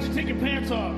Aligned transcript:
let 0.00 0.08
you 0.08 0.14
take 0.14 0.28
your 0.28 0.38
pants 0.38 0.70
off. 0.70 0.94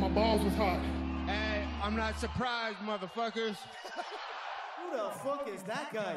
My 0.00 0.08
balls 0.08 0.42
was 0.42 0.54
hot. 0.54 0.80
Hey, 1.26 1.64
I'm 1.82 1.94
not 1.96 2.18
surprised, 2.18 2.78
motherfuckers. 2.78 3.56
Who 4.78 4.96
the 4.96 5.10
fuck 5.22 5.48
is 5.54 5.62
that 5.64 5.92
guy? 5.92 6.16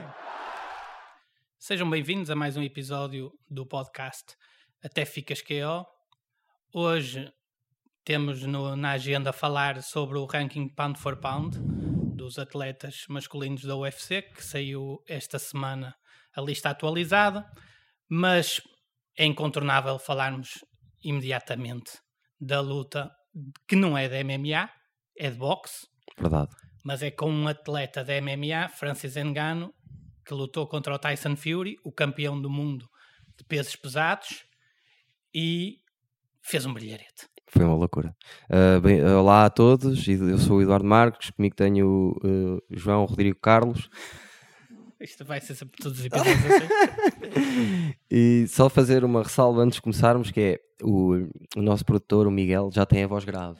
Sejam 1.59 1.89
bem-vindos 1.89 2.29
a 2.31 2.35
mais 2.35 2.57
um 2.57 2.63
episódio 2.63 3.31
do 3.49 3.63
podcast 3.65 4.35
Até 4.83 5.05
Ficas 5.05 5.41
QO. 5.41 5.85
Hoje 6.73 7.31
temos 8.03 8.43
no- 8.43 8.75
na 8.75 8.91
agenda 8.91 9.31
falar 9.31 9.83
sobre 9.83 10.17
o 10.17 10.25
ranking 10.25 10.67
pound 10.69 10.97
for 10.97 11.15
pound 11.17 11.57
dos 12.15 12.39
atletas 12.39 13.05
masculinos 13.07 13.63
da 13.63 13.75
UFC, 13.75 14.23
que 14.23 14.43
saiu 14.43 14.97
esta 15.07 15.37
semana 15.37 15.95
a 16.35 16.41
lista 16.41 16.69
atualizada, 16.71 17.45
mas 18.09 18.61
é 19.15 19.25
incontornável 19.25 19.99
falarmos 19.99 20.63
imediatamente 21.03 21.99
da 22.39 22.61
luta 22.61 23.11
que 23.67 23.75
não 23.75 23.97
é 23.97 24.07
da 24.07 24.23
MMA, 24.23 24.69
é 25.17 25.29
de 25.29 25.37
boxe, 25.37 25.87
Verdade. 26.17 26.49
mas 26.83 27.03
é 27.03 27.11
com 27.11 27.29
um 27.31 27.47
atleta 27.47 28.03
da 28.03 28.13
MMA, 28.21 28.69
Francis 28.69 29.15
Ngannou, 29.15 29.73
que 30.25 30.33
lutou 30.33 30.67
contra 30.67 30.93
o 30.93 30.99
Tyson 30.99 31.35
Fury, 31.35 31.77
o 31.83 31.91
campeão 31.91 32.41
do 32.41 32.49
mundo 32.49 32.87
de 33.37 33.43
pesos 33.43 33.75
pesados, 33.75 34.45
e 35.33 35.77
fez 36.41 36.65
um 36.65 36.73
brilharete. 36.73 37.27
Foi 37.47 37.65
uma 37.65 37.75
loucura. 37.75 38.15
Ah, 38.49 38.79
bem, 38.79 39.03
olá 39.03 39.45
a 39.45 39.49
todos, 39.49 40.07
eu 40.07 40.37
sou 40.37 40.57
o 40.57 40.61
Eduardo 40.61 40.85
Marques, 40.85 41.31
comigo 41.31 41.55
tenho 41.55 41.87
o 41.87 42.19
ah, 42.23 42.63
João 42.69 43.05
Rodrigo 43.05 43.39
Carlos. 43.39 43.89
Isto 45.01 45.23
vai 45.23 45.39
ser 45.39 45.55
sempre 45.55 45.77
todos 45.81 45.99
os 45.99 46.05
episódios 46.05 46.35
assim. 46.45 47.93
E 48.11 48.45
só 48.47 48.69
fazer 48.69 49.03
uma 49.03 49.21
ressalva 49.23 49.61
antes 49.61 49.75
de 49.75 49.81
começarmos, 49.81 50.31
que 50.31 50.39
é 50.41 50.59
o, 50.83 51.27
o 51.55 51.61
nosso 51.61 51.85
produtor, 51.85 52.25
o 52.27 52.31
Miguel, 52.31 52.69
já 52.73 52.85
tem 52.85 53.03
a 53.03 53.07
voz 53.07 53.23
grave. 53.23 53.59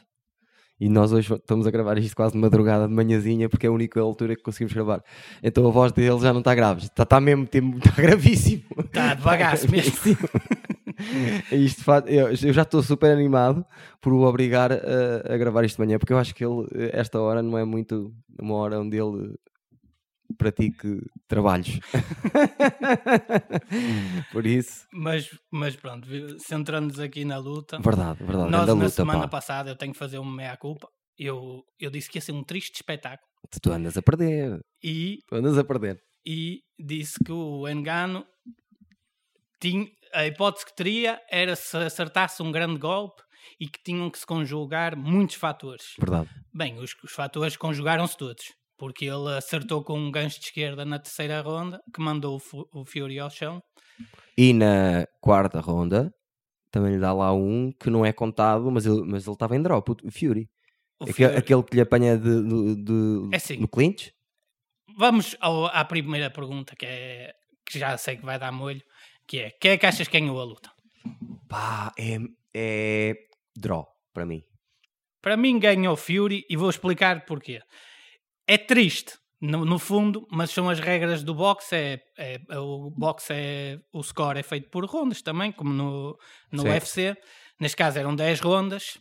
E 0.80 0.88
nós 0.90 1.12
hoje 1.12 1.34
estamos 1.34 1.68
a 1.68 1.72
gravar 1.72 1.98
isto 1.98 2.16
quase 2.16 2.34
de 2.34 2.40
madrugada, 2.40 2.88
de 2.88 2.94
manhãzinha, 2.94 3.50
porque 3.50 3.66
é 3.68 3.70
a 3.70 3.72
única 3.72 4.00
altura 4.00 4.36
que 4.36 4.42
conseguimos 4.42 4.74
gravar. 4.74 5.04
Então 5.44 5.68
a 5.68 5.72
voz 5.72 5.92
dele 5.92 6.20
já 6.20 6.32
não 6.34 6.40
está 6.40 6.56
grave, 6.56 6.84
está, 6.86 7.04
está 7.04 7.20
mesmo, 7.22 7.44
está 7.44 7.92
gravíssimo. 8.02 8.64
Está 8.86 9.14
devagar 9.14 9.56
mesmo. 9.70 10.18
Isto 11.52 11.84
faz- 11.84 12.06
eu, 12.08 12.28
eu 12.30 12.54
já 12.54 12.62
estou 12.64 12.82
super 12.82 13.12
animado 13.12 13.66
por 14.02 14.14
o 14.14 14.22
obrigar 14.22 14.72
a, 14.72 15.34
a 15.34 15.38
gravar 15.38 15.64
isto 15.64 15.78
de 15.78 15.86
manhã, 15.86 15.98
porque 16.00 16.12
eu 16.12 16.18
acho 16.18 16.34
que 16.36 16.44
ele, 16.44 16.66
esta 16.92 17.20
hora, 17.22 17.42
não 17.42 17.58
é 17.58 17.64
muito 17.64 18.14
uma 18.40 18.56
hora 18.56 18.80
onde 18.80 18.98
ele 18.98 19.36
pratique 20.38 21.00
trabalhos. 21.28 21.80
por 24.32 24.46
isso, 24.46 24.88
Mas, 24.94 25.30
mas 25.52 25.76
pronto, 25.76 26.08
centrando-nos 26.40 27.00
aqui 27.00 27.26
na 27.26 27.38
luta, 27.38 27.80
verdade, 27.80 28.24
verdade. 28.24 28.52
nós 28.52 28.68
na 28.68 28.74
luta, 28.74 28.90
semana 28.90 29.22
pá. 29.24 29.28
passada, 29.28 29.70
eu 29.70 29.76
tenho 29.76 29.94
que 29.94 30.00
fazer 30.00 30.18
uma 30.20 30.36
meia-culpa, 30.36 30.88
eu, 31.18 31.64
eu 31.80 31.90
disse 31.90 32.10
que 32.10 32.18
ia 32.18 32.22
ser 32.22 32.32
um 32.32 32.44
triste 32.44 32.76
espetáculo, 32.76 33.28
Tu 33.62 33.72
andas 33.72 33.98
a 33.98 34.02
perder, 34.02 34.60
e 34.84 35.20
tu 35.28 35.36
andas 35.36 35.58
a 35.58 35.64
perder. 35.64 36.00
e 36.26 36.62
disse 36.80 37.16
que 37.24 37.32
o 37.32 37.68
Engano 37.68 38.26
tinha, 39.62 39.88
a 40.14 40.26
hipótese 40.26 40.66
que 40.66 40.76
teria 40.76 41.20
era 41.32 41.56
se 41.56 41.76
acertasse 41.78 42.42
um 42.44 42.52
grande 42.52 42.80
golpe 42.80 43.22
e 43.60 43.68
que 43.68 43.80
tinham 43.84 44.10
que 44.10 44.20
se 44.20 44.26
conjugar 44.26 44.96
muitos 44.96 45.36
fatores. 45.36 45.94
Verdade. 46.00 46.30
Bem, 46.54 46.78
os, 46.80 46.92
os 47.04 47.12
fatores 47.12 47.58
conjugaram-se 47.58 48.18
todos, 48.18 48.44
porque 48.80 49.06
ele 49.06 49.36
acertou 49.38 49.84
com 49.84 50.00
um 50.00 50.10
gancho 50.10 50.40
de 50.40 50.46
esquerda 50.46 50.86
na 50.86 50.98
terceira 50.98 51.42
ronda, 51.42 51.80
que 51.94 52.02
mandou 52.02 52.36
o, 52.36 52.40
Fu- 52.40 52.68
o 52.74 52.86
Fury 52.86 53.20
ao 53.20 53.30
chão. 53.30 53.62
E 54.38 54.54
na 54.54 55.06
quarta 55.22 55.60
ronda, 55.60 56.10
também 56.72 56.94
lhe 56.94 57.00
dá 57.00 57.12
lá 57.14 57.34
um 57.34 57.72
que 57.80 57.90
não 57.90 58.06
é 58.06 58.14
contado, 58.14 58.72
mas 58.72 58.86
ele 58.86 59.02
mas 59.06 59.26
ele 59.28 59.34
estava 59.34 59.56
em 59.56 59.62
drop, 59.62 59.92
o 59.92 60.12
Fury. 60.12 60.48
O 61.00 61.04
Aquele, 61.04 61.14
Fury- 61.30 61.38
aquele 61.38 61.64
que 61.64 61.76
lhe 61.76 61.82
apanha 61.82 62.18
de, 62.18 62.44
de, 62.44 62.84
de- 62.84 63.30
É 63.34 63.36
assim. 63.38 63.58
no 63.58 63.68
clinch. 63.68 64.12
Vamos 64.98 65.36
ao- 65.40 65.68
à 65.68 65.84
primeira 65.86 66.30
pergunta, 66.32 66.76
que, 66.78 66.86
é, 66.86 67.32
que 67.66 67.78
já 67.80 67.98
sei 67.98 68.18
que 68.18 68.26
vai 68.26 68.40
dar 68.40 68.52
molho, 68.52 68.82
que 69.28 69.40
é, 69.40 69.52
quem 69.62 69.72
é 69.72 69.78
que 69.78 69.86
achas 69.86 70.08
que 70.08 70.20
ganhou 70.20 70.40
a 70.40 70.44
luta? 70.44 70.70
Pá, 71.48 71.92
é, 71.98 72.18
é 72.56 73.14
draw 73.58 73.86
para 74.14 74.26
mim. 74.26 74.42
Para 75.22 75.36
mim 75.38 75.60
ganhou 75.60 75.94
o 75.94 75.98
Fury 75.98 76.44
e 76.50 76.56
vou 76.56 76.70
explicar 76.70 77.26
porquê. 77.26 77.60
É 78.52 78.58
triste, 78.58 79.14
no, 79.40 79.64
no 79.64 79.78
fundo, 79.78 80.26
mas 80.32 80.50
são 80.50 80.68
as 80.70 80.80
regras 80.80 81.22
do 81.24 81.36
boxe. 81.36 81.76
É, 81.76 82.02
é- 82.18 82.58
o 82.58 82.90
boxe 82.90 83.32
é. 83.32 83.80
O 83.94 84.02
score 84.02 84.40
é 84.40 84.44
feito 84.44 84.70
por 84.70 84.84
rondas 84.86 85.22
também, 85.22 85.52
como 85.52 85.72
no, 85.72 86.18
no 86.52 86.64
Certo. 86.64 86.74
UFC. 86.74 87.16
Neste 87.60 87.78
caso 87.78 88.00
eram 88.00 88.16
10 88.16 88.40
rondas. 88.40 88.98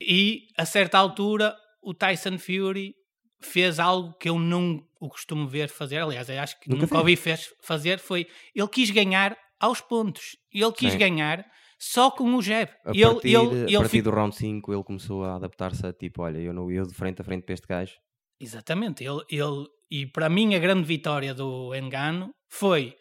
E 0.00 0.42
a 0.56 0.64
certa 0.64 0.98
altura 0.98 1.56
o 1.82 1.92
Tyson 1.92 2.38
Fury 2.38 2.94
fez 3.42 3.78
algo 3.80 4.14
que 4.18 4.28
eu 4.28 4.38
não 4.38 4.80
o 5.00 5.08
costumo 5.08 5.48
ver 5.48 5.68
fazer. 5.68 5.98
Aliás, 5.98 6.28
eu 6.28 6.38
acho 6.40 6.60
que 6.60 6.68
Nunca 6.68 6.82
nunca, 6.82 6.98
ouvi 6.98 7.16
fez 7.16 7.52
fazer. 7.62 7.98
Foi 7.98 8.26
ele 8.54 8.68
quis 8.68 8.90
ganhar 8.90 9.36
aos 9.58 9.80
pontos. 9.80 10.36
Ele 10.52 10.72
quis 10.72 10.92
Sim. 10.92 10.98
ganhar 10.98 11.44
só 11.78 12.10
com 12.10 12.34
o 12.34 12.40
jab. 12.42 12.70
A 12.84 12.92
E 12.94 13.02
ele, 13.02 13.12
partir, 13.14 13.34
ele, 13.34 13.76
a 13.76 13.80
partir 13.80 14.02
do 14.02 14.10
round 14.10 14.36
5 14.36 14.72
ele 14.72 14.84
começou 14.84 15.24
a 15.24 15.36
adaptar-se 15.36 15.84
a 15.86 15.92
tipo, 15.92 16.22
olha, 16.22 16.38
eu 16.38 16.52
não 16.52 16.70
ia 16.70 16.82
de 16.82 16.94
frente 16.94 17.20
a 17.20 17.24
frente 17.24 17.44
para 17.44 17.54
este 17.54 17.66
gajo. 17.66 17.94
Exatamente. 18.40 19.04
Ele, 19.04 19.22
ele, 19.28 19.66
e 19.90 20.06
para 20.06 20.28
mim 20.28 20.54
a 20.54 20.58
grande 20.58 20.84
vitória 20.84 21.34
do 21.34 21.74
Engano 21.74 22.34
foi, 22.48 22.96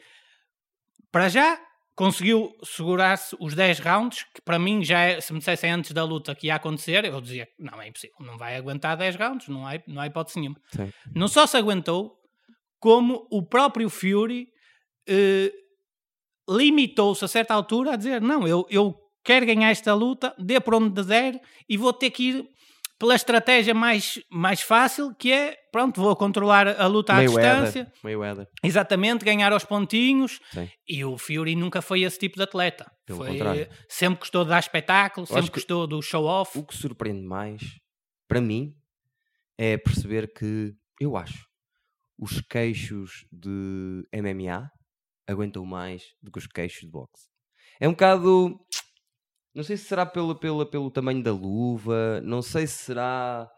para 1.11 1.29
já, 1.29 1.59
conseguiu 1.95 2.55
segurar-se 2.63 3.35
os 3.39 3.53
10 3.53 3.79
rounds, 3.79 4.23
que 4.33 4.41
para 4.41 4.59
mim 4.59 4.83
já 4.83 4.99
é, 5.01 5.21
se 5.21 5.31
me 5.33 5.39
dissessem 5.39 5.71
antes 5.71 5.91
da 5.91 6.03
luta 6.03 6.35
que 6.35 6.47
ia 6.47 6.55
acontecer, 6.55 7.05
eu 7.05 7.21
dizia, 7.21 7.47
não, 7.57 7.81
é 7.81 7.87
impossível, 7.87 8.15
não 8.19 8.37
vai 8.37 8.55
aguentar 8.55 8.97
10 8.97 9.15
rounds, 9.15 9.47
não 9.47 9.65
há, 9.65 9.73
não 9.87 10.01
há 10.01 10.07
hipótese 10.07 10.39
nenhuma. 10.39 10.59
Sim. 10.75 10.91
Não 11.15 11.27
só 11.27 11.47
se 11.47 11.57
aguentou, 11.57 12.19
como 12.79 13.27
o 13.29 13.43
próprio 13.43 13.89
Fury 13.89 14.47
eh, 15.07 15.51
limitou-se 16.49 17.23
a 17.23 17.27
certa 17.27 17.53
altura 17.53 17.93
a 17.93 17.95
dizer: 17.95 18.21
Não, 18.21 18.47
eu, 18.47 18.65
eu 18.69 18.95
quero 19.23 19.45
ganhar 19.45 19.69
esta 19.69 19.93
luta, 19.93 20.33
dê 20.39 20.59
por 20.59 20.75
onde 20.75 21.03
der 21.03 21.39
e 21.67 21.77
vou 21.77 21.93
ter 21.93 22.09
que 22.09 22.29
ir 22.29 22.49
pela 22.99 23.15
estratégia 23.15 23.73
mais, 23.73 24.19
mais 24.29 24.61
fácil, 24.61 25.15
que 25.15 25.31
é: 25.31 25.57
pronto, 25.71 26.01
vou 26.01 26.15
controlar 26.15 26.67
a 26.67 26.85
luta 26.85 27.13
à 27.13 27.25
distância, 27.25 27.91
Mayweather. 28.03 28.47
Exatamente, 28.61 29.23
ganhar 29.23 29.53
aos 29.53 29.63
pontinhos. 29.63 30.39
Sim. 30.51 30.69
E 30.87 31.05
o 31.05 31.17
Fury 31.17 31.55
nunca 31.55 31.81
foi 31.81 32.01
esse 32.01 32.19
tipo 32.19 32.35
de 32.35 32.43
atleta. 32.43 32.91
Pelo 33.05 33.19
foi, 33.19 33.29
contrário. 33.29 33.69
sempre 33.87 34.19
gostou 34.19 34.43
de 34.43 34.49
dar 34.49 34.59
espetáculo, 34.59 35.23
acho 35.23 35.33
sempre 35.33 35.51
gostou 35.51 35.87
do 35.87 36.01
show-off. 36.01 36.59
O 36.59 36.63
que 36.63 36.75
surpreende 36.75 37.25
mais, 37.25 37.61
para 38.27 38.41
mim, 38.41 38.75
é 39.57 39.77
perceber 39.77 40.31
que, 40.33 40.73
eu 40.99 41.15
acho, 41.15 41.47
os 42.17 42.41
queixos 42.41 43.25
de 43.31 44.03
MMA 44.13 44.69
aguentam 45.25 45.65
mais 45.65 46.03
do 46.21 46.31
que 46.31 46.39
os 46.39 46.47
queixos 46.47 46.81
de 46.81 46.89
boxe. 46.89 47.29
É 47.79 47.87
um 47.87 47.91
bocado. 47.91 48.59
Não 49.53 49.63
sei 49.63 49.77
se 49.77 49.85
será 49.85 50.05
pelo, 50.05 50.35
pelo, 50.35 50.65
pelo 50.65 50.91
tamanho 50.91 51.23
da 51.23 51.31
luva, 51.31 52.21
não 52.21 52.41
sei 52.41 52.67
se 52.67 52.83
será 52.85 53.49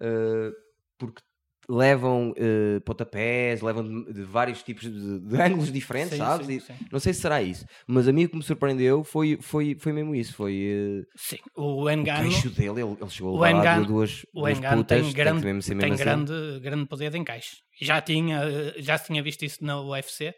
eh, 0.00 0.50
porque 0.98 1.22
levam 1.68 2.32
eh, 2.36 2.78
pontapés, 2.84 3.60
levam 3.60 3.82
de, 4.04 4.12
de 4.12 4.22
vários 4.22 4.62
tipos 4.62 4.84
de, 4.84 5.20
de 5.20 5.36
ângulos 5.42 5.72
diferentes, 5.72 6.12
Sim, 6.16 6.18
sabes? 6.18 6.46
sim, 6.46 6.60
sim. 6.60 6.74
Não 6.92 6.98
sei 7.00 7.12
se 7.12 7.20
será 7.20 7.42
isso, 7.42 7.64
mas 7.86 8.06
a 8.08 8.12
mim 8.12 8.24
o 8.24 8.28
que 8.28 8.36
me 8.36 8.42
surpreendeu 8.42 9.02
foi, 9.02 9.38
foi, 9.40 9.76
foi 9.78 9.92
mesmo 9.92 10.14
isso. 10.14 10.34
Foi 10.34 10.54
eh, 10.54 11.02
Sim, 11.16 11.38
o 11.56 11.82
o 11.84 11.90
Engano. 11.90 12.22
queixo 12.28 12.50
dele, 12.50 12.82
ele, 12.82 12.96
ele 13.00 13.10
chegou 13.10 13.36
o 13.36 13.42
a 13.42 13.46
levar 13.48 13.84
duas, 13.86 14.24
O 14.34 14.40
duas 14.40 14.58
Engano 14.58 14.76
putas, 14.78 15.02
tem, 15.02 15.12
grande, 15.12 15.40
que 15.40 15.52
mesmo 15.52 15.80
tem 15.80 15.92
assim. 15.92 16.04
grande, 16.04 16.60
grande 16.60 16.86
poder 16.86 17.10
de 17.10 17.18
encaixe. 17.18 17.56
Já 17.80 18.00
tinha, 18.00 18.40
já 18.78 18.96
se 18.98 19.06
tinha 19.06 19.22
visto 19.22 19.44
isso 19.44 19.64
na 19.64 19.80
UFC, 19.80 20.34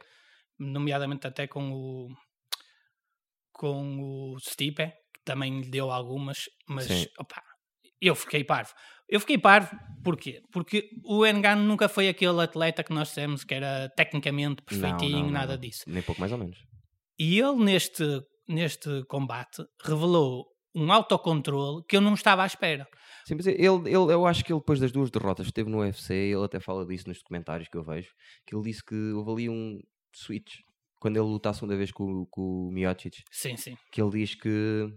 nomeadamente 0.58 1.26
até 1.26 1.46
com 1.46 1.70
o 1.72 2.08
com 3.58 3.98
o 4.00 4.38
Stipe, 4.38 4.86
que 5.12 5.20
também 5.24 5.60
lhe 5.60 5.68
deu 5.68 5.90
algumas, 5.90 6.44
mas 6.68 6.86
Sim. 6.86 7.06
opá, 7.18 7.42
eu 8.00 8.14
fiquei 8.14 8.44
parvo. 8.44 8.72
Eu 9.08 9.20
fiquei 9.20 9.36
parvo 9.36 9.76
porquê? 10.04 10.40
Porque 10.52 10.88
o 11.04 11.26
Engano 11.26 11.62
nunca 11.64 11.88
foi 11.88 12.08
aquele 12.08 12.40
atleta 12.40 12.84
que 12.84 12.92
nós 12.92 13.08
dissemos 13.08 13.44
que 13.44 13.54
era 13.54 13.90
tecnicamente 13.96 14.62
perfeitinho, 14.62 15.18
não, 15.18 15.24
não, 15.24 15.30
nada 15.30 15.54
não. 15.54 15.60
disso. 15.60 15.82
Nem 15.86 16.02
pouco 16.02 16.20
mais 16.20 16.32
ou 16.32 16.38
menos. 16.38 16.58
E 17.18 17.38
ele, 17.38 17.56
neste, 17.56 18.04
neste 18.48 19.04
combate, 19.06 19.64
revelou 19.82 20.46
um 20.74 20.92
autocontrole 20.92 21.82
que 21.88 21.96
eu 21.96 22.00
não 22.00 22.14
estava 22.14 22.44
à 22.44 22.46
espera. 22.46 22.86
Sim, 23.26 23.34
mas 23.34 23.46
ele, 23.46 23.58
ele, 23.58 23.94
eu 23.94 24.24
acho 24.24 24.44
que 24.44 24.52
ele 24.52 24.60
depois 24.60 24.78
das 24.78 24.92
duas 24.92 25.10
derrotas 25.10 25.48
que 25.48 25.52
teve 25.52 25.68
no 25.68 25.80
UFC, 25.80 26.14
ele 26.14 26.44
até 26.44 26.60
fala 26.60 26.86
disso 26.86 27.08
nos 27.08 27.18
documentários 27.18 27.68
que 27.68 27.76
eu 27.76 27.82
vejo, 27.82 28.10
que 28.46 28.54
ele 28.54 28.62
disse 28.62 28.84
que 28.84 28.94
houve 29.12 29.32
ali 29.32 29.48
um 29.48 29.80
switch 30.14 30.60
quando 30.98 31.16
ele 31.16 31.26
lutou 31.26 31.50
a 31.50 31.54
segunda 31.54 31.76
vez 31.76 31.90
com, 31.92 32.26
com 32.26 32.68
o 32.68 32.70
Miocic, 32.72 33.22
Sim, 33.30 33.56
sim. 33.56 33.76
que 33.92 34.00
ele 34.02 34.10
diz 34.10 34.34
que 34.34 34.92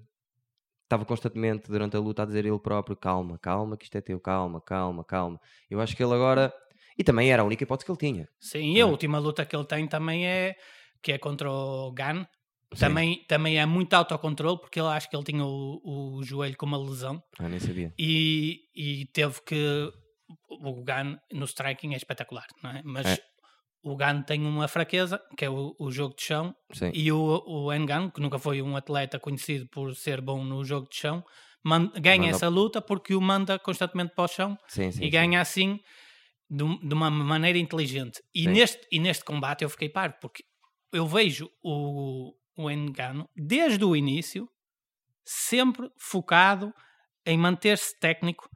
estava 0.83 1.05
constantemente 1.05 1.69
durante 1.69 1.95
a 1.95 1.99
luta 1.99 2.23
a 2.23 2.25
dizer 2.25 2.45
ele 2.45 2.59
próprio 2.59 2.95
calma, 2.97 3.37
calma, 3.39 3.77
que 3.77 3.85
isto 3.85 3.97
é 3.97 4.01
teu, 4.01 4.19
calma, 4.19 4.59
calma, 4.61 5.03
calma. 5.05 5.39
Eu 5.69 5.79
acho 5.79 5.95
que 5.95 6.03
ele 6.03 6.13
agora 6.13 6.53
e 6.97 7.03
também 7.03 7.31
era 7.31 7.41
a 7.41 7.45
única 7.45 7.63
hipótese 7.63 7.85
que 7.85 7.91
ele 7.91 8.13
tinha. 8.13 8.27
Sim, 8.39 8.73
e 8.73 8.77
a 8.81 8.83
é? 8.83 8.85
última 8.85 9.17
luta 9.19 9.45
que 9.45 9.55
ele 9.55 9.65
tem 9.65 9.87
também 9.87 10.27
é 10.27 10.55
que 11.01 11.11
é 11.13 11.17
contra 11.17 11.49
o 11.49 11.91
Gan, 11.93 12.25
Também, 12.77 13.25
também 13.27 13.57
é 13.59 13.65
muito 13.65 13.93
autocontrole, 13.93 14.59
porque 14.59 14.79
ele 14.79 14.87
acho 14.89 15.09
que 15.09 15.15
ele 15.15 15.23
tinha 15.23 15.43
o, 15.45 15.79
o 16.17 16.23
joelho 16.23 16.55
com 16.57 16.65
uma 16.65 16.77
lesão 16.77 17.21
Ah, 17.39 17.49
nem 17.49 17.59
sabia. 17.59 17.93
e, 17.97 18.59
e 18.75 19.05
teve 19.13 19.41
que. 19.41 19.91
O 20.49 20.83
Gan 20.83 21.17
no 21.33 21.45
striking 21.45 21.93
é 21.93 21.97
espetacular, 21.97 22.45
não 22.63 22.69
é? 22.71 22.81
Mas 22.83 23.05
É. 23.07 23.17
o 23.83 23.95
Gan 23.95 24.21
tem 24.23 24.45
uma 24.45 24.67
fraqueza, 24.67 25.21
que 25.37 25.45
é 25.45 25.49
o, 25.49 25.75
o 25.79 25.91
jogo 25.91 26.15
de 26.15 26.23
chão, 26.23 26.55
Sim. 26.73 26.93
e 26.93 27.11
o, 27.11 27.43
o 27.47 27.73
Engan, 27.73 28.09
que 28.09 28.21
nunca 28.21 28.37
foi 28.39 28.61
um 28.61 28.75
atleta 28.75 29.19
conhecido 29.19 29.67
por 29.69 29.95
ser 29.95 30.21
bom 30.21 30.43
no 30.43 30.63
jogo 30.63 30.87
de 30.89 30.97
chão, 30.97 31.23
ganha 31.99 32.29
Manda- 32.29 32.29
essa 32.29 32.49
luta 32.49 32.81
porque 32.81 33.13
o 33.15 33.21
manda 33.21 33.57
constantemente 33.59 34.13
para 34.15 34.23
o 34.25 34.27
chão 34.27 34.57
Sim, 34.67 34.91
sim, 34.91 35.01
e 35.01 35.09
sim. 35.11 35.11
ganha 35.11 35.41
assim 35.41 35.79
de, 36.49 36.63
de 36.87 36.93
uma 36.93 37.09
maneira 37.09 37.57
inteligente. 37.57 38.21
E 38.33 38.47
Sim. 38.47 38.53
neste, 38.53 38.87
e 38.91 38.99
neste 38.99 39.23
combate 39.23 39.63
eu 39.63 39.69
fiquei 39.69 39.89
parvo, 39.89 40.15
porque 40.21 40.43
eu 40.93 41.07
vejo 41.07 41.49
o, 41.63 42.33
o 42.57 42.69
Engano 42.71 43.29
desde 43.35 43.83
o 43.85 43.95
início 43.95 44.49
sempre 45.25 45.89
focado 45.99 46.73
em 47.25 47.37
manter-se 47.37 47.97
técnico. 47.99 48.49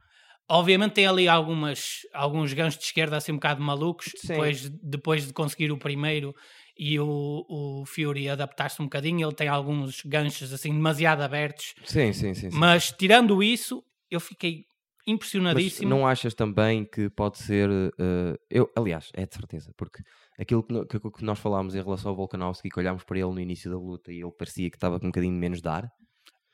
Obviamente 0.48 0.92
tem 0.92 1.06
ali 1.06 1.26
algumas, 1.28 2.00
alguns 2.14 2.52
ganchos 2.52 2.78
de 2.78 2.84
esquerda 2.86 3.16
assim 3.16 3.32
um 3.32 3.36
bocado 3.36 3.60
malucos, 3.62 4.12
Sim. 4.16 4.28
depois, 4.28 4.68
depois 4.82 5.26
de 5.26 5.32
conseguir 5.32 5.72
o 5.72 5.78
primeiro 5.78 6.34
e 6.78 7.00
o, 7.00 7.44
o 7.48 7.84
Fury 7.86 8.28
adaptar-se 8.28 8.80
um 8.80 8.84
bocadinho, 8.84 9.26
ele 9.26 9.34
tem 9.34 9.48
alguns 9.48 10.02
ganchos 10.04 10.52
assim 10.52 10.70
demasiado 10.72 11.22
abertos, 11.22 11.74
Sim, 11.84 12.12
sim, 12.12 12.32
sim. 12.34 12.50
sim. 12.50 12.56
mas 12.58 12.92
tirando 12.92 13.42
isso, 13.42 13.82
eu 14.10 14.20
fiquei 14.20 14.64
Mas 15.04 15.14
impressionadíssimo. 15.14 15.88
não 15.90 16.06
achas 16.06 16.34
também 16.34 16.84
que 16.84 17.08
pode 17.10 17.38
ser. 17.38 17.68
eh, 17.98 18.36
eu, 18.50 18.70
aliás, 18.76 19.10
é 19.14 19.24
de 19.26 19.34
certeza, 19.34 19.72
porque 19.76 20.02
aquilo 20.38 20.62
que, 20.62 20.72
no- 20.72 20.86
que- 20.86 21.00
que 21.00 21.24
nós 21.24 21.38
falámos 21.38 21.74
em 21.74 21.82
relação 21.82 22.10
ao 22.10 22.16
Volkanovski, 22.16 22.68
que 22.68 22.78
olhámos 22.78 23.04
para 23.04 23.18
ele 23.18 23.30
no 23.32 23.40
início 23.40 23.70
da 23.70 23.76
luta 23.78 24.12
e 24.12 24.20
ele 24.20 24.32
parecia 24.38 24.68
que 24.70 24.76
estava 24.76 24.98
com 25.00 25.06
um 25.06 25.10
bocadinho 25.10 25.32
menos 25.34 25.60
de 25.62 25.68
ar. 25.68 25.88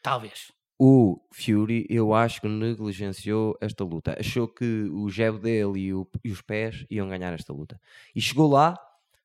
Talvez. 0.02 0.50
O 0.84 1.20
Fury, 1.32 1.86
eu 1.88 2.12
acho 2.12 2.40
que 2.40 2.48
negligenciou 2.48 3.56
esta 3.60 3.84
luta. 3.84 4.16
Achou 4.18 4.48
que 4.48 4.64
o 4.90 5.08
jab 5.08 5.38
dele 5.38 5.78
e, 5.78 5.94
o- 5.94 6.08
e 6.24 6.30
os 6.32 6.42
pés 6.42 6.84
iam 6.90 7.08
ganhar 7.08 7.32
esta 7.32 7.52
luta. 7.52 7.80
E 8.16 8.20
chegou 8.20 8.50
lá, 8.50 8.76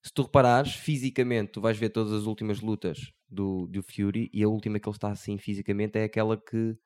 se 0.04 0.14
tu 0.14 0.22
reparares, 0.22 0.76
fisicamente, 0.76 1.54
tu 1.54 1.60
vais 1.62 1.76
ver 1.76 1.90
todas 1.90 2.14
as 2.14 2.26
últimas 2.28 2.62
lutas 2.62 3.12
do, 3.28 3.66
do 3.68 3.82
Fury 3.82 4.30
e 4.32 4.44
a 4.44 4.48
última 4.48 4.80
que 4.80 4.88
ele 4.88 4.96
está 4.96 5.10
assim 5.10 5.38
fisicamente 5.40 5.98
é 5.98 6.04
aquela 6.04 6.38
que, 6.38 6.78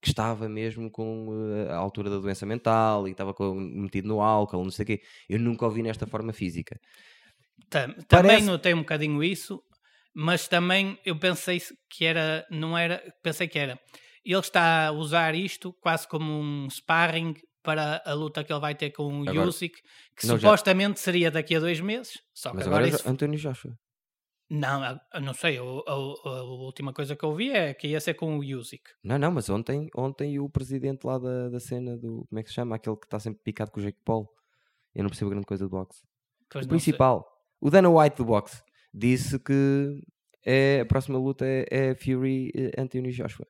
que 0.00 0.08
estava 0.08 0.48
mesmo 0.48 0.90
com 0.90 1.28
eh, 1.68 1.70
a 1.70 1.76
altura 1.76 2.08
da 2.08 2.18
doença 2.18 2.46
mental 2.46 3.06
e 3.06 3.10
estava 3.10 3.34
com- 3.34 3.54
metido 3.54 4.08
no 4.08 4.22
álcool, 4.22 4.64
não 4.64 4.70
sei 4.70 4.82
o 4.84 4.86
quê. 4.86 5.02
Eu 5.28 5.38
nunca 5.38 5.66
o 5.66 5.70
vi 5.70 5.82
nesta 5.82 6.06
forma 6.06 6.32
física. 6.32 6.80
Tam- 7.68 7.92
Também 7.92 8.06
Parece- 8.30 8.46
notei 8.46 8.72
um 8.72 8.78
bocadinho 8.78 9.22
isso, 9.22 9.62
mas 10.14 10.48
também 10.48 10.98
eu 11.04 11.18
pensei 11.18 11.60
se- 11.60 11.74
que 11.88 12.04
era, 12.04 12.46
não 12.50 12.76
era, 12.76 13.02
pensei 13.22 13.46
que 13.48 13.58
era. 13.58 13.78
Ele 14.24 14.38
está 14.38 14.88
a 14.88 14.92
usar 14.92 15.34
isto 15.34 15.72
quase 15.80 16.06
como 16.06 16.30
um 16.32 16.68
sparring 16.68 17.34
para 17.62 18.02
a 18.04 18.12
luta 18.14 18.42
que 18.44 18.52
ele 18.52 18.60
vai 18.60 18.74
ter 18.74 18.90
com 18.90 19.20
o 19.22 19.28
Agora- 19.28 19.48
Usyk, 19.48 19.74
que 20.16 20.26
Não, 20.26 20.36
já- 20.36 20.48
supostamente 20.48 20.98
seria 21.00 21.30
daqui 21.30 21.54
a 21.56 21.60
dois 21.60 21.80
meses. 21.80 22.18
Só 22.34 22.50
que 22.50 22.56
Mas 22.56 22.66
agora, 22.66 22.84
agora, 22.84 22.96
isso... 22.96 23.04
já- 23.04 23.10
António 23.10 23.38
Joshua. 23.38 23.78
Não, 24.52 25.00
não 25.22 25.32
sei. 25.32 25.58
a, 25.58 25.62
a- 25.62 25.64
a 25.64 26.42
última 26.42 26.92
coisa 26.92 27.14
que 27.14 27.24
eu 27.24 27.32
vi 27.34 27.50
é 27.52 27.72
que 27.72 27.86
ia 27.88 28.00
ser 28.00 28.14
com 28.14 28.36
o 28.36 28.40
Usyk. 28.40 28.82
Não, 29.04 29.16
não, 29.18 29.30
mas 29.30 29.48
ontem, 29.48 29.88
ontem 29.96 30.40
o 30.40 30.48
presidente 30.50 31.06
lá 31.06 31.18
da, 31.18 31.48
da 31.50 31.60
cena 31.60 31.96
do. 31.96 32.26
Como 32.28 32.38
é 32.38 32.42
que 32.42 32.48
se 32.48 32.56
chama? 32.56 32.74
Aquele 32.76 32.96
que 32.96 33.06
está 33.06 33.18
sempre 33.20 33.40
picado 33.44 33.70
com 33.70 33.78
o 33.78 33.82
Jake 33.82 33.98
Paul. 34.04 34.28
Eu 34.94 35.04
não 35.04 35.10
percebo 35.10 35.30
grande 35.30 35.46
coisa 35.46 35.64
do 35.64 35.70
boxe. 35.70 36.02
Pois 36.50 36.66
o 36.66 36.68
não 36.68 36.78
sei. 36.78 36.84
principal, 36.92 37.24
o 37.60 37.70
Dana 37.70 37.88
White 37.88 38.16
do 38.16 38.24
boxe, 38.24 38.60
disse 38.92 39.38
que 39.38 40.00
é, 40.44 40.80
a 40.80 40.86
próxima 40.86 41.18
luta 41.18 41.44
é, 41.46 41.66
é 41.70 41.94
Fury 41.94 42.50
eh, 42.54 42.80
Anthony 42.80 43.10
Joshua. 43.12 43.46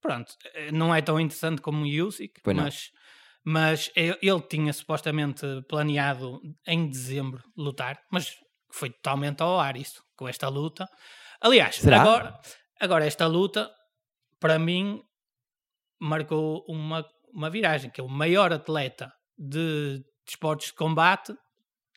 Pronto, 0.00 0.34
eh, 0.54 0.72
não 0.72 0.94
é 0.94 1.00
tão 1.02 1.20
interessante 1.20 1.60
como 1.60 1.84
o 1.84 2.06
Usyk, 2.06 2.40
mas, 2.64 2.90
mas 3.44 3.90
e- 3.96 4.18
ele 4.22 4.40
tinha 4.42 4.72
supostamente 4.72 5.46
planeado 5.68 6.40
em 6.66 6.88
dezembro 6.88 7.42
lutar, 7.56 8.00
mas 8.10 8.36
foi 8.72 8.90
totalmente 8.90 9.42
ao 9.42 9.60
ar 9.60 9.76
isso, 9.76 10.02
com 10.16 10.26
esta 10.28 10.48
luta. 10.48 10.88
Aliás, 11.40 11.76
Será? 11.76 12.00
agora, 12.00 12.40
agora 12.80 13.06
esta 13.06 13.26
luta, 13.26 13.70
para 14.40 14.58
mim, 14.58 15.02
marcou 16.00 16.64
uma, 16.68 17.04
uma 17.32 17.50
viragem, 17.50 17.90
que 17.90 18.00
é 18.00 18.04
o 18.04 18.08
maior 18.08 18.52
atleta 18.52 19.12
de 19.38 20.02
desportos 20.26 20.68
de 20.68 20.74
combate, 20.74 21.34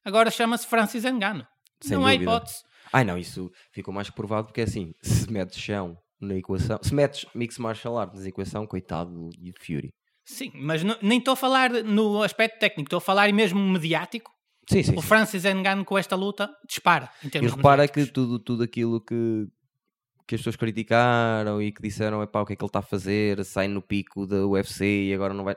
agora 0.04 0.30
chama-se 0.30 0.68
Francis 0.68 1.04
Ngannou. 1.04 1.48
Sem 1.82 1.98
não 1.98 2.06
há 2.06 2.14
dúvida. 2.14 2.32
hipótese. 2.32 2.64
Ai 2.94 3.04
não, 3.04 3.18
isso 3.18 3.52
ficou 3.72 3.94
mais 3.94 4.10
provado 4.10 4.48
porque 4.48 4.62
é 4.62 4.64
assim, 4.64 4.94
se 5.02 5.32
metes 5.32 5.58
chão 5.60 5.98
na 6.20 6.36
equação, 6.36 6.80
se 6.82 6.94
metes 6.94 7.26
Mix 7.36 7.58
Martial 7.58 7.98
Arts 7.98 8.22
na 8.22 8.30
equação, 8.30 8.66
coitado 8.66 9.12
do 9.12 9.54
Fury. 9.60 9.94
Sim, 10.24 10.52
mas 10.56 10.84
não- 10.84 10.98
nem 11.02 11.20
estou 11.20 11.34
a 11.34 11.36
falar 11.36 11.70
no 11.84 12.24
aspecto 12.24 12.58
técnico, 12.60 12.88
estou 12.88 12.98
a 12.98 13.02
falar 13.02 13.32
mesmo 13.34 13.60
mediático. 13.60 14.32
Sim, 14.68 14.82
sim. 14.82 14.96
O 14.98 15.02
sim. 15.02 15.08
Francis 15.08 15.44
Ngannou 15.44 15.86
com 15.86 15.98
esta 15.98 16.16
luta 16.16 16.50
dispara 16.68 17.10
em 17.24 17.28
E 17.28 17.30
termos 17.30 17.52
repara 17.54 17.88
que 17.88 18.06
tudo, 18.08 18.40
tudo 18.40 18.64
aquilo 18.64 19.00
que, 19.00 19.46
que 20.28 20.34
as 20.34 20.42
pessoas 20.42 20.56
criticaram 20.56 21.62
e 21.62 21.72
que 21.72 21.82
disseram 21.84 22.24
epá, 22.24 22.42
o 22.42 22.46
que 22.46 22.54
é 22.54 22.56
que 22.56 22.64
ele 22.64 22.70
está 22.70 22.80
a 22.80 22.82
fazer, 22.82 23.44
sai 23.46 23.68
no 23.68 23.82
pico 23.82 24.26
da 24.26 24.48
UFC 24.48 24.84
e 25.10 25.14
agora 25.14 25.34
não 25.36 25.44
vai. 25.44 25.56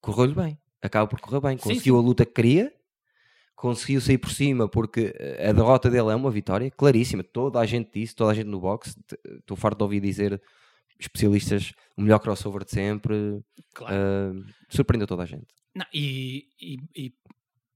Correu-lhe 0.00 0.34
bem, 0.34 0.56
acaba 0.80 1.08
por 1.08 1.20
correr 1.20 1.40
bem. 1.40 1.58
Sim, 1.58 1.64
Conseguiu 1.70 1.94
sim. 1.96 2.00
a 2.00 2.02
luta 2.06 2.24
que 2.24 2.32
queria, 2.32 2.72
conseguiu 3.60 4.00
sair 4.00 4.16
por 4.18 4.30
cima 4.30 4.66
porque 4.68 5.14
a 5.38 5.52
derrota 5.52 5.90
dele 5.90 6.10
é 6.10 6.14
uma 6.14 6.30
vitória 6.30 6.70
claríssima. 6.70 7.22
Toda 7.22 7.60
a 7.60 7.66
gente 7.66 7.90
disse, 7.92 8.14
toda 8.14 8.32
a 8.32 8.34
gente 8.34 8.46
no 8.46 8.58
boxe, 8.60 8.94
t- 9.02 9.18
estou 9.38 9.56
farto 9.56 9.76
de 9.78 9.84
ouvir 9.84 10.00
dizer 10.00 10.40
especialistas, 10.98 11.72
o 11.96 12.02
melhor 12.02 12.18
crossover 12.20 12.64
de 12.64 12.70
sempre, 12.72 13.40
Claro. 13.74 13.94
ah, 13.94 14.52
surpreendeu 14.68 15.06
toda 15.06 15.22
a 15.22 15.26
gente. 15.26 15.46
Não, 15.74 15.86
e, 15.94 16.44
e- 16.60 16.76
e 16.96 17.12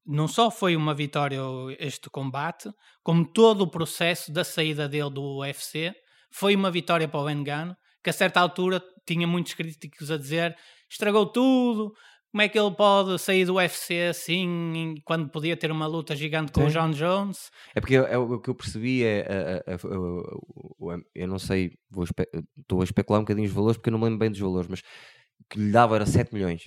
não 0.06 0.26
só 0.28 0.50
foi 0.50 0.74
uma 0.76 0.94
vitória 0.94 1.38
este 1.78 2.10
combate, 2.10 2.70
como 3.02 3.26
todo 3.26 3.62
o 3.62 3.70
processo 3.70 4.32
da 4.32 4.44
saída 4.44 4.88
dele 4.88 5.10
do 5.10 5.38
UFC 5.40 5.94
foi 6.30 6.54
uma 6.56 6.70
vitória 6.70 7.06
para 7.08 7.20
o 7.20 7.28
Ngannou, 7.30 7.76
que 8.02 8.10
a 8.10 8.12
certa 8.12 8.40
altura 8.40 8.82
tinha 9.06 9.26
muitos 9.26 9.54
críticos 9.54 10.10
a 10.10 10.16
dizer 10.18 10.56
estragou 10.90 11.26
tudo, 11.26 11.92
como 12.34 12.42
é 12.42 12.48
que 12.48 12.58
ele 12.58 12.74
pode 12.74 13.16
sair 13.20 13.44
do 13.44 13.54
UFC 13.54 14.08
assim, 14.10 14.96
quando 15.04 15.28
podia 15.28 15.56
ter 15.56 15.70
uma 15.70 15.86
luta 15.86 16.16
gigante 16.16 16.50
com 16.50 16.64
o 16.64 16.68
Sim. 16.68 16.72
John 16.76 16.90
Jones? 16.90 17.48
É 17.76 17.80
porque 17.80 17.94
é, 17.94 18.18
o 18.18 18.40
que 18.40 18.50
eu 18.50 18.56
percebi 18.56 19.04
é. 19.04 19.62
a- 19.68 19.72
a- 19.72 19.74
a- 19.76 19.96
o- 19.96 20.76
o- 20.80 21.02
eu 21.14 21.28
não 21.28 21.38
sei, 21.38 21.70
vou 21.88 22.02
estou 22.02 22.80
a 22.80 22.84
especular 22.84 23.20
um 23.20 23.24
bocadinho 23.24 23.46
os 23.46 23.54
valores 23.54 23.76
porque 23.76 23.88
eu 23.88 23.92
não 23.92 24.00
me 24.00 24.06
lembro 24.06 24.18
bem 24.18 24.30
dos 24.32 24.40
valores, 24.40 24.66
mas 24.68 24.80
o 24.80 25.44
que 25.48 25.60
lhe 25.60 25.70
dava 25.70 25.94
era 25.94 26.04
7 26.06 26.34
milhões. 26.34 26.64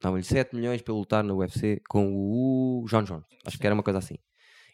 Davam-lhe 0.00 0.22
7 0.22 0.54
milhões 0.54 0.80
para 0.82 0.94
lutar 0.94 1.24
no 1.24 1.38
UFC 1.38 1.80
com 1.88 2.14
o 2.14 2.84
John 2.88 3.02
Jones. 3.02 3.24
Acho 3.44 3.58
que 3.58 3.66
era 3.66 3.74
uma 3.74 3.82
coisa 3.82 3.98
assim. 3.98 4.14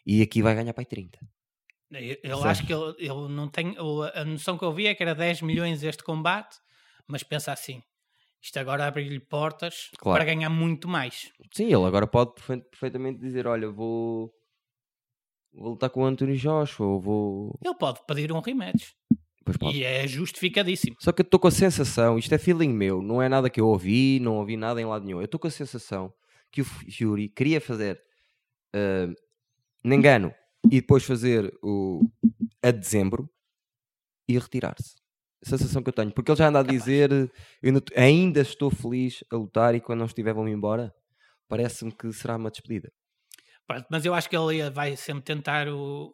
E 0.05 0.21
aqui 0.21 0.43
vai 0.43 0.53
ganhar 0.53 0.73
para 0.75 0.81
aí 0.83 0.85
30. 0.85 1.17
Eu, 1.89 2.17
eu 2.23 2.43
acho 2.43 2.67
que 2.67 2.73
ele, 2.73 2.93
ele 2.99 3.29
não 3.29 3.47
tem. 3.49 3.75
o- 3.79 4.03
A 4.03 4.23
noção 4.23 4.59
que 4.59 4.63
eu 4.65 4.71
vi 4.73 4.85
é 4.85 4.93
que 4.93 5.01
era 5.01 5.15
10 5.15 5.41
milhões 5.41 5.81
este 5.81 6.03
combate, 6.03 6.55
mas 7.07 7.23
pensa 7.23 7.51
assim: 7.51 7.81
isto 8.43 8.57
agora 8.59 8.85
abre-lhe 8.85 9.19
portas 9.19 9.89
Claro. 9.97 10.17
para 10.19 10.25
ganhar 10.33 10.49
muito 10.49 10.87
mais. 10.87 11.31
Sim, 11.53 11.65
ele 11.65 11.85
agora 11.85 12.05
pode 12.05 12.33
perfe- 12.35 12.61
perfeitamente 12.69 13.19
dizer: 13.19 13.47
Olha, 13.47 13.69
vou. 13.69 14.31
Vou 15.53 15.69
lutar 15.71 15.89
com 15.89 16.01
o 16.01 16.05
Anthony 16.05 16.35
Joshua, 16.35 16.85
ou 16.87 16.99
vou. 16.99 17.59
Ele 17.63 17.75
pode 17.75 17.99
pedir 18.07 18.31
um 18.31 18.39
rematch 18.39 18.91
e 19.71 19.83
é 19.83 20.07
justificadíssimo. 20.07 20.95
Só 20.99 21.11
que 21.11 21.21
eu 21.21 21.23
estou 21.25 21.39
com 21.39 21.47
a 21.47 21.51
sensação, 21.51 22.17
isto 22.17 22.33
é 22.33 22.37
feeling 22.39 22.69
meu, 22.73 23.01
não 23.01 23.21
é 23.21 23.29
nada 23.29 23.49
que 23.49 23.59
eu 23.61 23.67
ouvi, 23.67 24.19
não 24.19 24.37
ouvi 24.37 24.57
nada 24.57 24.81
em 24.81 24.85
lado 24.85 25.05
nenhum. 25.05 25.19
Eu 25.19 25.25
estou 25.25 25.39
com 25.39 25.47
a 25.47 25.51
sensação 25.51 26.11
que 26.51 26.61
o 26.61 26.65
Fury 26.65 27.29
queria 27.29 27.61
fazer 27.61 28.01
ah, 28.73 29.13
Nengano 29.83 30.33
e 30.71 30.79
depois 30.81 31.03
fazer 31.03 31.53
o 31.61 32.01
a 32.63 32.71
dezembro 32.71 33.29
e 34.27 34.39
retirar-se. 34.39 34.95
Sensação 35.43 35.83
que 35.83 35.89
eu 35.89 35.93
tenho, 35.93 36.11
porque 36.13 36.31
ele 36.31 36.37
já 36.37 36.47
anda 36.47 36.59
a 36.59 36.63
dizer 36.63 37.11
eu 37.11 37.29
ainda, 37.63 37.81
t- 37.81 37.93
ainda 37.99 38.41
estou 38.41 38.69
feliz 38.71 39.23
a 39.31 39.35
lutar 39.35 39.75
e 39.75 39.81
quando 39.81 39.99
não 39.99 40.05
estiver 40.05 40.33
vão 40.33 40.47
embora. 40.47 40.93
Parece-me 41.49 41.91
que 41.91 42.11
será 42.13 42.37
uma 42.37 42.49
despedida. 42.49 42.89
Mas 43.89 44.05
eu 44.05 44.13
acho 44.13 44.29
que 44.29 44.35
ele 44.37 44.69
vai 44.69 44.95
sempre 44.95 45.23
tentar 45.23 45.67
o- 45.69 46.13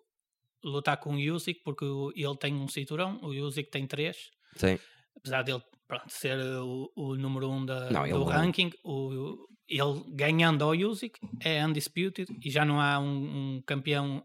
lutar 0.63 0.97
com 0.97 1.15
o 1.15 1.33
Usyk 1.35 1.61
porque 1.63 1.85
ele 2.15 2.37
tem 2.37 2.53
um 2.55 2.67
cinturão, 2.67 3.19
o 3.21 3.27
Usyk 3.29 3.69
tem 3.69 3.85
três. 3.87 4.17
Sim. 4.55 4.77
Apesar 5.17 5.43
dele 5.43 5.61
pronto, 5.87 6.09
ser 6.11 6.37
o, 6.39 6.91
o 6.95 7.15
número 7.15 7.49
um 7.49 7.65
da, 7.65 7.89
Não, 7.91 8.03
do 8.03 8.09
não- 8.19 8.25
ranking, 8.25 8.71
o, 8.83 9.47
ele 9.67 10.03
ganhando 10.15 10.63
ao 10.63 10.71
Usyk 10.71 11.19
é 11.41 11.65
undisputed 11.65 12.27
e 12.43 12.49
já 12.49 12.65
não 12.65 12.79
há 12.81 12.99
um, 12.99 13.57
um 13.57 13.61
campeão 13.65 14.23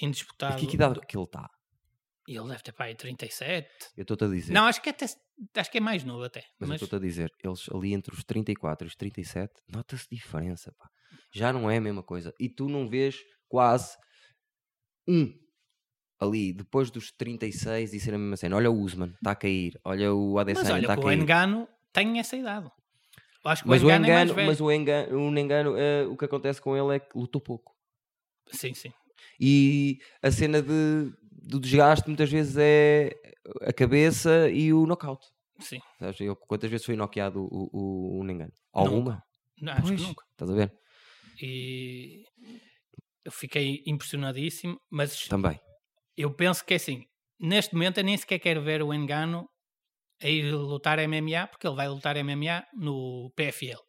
indisputado. 0.00 0.56
E 0.56 0.60
que, 0.60 0.66
que 0.68 0.74
idade 0.76 1.00
que 1.06 1.16
ele 1.16 1.24
está? 1.24 1.48
E 2.26 2.36
ele 2.36 2.48
deve 2.48 2.62
ter 2.62 2.72
para 2.72 2.86
aí 2.86 2.94
37. 2.94 3.68
Eu 3.96 4.02
estou-te 4.02 4.24
a 4.24 4.28
dizer. 4.28 4.52
Não, 4.52 4.64
acho 4.64 4.80
que, 4.80 4.88
até, 4.88 5.04
acho 5.04 5.70
que 5.70 5.78
é 5.78 5.80
mais 5.80 6.04
novo 6.04 6.24
até. 6.24 6.42
Mas, 6.58 6.68
Mas, 6.70 6.80
eu 6.80 6.84
estou-te 6.86 7.02
a 7.02 7.06
dizer, 7.06 7.30
eles 7.42 7.68
ali 7.70 7.92
entre 7.92 8.14
os 8.14 8.24
34 8.24 8.86
e 8.86 8.88
os 8.88 8.96
37, 8.96 9.52
nota-se 9.68 10.06
diferença, 10.10 10.72
pá. 10.78 10.88
Já 11.32 11.52
não 11.52 11.70
é 11.70 11.76
a 11.76 11.80
mesma 11.80 12.02
coisa. 12.02 12.32
E 12.40 12.48
tu 12.48 12.68
não 12.68 12.88
vês 12.88 13.18
quase 13.48 13.96
um 15.06 15.32
ali, 16.18 16.52
depois 16.52 16.90
dos 16.90 17.12
36, 17.12 17.90
disseram 17.90 18.16
a 18.16 18.20
mesma 18.20 18.36
cena. 18.36 18.56
Olha 18.56 18.70
o 18.70 18.80
Usman, 18.80 19.10
está 19.10 19.32
a 19.32 19.36
cair. 19.36 19.78
Olha 19.84 20.14
o 20.14 20.34
Mas 20.34 20.42
Adesanya, 20.42 20.72
olha, 20.74 20.80
está 20.82 20.92
a 20.94 20.96
que 20.96 21.02
o 21.02 21.06
cair. 21.06 21.18
Engano 21.20 21.68
tem 21.92 22.18
essa 22.18 22.36
idade. 22.36 22.70
Eu 23.44 23.50
acho 23.50 23.62
que 23.64 23.68
Mas 23.68 23.82
o 23.82 23.86
o 23.86 23.90
Engano, 23.90 24.06
é 24.06 24.08
engano, 24.08 24.34
velho. 24.34 24.46
mas 24.46 24.60
o 24.60 24.72
engano, 24.72 25.18
o 25.18 25.38
engano 25.38 25.76
eh, 25.76 26.06
o 26.06 26.16
que 26.16 26.24
acontece 26.24 26.62
com 26.62 26.74
ele 26.74 26.96
é 26.96 27.00
que 27.00 27.18
lutou 27.18 27.40
pouco. 27.42 27.74
Sim, 28.50 28.72
sim. 28.72 28.92
E 29.38 29.98
a 30.22 30.30
cena 30.30 30.62
de, 30.62 31.12
do 31.48 31.60
desgaste 31.60 32.06
muitas 32.08 32.30
vezes 32.30 32.56
é 32.58 33.10
a 33.62 33.72
cabeça 33.72 34.48
e 34.50 34.72
o 34.72 34.86
knockout. 34.86 35.24
sim. 35.60 35.78
Sabes? 35.98 36.20
Eu- 36.20 36.36
quantas 36.36 36.70
vezes 36.70 36.86
foi 36.86 36.96
noqueado 36.96 37.40
o, 37.50 37.68
o, 37.72 38.20
o 38.20 38.30
Engano? 38.30 38.52
Alguma? 38.72 39.22
Não, 39.60 39.72
acho 39.72 39.82
Pois, 39.88 40.00
que 40.00 40.06
nunca. 40.06 40.24
Estás 40.32 40.50
a 40.50 40.54
ver? 40.54 40.72
E 41.40 42.24
eu 43.24 43.32
fiquei 43.32 43.82
impressionadíssimo, 43.86 44.78
mas 44.90 45.26
Também. 45.28 45.58
eu 46.16 46.34
penso 46.34 46.64
que 46.64 46.74
é 46.74 46.76
assim, 46.76 47.02
neste 47.40 47.74
momento 47.74 47.98
eu 47.98 48.04
nem 48.04 48.16
sequer 48.16 48.38
quero 48.38 48.62
ver 48.62 48.82
o 48.82 48.92
Engano 48.92 49.46
a 50.22 50.28
ir 50.28 50.52
lutar 50.54 50.98
MMA, 50.98 51.46
porque 51.46 51.66
ele 51.66 51.76
vai 51.76 51.88
lutar 51.88 52.16
MMA 52.16 52.64
no 52.74 53.30
PFL. 53.36 53.80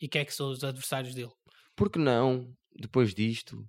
E 0.00 0.08
quem 0.08 0.22
é 0.22 0.24
que 0.24 0.34
são 0.34 0.50
os 0.50 0.62
adversários 0.62 1.14
dele? 1.14 1.32
Por 1.74 1.90
que 1.90 1.98
não, 1.98 2.52
depois 2.78 3.14
disto, 3.14 3.64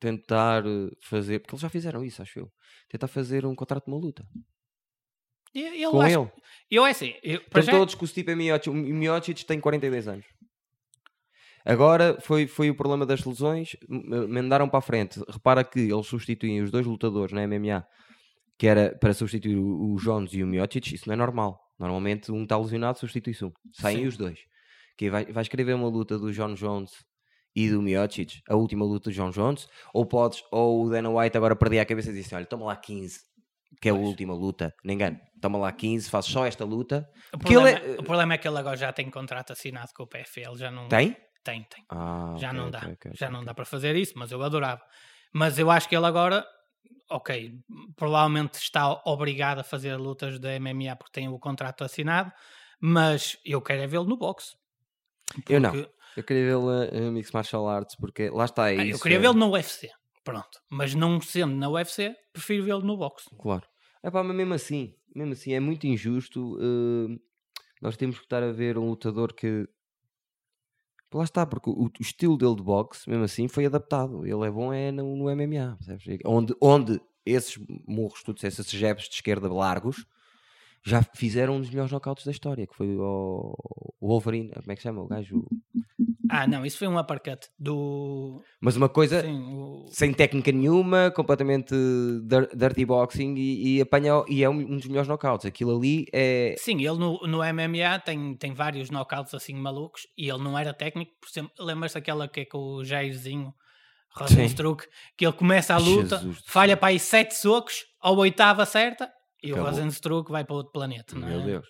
tentar 0.00 0.64
eh, 0.66 0.90
fazer. 1.02 1.38
Porque 1.40 1.54
eles 1.54 1.62
já 1.62 1.68
fizeram 1.68 2.04
isso, 2.04 2.20
acho 2.22 2.38
eu. 2.38 2.52
Tentar 2.88 3.08
fazer 3.08 3.44
um 3.46 3.54
contrato 3.54 3.84
de 3.86 3.90
uma 3.90 3.98
luta. 4.00 4.26
E- 5.54 5.82
Eu, 5.82 5.90
com 5.92 6.00
acho, 6.02 6.20
ele. 6.20 6.30
eu 6.70 6.86
é 6.86 6.90
assim, 6.90 7.14
eu, 7.22 7.40
Estão 7.40 7.62
já- 7.62 7.72
todos 7.72 7.94
com 7.94 8.04
o 8.04 8.08
Stipe 8.08 8.34
Miocic. 8.34 8.68
O 8.68 8.74
Miocic 8.74 9.44
tem 9.44 9.58
42 9.60 10.06
anos. 10.08 10.26
Agora 11.64 12.18
foi, 12.20 12.46
foi 12.46 12.70
o 12.70 12.74
problema 12.76 13.04
das 13.04 13.24
lesões, 13.24 13.76
m- 13.88 14.26
mandaram 14.28 14.68
para 14.68 14.78
a 14.78 14.82
frente. 14.82 15.20
Repara 15.28 15.64
que 15.64 15.80
eles 15.80 16.06
substituem 16.06 16.62
os 16.62 16.70
dois 16.70 16.86
lutadores 16.86 17.32
na 17.32 17.42
MMA, 17.46 17.84
que 18.56 18.66
era 18.68 18.96
para 18.96 19.12
substituir 19.12 19.56
o, 19.56 19.96
Jones 19.96 20.32
e 20.32 20.42
o 20.44 20.46
Miocic. 20.46 20.94
Isso 20.94 21.08
não 21.08 21.14
é 21.14 21.16
normal. 21.16 21.60
Normalmente 21.78 22.30
um 22.30 22.44
está 22.44 22.56
lesionado, 22.56 22.98
substitui-se 22.98 23.44
um. 23.44 23.52
Saem 23.72 23.98
Sim. 23.98 24.06
os 24.06 24.16
dois. 24.16 24.38
Que 24.96 25.10
vai, 25.10 25.24
vais 25.26 25.46
escrever 25.46 25.74
uma 25.74 25.88
luta 25.88 26.18
do 26.18 26.32
John 26.32 26.54
Jones 26.54 26.92
e 27.56 27.70
do 27.70 27.80
Miocic, 27.80 28.42
a 28.48 28.54
última 28.54 28.84
luta 28.84 29.08
do 29.08 29.14
John 29.14 29.30
Jones, 29.30 29.66
ou 29.94 30.04
podes, 30.04 30.44
ou 30.52 30.84
o 30.84 30.90
Dana 30.90 31.08
White 31.08 31.38
agora 31.38 31.56
perdia 31.56 31.80
a 31.82 31.86
cabeça 31.86 32.10
e 32.10 32.14
disse: 32.14 32.34
Olha, 32.34 32.44
toma 32.44 32.66
lá 32.66 32.76
15, 32.76 33.20
que 33.80 33.88
é 33.88 33.92
a 33.92 33.94
Pois. 33.94 34.06
última 34.08 34.34
luta. 34.34 34.74
Nem 34.84 34.94
engano, 34.94 35.18
toma 35.40 35.58
lá 35.58 35.72
15, 35.72 36.10
faz 36.10 36.26
só 36.26 36.44
esta 36.44 36.64
luta. 36.66 37.08
o, 37.34 37.38
porque 37.38 37.54
ele 37.54 37.62
problema, 37.62 37.78
é- 37.94 38.00
o 38.00 38.02
problema 38.04 38.34
é 38.34 38.38
que 38.38 38.46
ele 38.46 38.58
agora 38.58 38.76
já 38.76 38.92
tem 38.92 39.10
contrato 39.10 39.52
assinado 39.52 39.90
com 39.94 40.02
o 40.02 40.06
PFL, 40.06 40.56
já 40.56 40.70
não 40.70 40.86
Tem? 40.88 41.16
tem, 41.42 41.64
tem. 41.64 41.84
Ah, 41.88 42.34
já 42.38 42.48
ok, 42.50 42.58
não 42.58 42.70
dá, 42.70 42.78
ok, 42.78 42.92
ok, 42.92 43.10
já 43.14 43.30
não 43.30 43.44
dá 43.44 43.54
para 43.54 43.64
fazer 43.64 43.96
isso, 43.96 44.12
mas 44.16 44.30
eu 44.32 44.42
adorava. 44.42 44.82
Mas 45.32 45.58
eu 45.58 45.70
acho 45.70 45.88
que 45.88 45.96
ele 45.96 46.06
agora, 46.06 46.44
ok, 47.10 47.54
provavelmente 47.96 48.54
está 48.54 48.90
obrigado 49.06 49.60
a 49.60 49.64
fazer 49.64 49.96
lutas 49.96 50.38
da 50.38 50.58
MMA 50.58 50.96
porque 50.96 51.12
tem 51.12 51.28
o 51.28 51.38
contrato 51.38 51.84
assinado, 51.84 52.32
mas 52.80 53.38
eu 53.44 53.62
quero 53.62 53.82
é 53.82 53.86
vê-lo 53.86 54.04
no 54.06 54.16
boxe. 54.16 54.56
Eu 55.48 55.60
não. 55.60 55.72
Eu 56.16 56.24
queria 56.24 56.44
vê-lo 56.46 56.70
em 56.92 57.10
Mixed 57.10 57.34
Martial 57.34 57.68
Arts 57.68 57.94
porque 57.96 58.30
lá 58.30 58.44
está 58.46 58.70
é 58.72 58.78
Ah, 58.78 58.84
isso. 58.86 58.96
eu 58.96 59.00
queria 59.02 59.18
é- 59.18 59.20
vê-lo 59.20 59.34
no 59.34 59.50
UFC, 59.50 59.90
pronto. 60.24 60.60
Mas 60.70 60.94
não 60.94 61.20
sendo 61.20 61.54
na 61.54 61.68
UFC, 61.68 62.14
prefiro 62.32 62.64
vê-lo 62.64 62.80
no 62.82 62.96
boxe. 62.96 63.28
Claro. 63.38 63.66
É 64.02 64.10
pá, 64.10 64.22
mas 64.22 64.36
mesmo 64.36 64.54
assim, 64.54 64.94
mesmo 65.14 65.32
assim, 65.32 65.52
é 65.52 65.60
muito 65.60 65.86
injusto. 65.86 66.56
eh, 66.60 67.18
nós 67.82 67.96
temos 67.96 68.18
que 68.18 68.24
estar 68.24 68.42
a 68.42 68.52
ver 68.52 68.78
um 68.78 68.88
lutador 68.88 69.32
que. 69.34 69.68
Lá 71.12 71.24
está, 71.24 71.46
porque 71.46 71.70
o, 71.70 71.84
o 71.84 71.90
estilo 72.00 72.36
dele 72.36 72.56
de 72.56 72.62
boxe, 72.62 73.08
mesmo 73.08 73.24
assim, 73.24 73.48
foi 73.48 73.64
adaptado. 73.66 74.26
Ele 74.26 74.46
é 74.46 74.50
bom 74.50 74.72
é 74.72 74.90
no, 74.92 75.16
no 75.16 75.30
MMA, 75.30 75.76
percebes? 75.76 76.18
Onde, 76.26 76.54
onde 76.60 77.00
esses 77.24 77.58
murros, 77.86 78.22
tu 78.22 78.34
disseste, 78.34 78.60
esses 78.60 78.72
jabs 78.78 79.04
de 79.08 79.14
esquerda 79.14 79.50
largos, 79.52 80.04
já 80.84 81.02
fizeram 81.02 81.56
um 81.56 81.60
dos 81.60 81.70
melhores 81.70 81.90
knockouts 81.92 82.24
da 82.24 82.30
história, 82.32 82.66
que 82.66 82.74
foi 82.76 82.94
o, 82.96 83.54
o 84.00 84.08
Wolverine, 84.08 84.50
como 84.50 84.72
é 84.72 84.74
que 84.74 84.82
se 84.82 84.88
chama? 84.88 85.02
O 85.02 85.06
gajo. 85.08 85.44
Ah, 86.30 86.46
não, 86.46 86.64
isso 86.64 86.78
foi 86.78 86.88
um 86.88 86.98
uppercut 86.98 87.48
do. 87.58 88.42
Mas 88.60 88.76
uma 88.76 88.88
coisa, 88.88 89.20
Sim, 89.22 89.38
o- 89.54 89.86
sem 89.90 90.12
técnica 90.12 90.50
nenhuma, 90.52 91.10
completamente 91.10 91.74
dir- 92.26 92.48
dirty 92.56 92.84
boxing 92.84 93.34
e, 93.36 93.76
e 93.76 93.80
apanha 93.80 94.24
e 94.28 94.42
é 94.42 94.48
um, 94.48 94.76
dos 94.76 94.86
melhores 94.86 95.08
knockouts. 95.08 95.46
Aquilo 95.46 95.76
ali 95.76 96.06
é. 96.12 96.54
Sim, 96.58 96.76
ele 96.78 96.98
no, 96.98 97.18
no 97.26 97.38
MMA 97.42 97.98
tem, 98.04 98.34
tem 98.36 98.52
vários 98.54 98.90
knockouts 98.90 99.34
assim 99.34 99.54
malucos 99.54 100.02
e 100.16 100.28
ele 100.28 100.42
não 100.42 100.58
era 100.58 100.72
técnico, 100.74 101.12
por 101.20 101.28
exemplo, 101.28 101.52
lembras-te 101.58 101.94
daquela 101.94 102.26
que 102.28 102.40
é 102.40 102.44
com 102.44 102.58
o 102.58 102.84
Jairzinho 102.84 103.52
Rosenstruck, 104.14 104.84
que 105.16 105.26
ele 105.26 105.32
começa 105.34 105.74
a 105.74 105.78
luta, 105.78 106.16
Jesus 106.18 106.42
falha 106.46 106.76
para 106.76 106.88
aí 106.88 106.98
sete 106.98 107.34
socos, 107.34 107.84
ao 108.00 108.16
oitavo 108.16 108.62
acerta 108.62 109.10
e 109.42 109.50
Acabou. 109.52 109.64
o 109.68 109.70
Rosenstruck 109.70 110.30
vai 110.30 110.44
para 110.44 110.56
outro 110.56 110.72
planeta. 110.72 111.14
não 111.18 111.28
Meu 111.28 111.40
é? 111.40 111.44
Deus. 111.44 111.66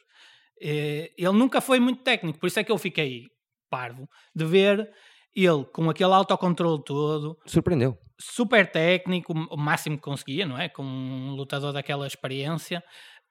Eh, 0.62 1.10
Ele 1.18 1.32
nunca 1.32 1.60
foi 1.60 1.80
muito 1.80 2.02
técnico, 2.02 2.38
por 2.38 2.46
isso 2.46 2.58
é 2.60 2.64
que 2.64 2.70
eu 2.72 2.78
fiquei 2.78 3.24
parvo 3.70 4.08
de 4.34 4.44
ver 4.44 4.88
ele 5.34 5.64
com 5.72 5.88
aquele 5.90 6.12
autocontrole 6.12 6.82
todo, 6.84 7.36
Surpreendeu. 7.46 7.98
super 8.18 8.70
técnico, 8.70 9.32
o 9.50 9.56
máximo 9.56 9.96
que 9.96 10.02
conseguia, 10.02 10.46
não 10.46 10.58
é? 10.58 10.68
Com 10.68 10.82
um 10.82 11.32
lutador 11.34 11.72
daquela 11.72 12.06
experiência, 12.06 12.82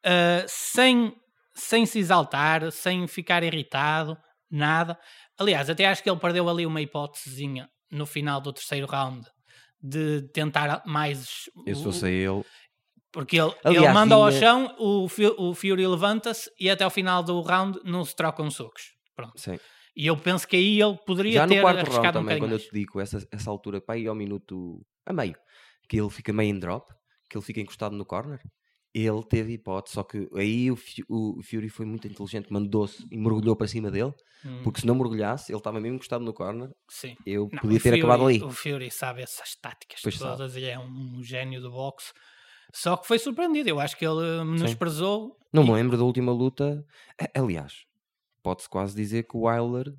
uh, 0.06 0.46
sem, 0.48 1.13
sem 1.56 1.86
se 1.86 1.98
exaltar, 2.00 2.72
sem 2.72 3.08
ficar 3.08 3.42
irritado, 3.44 4.15
nada. 4.51 4.98
Aliás, 5.39 5.70
até 5.70 5.86
acho 5.88 6.04
que 6.04 6.10
ele 6.10 6.20
perdeu 6.20 6.48
ali 6.48 6.65
uma 6.65 6.80
hipótesezinha 6.82 7.68
no 7.92 8.06
final 8.06 8.39
do 8.39 8.54
terceiro 8.54 8.86
round 8.88 9.25
de 9.82 10.22
tentar 10.34 10.84
mais. 10.86 11.50
Eu 11.65 11.75
se 11.75 11.82
o- 11.82 11.84
fosse 11.86 12.08
ele. 12.10 12.44
Porque 13.12 13.39
ele, 13.39 13.54
Aliás, 13.63 13.86
ele 13.86 13.94
manda 13.94 14.13
ao 14.15 14.27
tinha- 14.30 14.39
chão, 14.42 14.75
o, 14.77 15.06
o 15.38 15.54
Fury 15.56 15.88
levanta-se 15.88 16.51
e 16.60 16.70
até 16.70 16.84
ao 16.84 16.89
final 16.89 17.24
do 17.24 17.39
round 17.42 17.80
não 17.86 18.04
se 18.04 18.13
trocam 18.15 18.51
socos. 18.51 18.94
Pronto. 19.15 19.39
Sim. 19.39 19.58
E 19.96 20.08
eu 20.08 20.18
penso 20.18 20.48
que 20.48 20.56
aí 20.56 20.82
ele 20.82 20.98
poderia 21.06 21.40
Já 21.40 21.48
ter 21.48 21.56
no 21.56 21.62
quarto 21.62 21.86
round 21.90 22.08
um 22.10 22.12
também, 22.12 22.24
bocadinho 22.24 22.40
quando 22.40 22.52
eu 22.54 22.60
mais. 22.60 22.68
te 22.68 22.72
digo 22.74 23.00
essa, 23.00 23.25
essa 23.32 23.50
altura, 23.50 23.80
para 23.82 23.98
ir 23.98 24.08
ao 24.08 24.16
minuto 24.16 24.86
a 25.06 25.14
meio, 25.14 25.36
que 25.88 25.98
ele 26.00 26.10
fica 26.10 26.34
meio 26.34 26.50
em 26.56 26.60
drop, 26.60 26.94
que 27.30 27.38
ele 27.38 27.46
fica 27.46 27.62
encostado 27.62 27.96
no 27.96 28.06
corner, 28.06 28.40
ele 28.94 29.24
teve 29.24 29.54
hipótese, 29.54 29.96
só 29.96 30.04
que 30.04 30.30
aí 30.36 30.72
o, 30.72 30.78
o 31.10 31.42
Fury 31.44 31.70
foi 31.70 31.86
muito 31.86 32.08
inteligente, 32.08 32.52
mandou-se 32.52 33.06
e 33.12 33.18
mergulhou 33.18 33.56
para 33.56 33.68
cima 33.68 33.90
dele, 33.92 34.14
Hum, 34.46 34.62
porque 34.64 34.82
se 34.82 34.86
não 34.88 34.96
mergulhasse, 34.96 35.52
ele 35.52 35.58
estava 35.58 35.80
mesmo 35.80 35.96
encostado 35.96 36.24
no 36.24 36.34
corner, 36.34 36.70
sim. 36.90 37.16
eu 37.25 37.50
Não, 37.52 37.60
podia 37.62 37.80
ter 37.80 37.90
Fury- 37.90 38.00
acabado 38.00 38.25
ali. 38.28 38.42
O 38.42 38.50
Fury 38.52 38.92
sabe 38.92 39.22
essas 39.24 39.56
táticas 39.56 40.02
Pois 40.02 40.16
sabe. 40.16 40.38
todas 40.38 40.56
e 40.56 40.66
é 40.66 40.78
um 40.78 41.24
gênio 41.24 41.60
do 41.62 41.72
boxe. 41.72 42.14
Só 42.74 42.96
que 42.98 43.08
foi 43.08 43.18
surpreendido. 43.18 43.70
Eu 43.70 43.80
acho 43.80 43.98
que 43.98 44.06
ele 44.06 44.44
menosprezou. 44.44 45.36
Não 45.54 45.64
me 45.64 45.72
lembro 45.72 45.98
da 45.98 46.04
última 46.04 46.32
luta. 46.32 46.86
Aliás, 47.34 47.85
pode-se 48.46 48.70
quase 48.70 48.96
dizer 48.96 49.24
que 49.24 49.36
o 49.36 49.48
Wilder. 49.48 49.92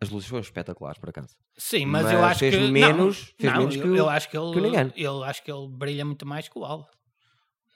As 0.00 0.10
lutas 0.10 0.28
foram 0.28 0.42
espetaculares, 0.42 0.98
por 1.00 1.08
acaso. 1.08 1.34
Sim, 1.56 1.86
mas, 1.86 2.06
eu 2.12 2.20
mas 2.20 2.30
acho 2.30 2.38
fez 2.40 2.54
que 2.54 2.60
não, 2.60 2.70
menos- 2.70 3.34
fez 3.36 3.52
não, 3.52 3.58
menos 3.60 3.74
eu, 3.76 3.82
que 3.82 3.88
o- 3.88 3.96
eu 3.96 4.08
acho 4.08 4.28
que 4.30 4.36
ele, 4.38 4.52
que 4.52 4.60
o 4.60 4.92
eu 4.96 5.24
acho 5.24 5.42
que 5.42 5.50
ele 5.50 5.68
brilha 5.68 6.04
muito 6.04 6.24
mais 6.24 6.48
que 6.48 6.56
o. 6.58 6.84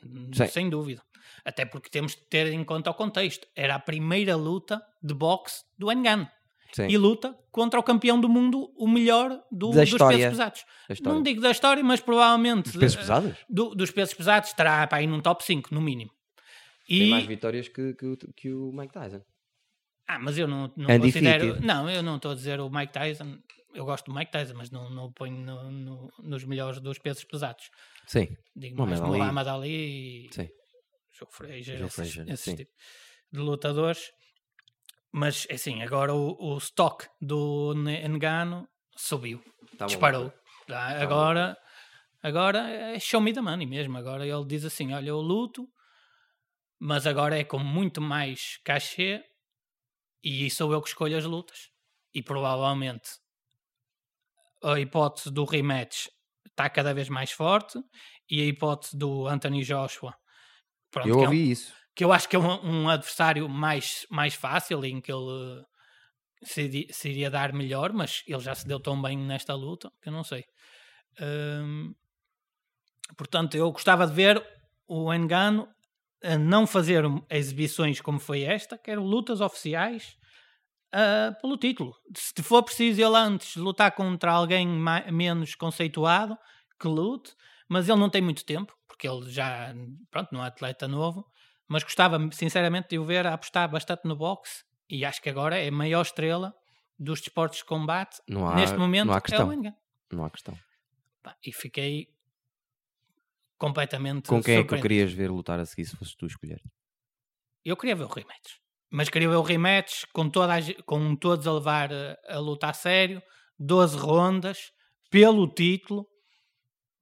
Hum, 0.04 0.30
Sim. 0.32 0.46
Sem 0.46 0.70
dúvida. 0.70 1.02
Até 1.44 1.64
porque 1.64 1.88
temos 1.90 2.12
de 2.14 2.20
ter 2.28 2.52
em 2.52 2.62
conta 2.62 2.90
o 2.90 2.94
contexto. 2.94 3.46
Era 3.56 3.74
a 3.74 3.78
primeira 3.80 4.36
luta 4.36 4.80
de 5.02 5.14
boxe 5.14 5.64
do 5.78 5.90
Engano. 5.90 6.28
Sim, 6.72 6.86
E 6.88 6.96
luta 6.96 7.36
contra 7.50 7.78
o 7.78 7.82
campeão 7.82 8.18
do 8.20 8.28
mundo, 8.28 8.72
o 8.76 8.88
melhor 8.88 9.28
do- 9.50 9.70
dos 9.70 9.76
história. 9.88 10.16
pesos 10.16 10.30
pesados. 10.30 10.64
Não 11.02 11.22
digo 11.22 11.40
da 11.40 11.50
história, 11.50 11.82
mas 11.84 12.00
provavelmente 12.00 12.70
Os 12.70 12.76
pesos 12.76 12.96
eh, 12.96 13.00
pesados? 13.00 13.36
do- 13.48 13.74
dos 13.74 13.90
pesos 13.90 14.14
pesados 14.14 14.48
estará 14.50 14.86
para 14.86 14.98
aí 14.98 15.06
num 15.06 15.20
top 15.20 15.44
5, 15.44 15.74
no 15.74 15.80
mínimo. 15.82 16.10
Tem 16.88 17.02
E, 17.08 17.10
mais 17.10 17.26
vitórias 17.26 17.68
que, 17.68 17.94
que, 17.94 18.06
o- 18.06 18.16
que 18.34 18.52
o 18.52 18.72
Mike 18.72 18.92
Tyson. 18.94 19.20
Ah, 20.14 20.18
mas 20.18 20.36
eu 20.38 20.46
não, 20.48 20.72
não 20.76 20.94
Undefeated. 20.94 21.38
considero. 21.48 21.60
Não, 21.66 21.88
eu 21.90 22.02
não 22.02 22.16
estou 22.16 22.30
a 22.32 22.34
dizer 22.34 22.60
o 22.60 22.70
Mike 22.70 22.92
Tyson. 22.92 23.38
Eu 23.74 23.84
gosto 23.86 24.06
do 24.10 24.14
Mike 24.14 24.30
Tyson, 24.30 24.54
mas 24.54 24.70
não, 24.70 24.90
não 24.90 25.04
o 25.06 25.12
ponho 25.12 25.34
no- 25.36 25.70
no- 25.70 26.12
nos 26.22 26.44
melhores 26.44 26.78
dos 26.80 26.98
pesos 26.98 27.24
pesados. 27.24 27.70
Sim, 28.06 28.28
Digo 28.54 28.76
Muhammad 28.76 28.98
mais 29.00 29.10
Ali. 29.10 29.18
Muhammad 29.18 29.48
Ali 29.48 30.26
e 30.28 30.34
sim. 30.34 30.48
Joe 31.18 31.28
Frazier, 31.30 31.78
Joe 31.78 31.86
esses, 31.86 31.94
Frazier, 31.94 32.28
esses 32.28 32.44
sim. 32.44 32.56
tipos 32.56 32.74
de 33.32 33.38
lutadores. 33.38 34.10
Mas, 35.14 35.46
assim, 35.50 35.82
agora 35.82 36.14
o, 36.14 36.36
o 36.38 36.58
stock 36.58 37.06
do 37.20 37.74
Ngannou 37.74 38.66
subiu, 38.96 39.42
Tá 39.78 39.86
disparou. 39.86 40.32
Tá, 40.66 41.00
agora, 41.02 41.56
agora 42.22 42.68
é 42.70 42.98
show 42.98 43.20
me 43.20 43.32
the 43.32 43.40
money 43.40 43.66
mesmo. 43.66 43.96
Agora 43.98 44.26
ele 44.26 44.44
diz 44.46 44.64
assim, 44.64 44.92
olha, 44.94 45.08
eu 45.10 45.20
luto, 45.20 45.66
mas 46.78 47.06
agora 47.06 47.38
é 47.38 47.44
com 47.44 47.58
muito 47.58 48.00
mais 48.00 48.58
cachê 48.64 49.22
e 50.22 50.50
sou 50.50 50.72
eu 50.72 50.80
que 50.82 50.88
escolho 50.88 51.16
as 51.16 51.24
lutas. 51.24 51.70
E 52.14 52.22
provavelmente 52.22 53.10
a 54.62 54.78
hipótese 54.78 55.30
do 55.30 55.44
rematch 55.44 56.08
está 56.46 56.68
cada 56.70 56.94
vez 56.94 57.08
mais 57.08 57.32
forte 57.32 57.78
e 58.30 58.40
a 58.42 58.44
hipótese 58.44 58.96
do 58.96 59.26
Anthony 59.26 59.62
Joshua 59.64 60.14
pronto, 60.90 61.08
Eu 61.08 61.16
que, 61.18 61.24
é 61.24 61.28
um- 61.28 61.30
ouvi 61.30 61.50
isso. 61.50 61.74
que 61.96 62.04
eu 62.04 62.12
acho 62.12 62.28
que 62.28 62.36
é 62.36 62.38
um, 62.38 62.84
um 62.84 62.88
adversário 62.88 63.48
mais, 63.48 64.06
mais 64.10 64.34
fácil 64.34 64.84
em 64.84 65.00
que 65.00 65.12
ele 65.12 65.64
se, 66.44 66.88
se 66.90 67.10
iria 67.10 67.30
dar 67.30 67.52
melhor, 67.52 67.92
mas 67.92 68.22
ele 68.26 68.40
já 68.40 68.54
se 68.54 68.66
deu 68.66 68.80
tão 68.80 69.00
bem 69.00 69.16
nesta 69.16 69.54
luta 69.54 69.90
que 70.02 70.08
eu 70.08 70.12
não 70.12 70.24
sei. 70.24 70.44
Hum, 71.20 71.94
Portanto, 73.16 73.54
eu 73.56 73.70
gostava 73.72 74.06
de 74.06 74.12
ver 74.12 74.42
o 74.86 75.12
Engano 75.12 75.68
a 76.22 76.38
não 76.38 76.66
fazer 76.66 77.04
exibições 77.28 78.00
como 78.00 78.18
foi 78.18 78.42
esta, 78.42 78.78
quero 78.78 79.02
lutas 79.02 79.40
oficiais 79.40 80.16
uh, 80.94 81.40
pelo 81.40 81.56
título. 81.56 81.94
Se 82.14 82.42
for 82.42 82.62
preciso 82.62 83.00
ele 83.00 83.16
antes 83.16 83.56
lutar 83.56 83.92
contra 83.92 84.32
alguém 84.32 84.66
mais, 84.66 85.10
menos 85.12 85.54
conceituado, 85.54 86.36
que 86.78 86.88
lute, 86.88 87.34
mas 87.68 87.88
ele 87.88 87.98
não 87.98 88.10
tem 88.10 88.22
muito 88.22 88.44
tempo, 88.44 88.76
porque 88.86 89.08
ele 89.08 89.30
já, 89.30 89.74
pronto, 90.10 90.28
não 90.32 90.44
é 90.44 90.48
atleta 90.48 90.86
novo, 90.86 91.26
mas 91.68 91.82
gostava 91.82 92.18
sinceramente 92.32 92.88
de 92.90 92.98
o 92.98 93.04
ver 93.04 93.26
a 93.26 93.34
apostar 93.34 93.68
bastante 93.70 94.04
no 94.04 94.16
boxe 94.16 94.64
e 94.88 95.04
acho 95.04 95.22
que 95.22 95.30
agora 95.30 95.58
é 95.58 95.68
a 95.68 95.72
maior 95.72 96.02
estrela 96.02 96.54
dos 96.98 97.20
desportos 97.20 97.58
de 97.58 97.64
combate 97.64 98.20
há, 98.46 98.54
neste 98.54 98.76
momento 98.76 99.06
não 99.06 99.14
há 99.14 99.18
é 99.18 99.20
questão. 99.20 99.48
o 99.48 99.52
Engano. 99.52 99.76
Não 100.12 100.24
há 100.24 100.30
questão. 100.30 100.56
E 101.44 101.52
fiquei 101.52 102.08
completamente 103.62 104.28
Com 104.28 104.42
quem 104.42 104.56
é 104.58 104.64
que 104.64 104.76
querias 104.80 105.12
ver 105.12 105.30
lutar 105.30 105.60
a 105.60 105.64
seguir 105.64 105.84
se 105.86 105.96
fosses 105.96 106.14
tu 106.16 106.26
escolher? 106.26 106.60
Eu 107.64 107.76
queria 107.76 107.94
ver 107.94 108.04
o 108.04 108.08
rematch. 108.08 108.56
Mas 108.90 109.08
queria 109.08 109.28
ver 109.28 109.36
o 109.36 109.42
rematch 109.42 110.04
com, 110.12 110.28
toda 110.28 110.54
a 110.56 110.82
com 110.84 111.14
todos 111.14 111.46
a 111.46 111.52
levar 111.52 111.92
a, 111.92 112.18
a 112.28 112.38
luta 112.38 112.66
a 112.68 112.72
sério, 112.72 113.22
12 113.58 113.96
rondas, 113.96 114.58
pelo 115.10 115.46
título. 115.48 116.06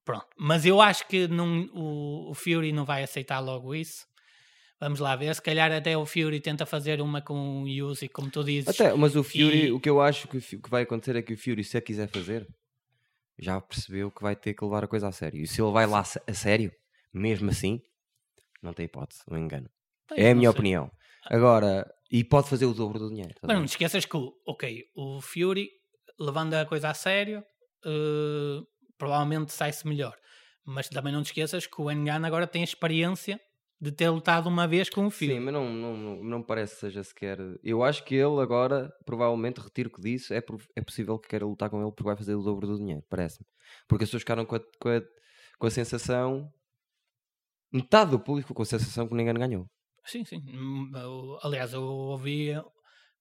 Pronto. 0.04 0.26
Mas 0.38 0.66
eu 0.66 0.80
acho 0.80 1.06
que 1.08 1.26
não, 1.28 1.62
o, 1.72 2.30
o 2.30 2.34
Fury 2.34 2.72
não 2.72 2.84
vai 2.84 3.02
aceitar 3.02 3.40
logo 3.40 3.74
isso. 3.74 4.06
Vamos 4.78 5.00
lá 5.00 5.14
ver. 5.16 5.34
Se 5.34 5.42
calhar 5.42 5.70
até 5.72 5.96
o 5.96 6.06
Fury 6.06 6.40
tenta 6.40 6.64
fazer 6.66 7.00
uma 7.00 7.20
com 7.22 7.62
o 7.62 7.68
Yuzi, 7.68 8.08
como 8.08 8.30
tu 8.30 8.42
dizes. 8.44 8.68
Até, 8.68 8.94
mas 8.94 9.16
o 9.16 9.22
Fury, 9.22 9.66
E- 9.66 9.72
o 9.72 9.80
que 9.80 9.90
eu 9.90 10.00
acho 10.00 10.28
que, 10.28 10.40
que 10.40 10.70
vai 10.70 10.82
acontecer 10.82 11.16
é 11.16 11.22
que 11.22 11.34
o 11.34 11.38
Fury, 11.38 11.64
se 11.64 11.76
a 11.76 11.80
quiser 11.82 12.08
fazer, 12.08 12.46
já 13.40 13.60
percebeu 13.60 14.10
que 14.10 14.22
vai 14.22 14.36
ter 14.36 14.54
que 14.54 14.64
levar 14.64 14.84
a 14.84 14.88
coisa 14.88 15.08
a 15.08 15.12
sério. 15.12 15.40
E 15.42 15.46
se 15.46 15.60
ele 15.60 15.72
vai 15.72 15.86
lá 15.86 16.00
a 16.00 16.34
sério, 16.34 16.72
mesmo 17.12 17.50
assim, 17.50 17.80
não 18.62 18.72
tem 18.72 18.86
hipótese, 18.86 19.22
não 19.28 19.38
engano. 19.38 19.68
É 20.16 20.30
a 20.30 20.34
minha 20.34 20.50
sei. 20.50 20.58
opinião. 20.58 20.90
Agora, 21.24 21.90
e 22.10 22.24
pode 22.24 22.48
fazer 22.48 22.66
o 22.66 22.74
dobro 22.74 22.98
do 22.98 23.08
dinheiro. 23.08 23.34
tá 23.34 23.40
Mas 23.46 23.56
não 23.56 23.64
te 23.64 23.70
esqueças 23.70 24.04
que, 24.04 24.16
o- 24.16 24.32
ok, 24.46 24.84
o 24.96 25.20
Fury, 25.20 25.68
levando 26.18 26.54
a 26.54 26.66
coisa 26.66 26.90
a 26.90 26.94
sério, 26.94 27.44
eh, 27.84 28.60
provavelmente 28.98 29.52
sai-se 29.52 29.86
melhor. 29.86 30.16
Mas 30.64 30.88
também 30.88 31.12
não 31.12 31.22
te 31.22 31.26
esqueças 31.26 31.66
que 31.66 31.80
o 31.80 31.90
Engano 31.90 32.26
agora 32.26 32.46
tem 32.46 32.62
a 32.62 32.64
experiência 32.64 33.40
de 33.80 33.90
ter 33.90 34.10
lutado 34.10 34.48
uma 34.48 34.68
vez 34.68 34.90
com 34.90 35.06
o 35.06 35.10
Fury. 35.10 35.34
Sim, 35.34 35.40
mas 35.40 35.54
não, 35.54 35.72
não, 35.72 36.22
não, 36.22 36.42
parece 36.42 36.74
que 36.74 36.80
seja 36.80 37.02
sequer. 37.02 37.38
Eu 37.64 37.82
acho 37.82 38.04
que 38.04 38.14
ele 38.14 38.40
agora, 38.40 38.92
provavelmente, 39.06 39.58
retiro 39.58 39.88
o 39.88 39.92
que 39.92 40.02
disse, 40.02 40.34
é, 40.34 40.42
é 40.76 40.82
possível 40.82 41.18
que 41.18 41.28
queira 41.28 41.46
lutar 41.46 41.70
com 41.70 41.80
ele 41.80 41.90
porque 41.90 42.04
vai 42.04 42.16
fazer 42.16 42.34
o 42.34 42.42
dobro 42.42 42.66
do 42.66 42.76
dinheiro, 42.76 43.02
parece-me. 43.08 43.46
Porque 43.88 44.04
as 44.04 44.10
pessoas 44.10 44.22
ficaram 44.22 44.44
com 44.44 44.56
a, 44.56 44.60
com, 44.60 44.88
a, 44.90 45.02
com 45.58 45.66
a 45.66 45.70
sensação. 45.70 46.52
Metade 47.72 48.10
do 48.10 48.20
público 48.20 48.52
com 48.52 48.62
a 48.62 48.66
sensação 48.66 49.08
que 49.08 49.14
ninguém 49.14 49.34
ganhou. 49.34 49.66
Sim, 50.04 50.24
sim. 50.24 50.42
Hum, 50.48 50.90
Aliás, 51.42 51.72
eu 51.72 51.82
ouvi 51.82 52.52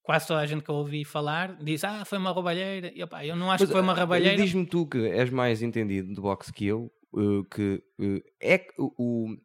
quase 0.01 0.27
toda 0.27 0.39
a 0.39 0.45
gente 0.45 0.63
que 0.63 0.71
eu 0.71 0.75
ouvi 0.75 1.05
falar 1.05 1.55
diz: 1.63 1.83
Ah, 1.83 2.03
foi 2.03 2.17
uma 2.17 2.31
roubalheira. 2.31 2.91
E, 2.93 3.03
opá, 3.03 3.23
eu 3.25 3.35
não 3.35 3.51
acho 3.51 3.63
Mas, 3.63 3.69
que 3.69 3.73
foi 3.73 3.81
uma 3.81 3.93
ah, 3.93 3.99
roubalheira. 3.99 4.41
Diz-me 4.41 4.65
tu 4.65 4.87
que 4.87 4.97
és 5.07 5.29
mais 5.29 5.61
entendido 5.61 6.13
de 6.13 6.19
boxe 6.19 6.51
que 6.51 6.65
eu, 6.65 6.91
eh, 7.15 7.43
que 7.53 7.83
eh, 8.01 8.23
é 8.41 8.57
que 8.57 8.73
o, 8.77 9.37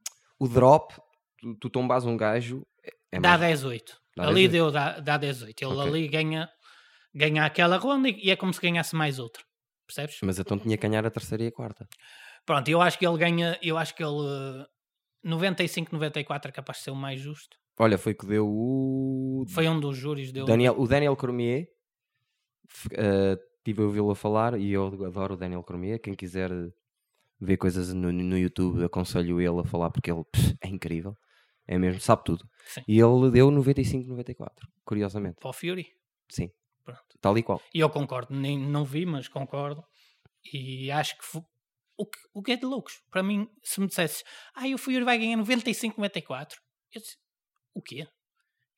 o, 0.44 0.48
drop, 0.48 0.94
tu, 1.38 1.54
tu 1.60 1.70
tombas 1.70 2.04
um 2.04 2.16
gajo. 2.16 2.62
É 3.12 3.20
dá 3.20 3.38
mais- 3.38 3.60
10-8. 3.62 3.96
Dá 4.16 4.28
ali 4.28 4.48
10-8. 4.48 4.50
deu, 4.50 4.70
dá, 4.70 5.00
dá 5.00 5.18
10-8. 5.18 5.62
Ele 5.62 5.72
Ok. 5.74 5.88
ali 5.88 6.08
ganha, 6.08 6.48
ganha 7.14 7.44
aquela 7.44 7.76
ronda 7.76 8.08
e 8.08 8.26
e 8.26 8.30
é 8.30 8.36
como 8.36 8.52
se 8.52 8.60
ganhasse 8.60 8.94
mais 8.94 9.18
outra. 9.18 9.42
Percebes? 9.86 10.18
Mas 10.22 10.38
então 10.38 10.58
tinha 10.58 10.76
que 10.76 10.88
ganhar 10.88 11.04
a 11.06 11.10
terceira 11.10 11.44
e 11.44 11.48
a 11.48 11.52
quarta. 11.52 11.86
Pronto, 12.46 12.68
eu 12.68 12.80
acho 12.80 12.98
que 12.98 13.07
ele 13.07 13.18
ganha. 13.18 13.59
Eu 13.62 13.76
acho 13.76 13.94
que 13.94 14.02
ele. 14.02 14.12
eh, 14.62 14.66
95-94 15.26 16.48
é 16.48 16.52
capaz 16.52 16.78
de 16.78 16.85
ser 16.85 16.90
o 16.90 16.96
mais 16.96 17.20
justo. 17.20 17.57
Olha, 17.78 17.98
foi 17.98 18.14
que 18.14 18.26
deu 18.26 18.46
o. 18.46 19.44
Foi 19.48 19.68
um 19.68 19.78
dos 19.80 19.96
júris. 19.96 20.33
Deu 20.33 20.44
Daniel, 20.46 20.74
o 20.78 20.87
Daniel 20.87 21.16
Cormier. 21.16 21.66
eh, 22.92 23.37
Tive 23.64 23.80
a 23.83 23.87
ouvi-lo 23.87 24.11
a 24.11 24.14
falar 24.14 24.59
e 24.61 24.72
eu 24.72 24.87
adoro 25.07 25.33
o 25.35 25.37
Daniel 25.38 25.62
Cormier. 25.62 25.98
Quem 25.98 26.12
quiser 26.14 26.50
ver 27.44 27.57
coisas 27.57 27.92
no, 27.92 28.12
no 28.12 28.38
YouTube, 28.38 28.85
aconselho 28.85 29.40
ele 29.40 29.61
a 29.61 29.64
falar 29.64 29.90
porque 29.90 30.11
ele 30.11 30.24
pff, 30.24 30.57
é 30.61 30.68
incrível. 30.68 31.14
É 31.66 31.78
mesmo, 31.78 32.00
sabe 32.00 32.24
tudo. 32.24 32.44
Sim. 32.66 32.83
E 32.87 32.98
ele 33.00 33.30
deu 33.30 33.50
95-94, 33.50 34.50
curiosamente. 34.85 35.37
para 35.40 35.48
o 35.48 35.52
Fury. 35.52 35.87
Sim, 36.28 36.50
Pronto. 36.85 37.02
tal 37.20 37.37
e 37.38 37.42
qual. 37.42 37.61
E 37.72 37.80
eu 37.80 37.88
concordo, 37.88 38.35
nem, 38.35 38.59
não 38.59 38.85
vi, 38.85 39.07
mas 39.07 39.28
concordo. 39.28 39.83
E 40.52 40.90
acho 40.90 41.16
que, 41.16 41.38
o 41.96 42.07
que 42.07 42.18
o 42.35 42.42
que 42.42 42.52
é 42.52 42.57
de 42.57 42.66
loucos. 42.66 43.00
Para 43.11 43.22
mim, 43.22 43.48
se 43.62 43.80
me 43.80 43.87
dissesses, 43.87 44.22
ah, 44.54 44.66
o 44.74 44.78
Fury 44.78 45.04
vai 45.04 45.16
ganhar 45.18 45.38
95-94, 45.38 46.52
eu 46.94 47.00
disse, 47.00 47.16
o 47.74 47.80
quê? 47.80 48.07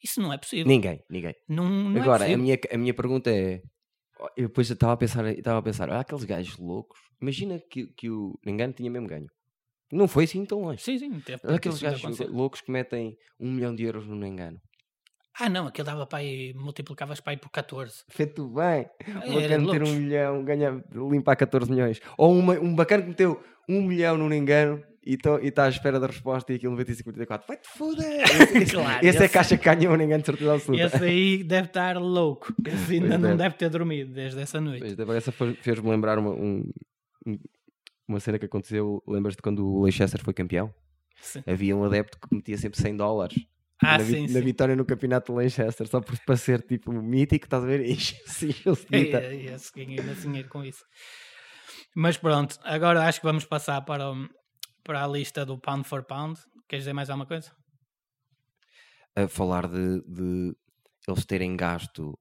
Isso 0.03 0.21
não 0.21 0.33
é 0.33 0.39
possível. 0.39 0.67
Ninguém, 0.67 1.03
ninguém. 1.11 1.35
Não, 1.49 1.69
não 1.69 2.01
Agora, 2.01 2.29
é 2.29 2.35
a 2.35 2.39
minha, 2.39 2.59
a 2.71 2.79
minha 2.79 2.95
pergunta 2.95 3.31
é: 3.31 3.63
eu 4.37 4.49
depois 4.49 4.71
estava 4.71 4.93
a 4.93 4.97
pensar, 4.97 5.27
estava 5.27 5.59
a 5.59 5.63
pensar, 5.63 5.89
olha 5.89 6.01
aqueles 6.01 6.25
gajos 6.25 6.57
loucos. 6.59 6.99
Imagina 7.21 7.59
que, 7.59 7.87
que 7.89 8.11
o 8.11 8.39
Engano 8.47 8.73
tinha 8.73 8.91
mesmo 8.91 9.07
ganho. 9.07 9.27
Não 9.93 10.09
foi 10.09 10.25
assim 10.25 10.45
tão 10.45 10.63
longe. 10.63 10.83
Sim, 10.83 10.99
sim, 10.99 11.21
teve 11.21 11.41
Olha 11.45 11.57
aqueles 11.57 11.81
gajos 11.81 12.19
loucos 12.21 12.61
que 12.61 12.71
metem 12.71 13.17
um 13.39 13.51
milhão 13.53 13.75
de 13.75 13.85
euros 13.85 14.07
no 14.07 14.27
Engano. 14.27 14.61
Ah, 15.39 15.51
não, 15.51 15.67
aquele 15.67 15.85
dava 15.85 16.07
para 16.07 16.19
aí, 16.19 16.55
multiplicavas 16.55 17.21
para 17.21 17.33
aí 17.35 17.37
por 17.37 17.51
14. 17.51 18.05
Feito 18.09 18.49
bem. 18.49 18.89
Um 19.27 19.39
Era 19.39 19.59
de 19.59 19.67
bacana 19.67 19.71
ter 19.71 19.83
um 19.83 19.95
milhão, 19.95 20.45
ganha, 20.45 20.85
limpar 21.11 21.37
14 21.37 21.71
milhões. 21.71 22.01
Ou 22.17 22.35
uma, 22.35 22.55
um 22.55 22.75
bacana 22.75 23.03
que 23.03 23.11
meteu 23.11 23.45
um 23.69 23.83
milhão 23.83 24.17
no 24.17 24.33
engano 24.35 24.83
e 25.07 25.15
está 25.49 25.65
à 25.65 25.69
espera 25.69 26.01
da 26.01 26.07
resposta 26.09 26.53
e 26.53 26.57
aquilo 26.57 26.73
95, 26.73 27.09
84. 27.11 27.47
Vai-te 27.47 27.69
foder! 27.69 28.25
Esse, 28.63 28.73
Claro, 28.75 29.07
esse 29.07 29.19
é 29.19 29.25
esse- 29.25 29.29
caixa 29.33 29.57
que 29.57 29.65
ganhou 29.65 29.93
um 29.95 30.01
engano 30.01 30.21
de 30.21 30.27
certeza 30.27 30.55
absoluta. 30.55 30.85
Esse 30.85 31.05
aí 31.05 31.45
deve 31.45 31.69
estar 31.69 31.97
louco. 31.97 32.53
Esse 32.67 32.95
ainda 32.95 33.09
Pois 33.09 33.21
não 33.21 33.29
deve. 33.29 33.37
deve 33.37 33.55
ter 33.57 33.69
dormido 33.71 34.13
desde 34.13 34.41
essa 34.41 34.61
noite. 34.61 34.97
Pois, 34.97 35.17
essa 35.17 35.31
fez-me 35.33 35.89
lembrar 35.91 36.19
uma, 36.19 36.31
um- 36.31 36.71
um- 37.27 37.39
uma 38.09 38.21
cena 38.21 38.39
que 38.39 38.47
aconteceu. 38.47 39.03
Lembras-te 39.07 39.43
quando 39.43 39.67
o 39.67 39.83
Leicester 39.83 40.23
foi 40.23 40.35
campeão? 40.35 40.73
Sim. 41.21 41.43
Havia 41.47 41.77
um 41.77 41.85
adepto 41.85 42.19
que 42.21 42.35
metia 42.35 42.59
sempre 42.59 42.79
100 42.81 42.97
dólares 42.97 43.35
Ah, 43.83 43.99
na, 43.99 44.05
sim, 44.05 44.23
na 44.23 44.29
sim. 44.29 44.41
vitória 44.43 44.77
no 44.77 44.85
campeonato 44.85 45.33
de 45.33 45.39
Leicester, 45.39 45.87
só 45.87 46.01
por, 46.01 46.19
para 46.21 46.37
ser 46.37 46.63
tipo 46.63 46.93
mítico, 46.93 47.47
estás 47.47 47.63
a 47.63 47.67
ver? 47.67 47.81
É, 48.93 49.35
Esse 49.55 49.73
ganhei 49.75 49.99
dinheiro 50.21 50.49
com 50.49 50.65
isso. 50.65 50.85
Mas 51.95 52.17
pronto, 52.17 52.59
agora 52.63 53.05
acho 53.07 53.21
que 53.21 53.27
vamos 53.27 53.45
passar 53.45 53.81
para, 53.83 54.11
o- 54.13 54.29
para 54.87 55.05
a 55.05 55.09
lista 55.09 55.45
do 55.45 55.59
pound 55.59 55.85
for 55.89 56.05
pound. 56.05 56.39
Queres 56.69 56.85
dizer 56.85 56.93
mais 56.95 57.11
alguma 57.11 57.27
coisa? 57.27 57.53
a 59.15 59.27
falar 59.29 59.67
de, 59.67 60.03
de 60.03 60.55
eles 61.09 61.25
terem 61.25 61.57
gasto. 61.57 62.19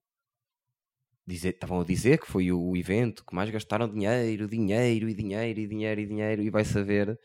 Dizer, 1.27 1.49
estavam 1.55 1.81
a 1.81 1.83
dizer 1.83 2.19
que 2.19 2.27
foi 2.27 2.51
o 2.51 2.77
evento 2.77 3.25
que 3.25 3.33
mais 3.35 3.49
gastaram 3.49 3.89
dinheiro, 3.89 4.47
dinheiro 4.47 5.09
e 5.09 5.13
dinheiro 5.15 5.59
e 5.59 5.67
dinheiro 5.67 6.01
e 6.01 6.05
dinheiro, 6.05 6.41
e 6.43 6.49
vai 6.51 6.63
saber. 6.63 7.19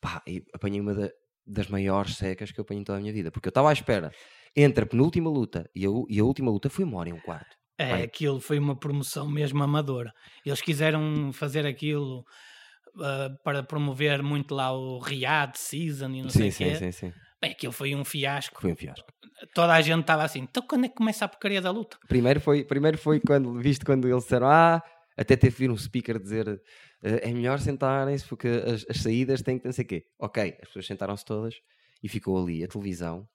Pá, 0.00 0.22
apanhei 0.52 0.80
uma 0.80 0.94
da- 0.94 1.10
das 1.46 1.66
maiores 1.68 2.16
secas 2.16 2.52
que 2.52 2.60
eu 2.60 2.62
apanhei 2.62 2.82
em 2.82 2.84
toda 2.84 2.98
a 2.98 3.00
minha 3.00 3.12
vida, 3.12 3.30
porque 3.32 3.48
eu 3.48 3.50
estava 3.50 3.70
à 3.70 3.72
espera 3.72 4.12
entre 4.56 4.84
a 4.84 4.86
penúltima 4.86 5.28
luta 5.28 5.68
e 5.74 5.84
a, 5.84 5.88
e 6.08 6.20
a 6.20 6.24
última 6.24 6.50
luta 6.50 6.70
foi 6.70 6.84
uma 6.84 6.98
hora 6.98 7.08
e 7.08 7.12
um 7.12 7.20
quarto. 7.20 7.56
É, 7.76 7.92
Bem. 7.92 8.02
aquilo 8.04 8.40
foi 8.40 8.58
uma 8.58 8.78
promoção 8.78 9.28
mesmo 9.28 9.62
amadora. 9.62 10.12
Eles 10.46 10.60
quiseram 10.62 11.32
fazer 11.32 11.66
aquilo 11.66 12.24
ah, 13.00 13.30
para 13.42 13.62
promover 13.62 14.22
muito 14.22 14.54
lá 14.54 14.72
o 14.72 14.98
Riad 14.98 15.56
Season 15.56 16.10
e 16.10 16.22
não 16.22 16.30
sei 16.30 16.50
sim, 16.50 16.66
o 16.66 16.68
quê. 16.68 16.74
sim, 16.76 16.92
sim, 16.92 17.10
sim. 17.10 17.12
Bem, 17.40 17.52
aquilo 17.52 17.72
foi 17.72 17.94
um 17.94 18.04
fiasco. 18.04 18.60
Foi 18.60 18.72
um 18.72 18.76
fiasco. 18.76 19.06
Toda 19.52 19.74
a 19.74 19.80
gente 19.80 20.00
estava 20.00 20.22
assim, 20.22 20.40
então 20.40 20.62
quando 20.66 20.86
é 20.86 20.88
que 20.88 20.94
começa 20.94 21.24
a 21.24 21.28
porcaria 21.28 21.60
da 21.60 21.70
luta? 21.70 21.98
Primeiro 22.08 22.40
foi, 22.40 22.64
primeiro 22.64 22.96
foi 22.96 23.20
quando, 23.20 23.52
visto 23.60 23.84
quando 23.84 24.08
eles 24.08 24.22
disseram, 24.22 24.46
ah, 24.48 24.82
até 25.16 25.36
teve 25.36 25.54
vir 25.56 25.70
um 25.70 25.76
speaker 25.76 26.18
dizer 26.18 26.60
"Eh, 27.02 27.28
é 27.28 27.32
melhor 27.32 27.58
sentarem-se 27.60 28.26
porque 28.26 28.48
as, 28.48 28.86
as 28.88 28.96
saídas 29.02 29.42
têm 29.42 29.58
que 29.58 29.66
não 29.66 29.72
sei 29.72 29.84
o 29.84 29.88
quê. 29.88 30.06
Ok, 30.18 30.56
as 30.62 30.68
pessoas 30.68 30.86
sentaram-se 30.86 31.24
todas 31.24 31.54
e 32.02 32.08
ficou 32.08 32.40
ali 32.42 32.64
a 32.64 32.68
televisão. 32.68 33.28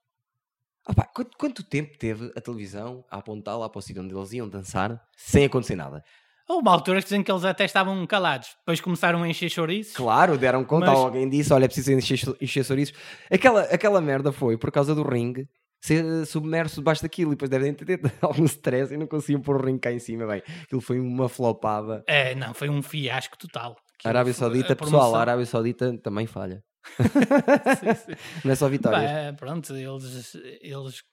Ah 0.85 0.93
pá, 0.93 1.03
quanto, 1.05 1.37
quanto 1.37 1.63
tempo 1.63 1.97
teve 1.97 2.31
a 2.35 2.41
televisão 2.41 3.05
a 3.11 3.17
apontar 3.17 3.57
lá 3.59 3.69
para 3.69 3.79
o 3.79 3.81
sítio 3.81 4.01
onde 4.01 4.15
eles 4.15 4.33
iam 4.33 4.49
dançar 4.49 4.99
sem 5.15 5.45
acontecer 5.45 5.75
nada? 5.75 6.03
Houve 6.49 6.63
uma 6.63 6.71
altura 6.71 6.97
que 6.97 7.03
dizem 7.03 7.21
que 7.21 7.31
eles 7.31 7.45
até 7.45 7.63
estavam 7.63 8.07
calados. 8.07 8.55
Depois 8.59 8.81
começaram 8.81 9.21
a 9.21 9.29
encher 9.29 9.49
chouriços. 9.51 9.93
Claro, 9.95 10.35
deram 10.35 10.63
conta, 10.65 10.87
Mas- 10.87 10.97
alguém 10.97 11.29
disse, 11.29 11.53
olha, 11.53 11.65
é 11.65 11.67
preciso 11.67 11.91
encher, 11.91 12.19
encher 12.41 12.65
chouriços. 12.65 12.95
Aquela, 13.29 13.61
aquela 13.65 14.01
merda 14.01 14.31
foi 14.31 14.57
por 14.57 14.71
causa 14.71 14.95
do 14.95 15.03
ringue 15.03 15.47
ser 15.79 16.03
eh, 16.03 16.25
submerso 16.25 16.77
debaixo 16.77 17.03
daquilo 17.03 17.31
e 17.31 17.35
depois 17.35 17.51
devem 17.51 17.71
ter 17.73 17.85
tido 17.85 18.11
algum 18.19 18.45
stress 18.45 18.91
e 18.91 18.97
não 18.97 19.05
conseguiam 19.05 19.41
pôr 19.41 19.57
o 19.57 19.63
ringue 19.63 19.79
cá 19.79 19.91
em 19.91 19.99
cima. 19.99 20.25
Bem, 20.25 20.41
aquilo 20.63 20.81
foi 20.81 20.99
uma 20.99 21.29
flopada. 21.29 22.03
É, 22.07 22.33
não, 22.33 22.51
foi 22.55 22.67
um 22.67 22.81
fiasco 22.81 23.37
total. 23.37 23.77
Aquilo 23.93 24.09
Arábia 24.09 24.33
Saudita, 24.33 24.75
pessoal, 24.75 25.15
a 25.15 25.21
Arábia 25.21 25.45
Saudita 25.45 25.95
também 25.99 26.25
falha. 26.25 26.63
Sim, 26.97 27.93
sim. 27.93 28.13
Não 28.43 28.51
é 28.51 28.55
só 28.55 28.67
vitórias. 28.67 29.35
Pronto, 29.35 29.75
eles, 29.75 30.35
eles 30.61 31.03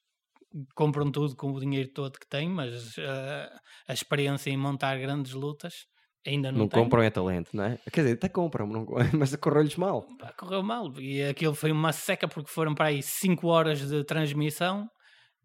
compram 0.75 1.11
tudo 1.11 1.35
com 1.37 1.53
o 1.53 1.61
dinheiro 1.61 1.91
todo 1.93 2.19
que 2.19 2.29
têm, 2.29 2.49
mas 2.49 2.95
ah, 2.99 3.61
a 3.89 3.93
experiência 3.93 4.51
em 4.51 4.57
montar 4.57 4.99
grandes 4.99 5.33
lutas 5.33 5.75
ainda 6.27 6.51
não, 6.51 6.61
Não 6.61 6.69
tem. 6.69 6.83
compram 6.83 7.03
é 7.03 7.11
talento, 7.11 7.51
não 7.55 7.65
é? 7.65 7.79
Quer 7.93 8.03
dizer, 8.03 8.15
até 8.15 8.29
compram, 8.29 8.67
não- 8.67 8.87
mas 9.19 9.35
correu-lhes 9.37 9.77
mal. 9.77 10.05
Pá, 10.19 10.33
correu 10.33 10.63
mal. 10.63 10.93
E 11.01 11.23
aquilo 11.23 11.55
foi 11.55 11.71
uma 11.73 11.93
seca 11.93 12.27
porque 12.27 12.51
foram 12.51 12.75
para 12.75 12.87
aí 12.87 13.03
5 13.03 13.47
horas 13.49 13.87
de 13.89 14.03
transmissão. 14.05 14.89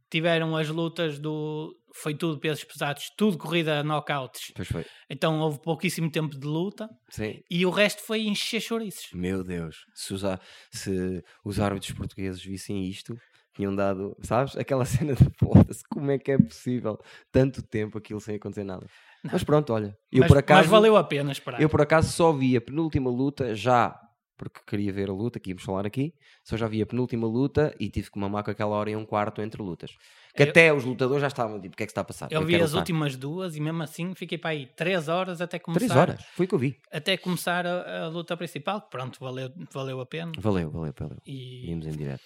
Tiveram 0.10 0.58
as 0.58 0.68
lutas 0.68 1.18
do. 1.20 1.74
Foi 1.96 2.14
tudo 2.14 2.38
pesos 2.40 2.66
pesados, 2.66 3.06
tudo 3.18 3.38
corrida 3.38 3.80
a 3.80 3.84
knockouts. 3.84 4.52
Pois 4.56 4.68
foi. 4.68 4.86
Então 5.10 5.40
houve 5.40 5.62
pouquíssimo 5.62 6.12
tempo 6.12 6.38
de 6.38 6.46
luta 6.46 6.90
Sim. 7.10 7.40
e 7.50 7.66
o 7.66 7.70
resto 7.70 8.02
foi 8.02 8.22
encher 8.24 8.60
chouriços. 8.60 9.06
Meu 9.14 9.42
Deus, 9.42 9.78
se 9.94 10.14
á- 10.26 10.40
se 10.74 11.22
os 11.46 11.60
árbitros 11.62 11.94
portugueses 11.94 12.44
vissem 12.44 12.86
isto, 12.90 13.16
tinham 13.62 13.76
dado, 13.76 14.18
sabes, 14.22 14.58
aquela 14.58 14.84
cena 14.86 15.14
de 15.14 15.24
foda-se, 15.38 15.84
como 15.90 16.10
é 16.10 16.18
que 16.18 16.32
é 16.32 16.38
possível 16.38 16.98
tanto 17.32 17.62
tempo 17.62 17.98
aquilo 17.98 18.20
sem 18.20 18.36
acontecer 18.36 18.64
nada? 18.64 18.88
Mas 19.24 19.44
pronto, 19.44 19.72
olha, 19.72 19.96
eu 20.12 20.22
mas, 20.22 20.28
por 20.28 20.38
acaso, 20.40 20.62
mas 20.62 20.68
valeu 20.70 20.98
a 20.98 21.04
pena 21.04 21.32
esperar. 21.32 21.62
eu 21.62 21.70
por 21.70 21.82
acaso 21.82 22.12
só 22.12 22.32
vi 22.34 22.58
a 22.58 22.62
penúltima 22.62 23.08
luta 23.10 23.54
já, 23.54 23.96
porque 24.36 24.60
queria 24.66 24.92
ver 24.92 25.12
a 25.12 25.14
luta 25.14 25.40
que 25.40 25.52
íamos 25.52 25.62
falar 25.62 25.86
aqui, 25.86 26.12
só 26.44 26.58
já 26.58 26.68
vi 26.68 26.82
a 26.82 26.86
penúltima 26.88 27.28
luta 27.28 27.76
e 27.80 27.88
tive 27.88 28.10
que 28.10 28.18
mamar 28.18 28.44
com 28.44 28.50
aquela 28.50 28.72
hora 28.76 28.90
e 28.90 28.96
um 28.96 29.06
quarto 29.06 29.40
entre 29.44 29.62
lutas. 29.62 29.92
Que 30.36 30.42
Eu- 30.42 30.50
até 30.50 30.74
os 30.74 30.84
lutadores 30.84 31.22
já 31.22 31.28
estavam 31.28 31.62
tipo, 31.62 31.76
o 31.76 31.78
que 31.78 31.84
é 31.84 31.86
que 31.86 31.92
está 31.92 32.02
a 32.02 32.04
passar? 32.04 32.32
Eu 32.32 32.44
vi 32.44 32.54
quero 32.54 32.64
as 32.64 32.72
lutar." 32.72 32.82
últimas 32.82 33.16
duas 33.16 33.56
e 33.56 33.60
mesmo 33.62 33.84
assim 33.84 34.16
fiquei 34.16 34.40
para 34.40 34.50
aí 34.52 34.66
3 34.76 35.08
horas 35.08 35.40
até 35.42 35.60
começar, 35.60 35.86
Três 35.86 35.96
horas, 35.96 36.26
foi 36.34 36.48
o 36.48 36.50
que 36.50 36.56
eu 36.56 36.60
vi. 36.60 36.80
Até 36.92 37.16
começar 37.18 37.68
a, 37.68 38.06
a 38.06 38.08
luta 38.08 38.36
principal. 38.36 38.82
Pronto, 38.90 39.20
valeu, 39.20 39.52
valeu 39.72 40.00
a 40.02 40.06
pena. 40.08 40.32
Valeu, 40.40 40.72
valeu, 40.72 40.94
valeu. 40.98 41.18
E, 41.28 41.62
Vimos 41.68 41.86
em 41.86 41.92
direto. 41.92 42.24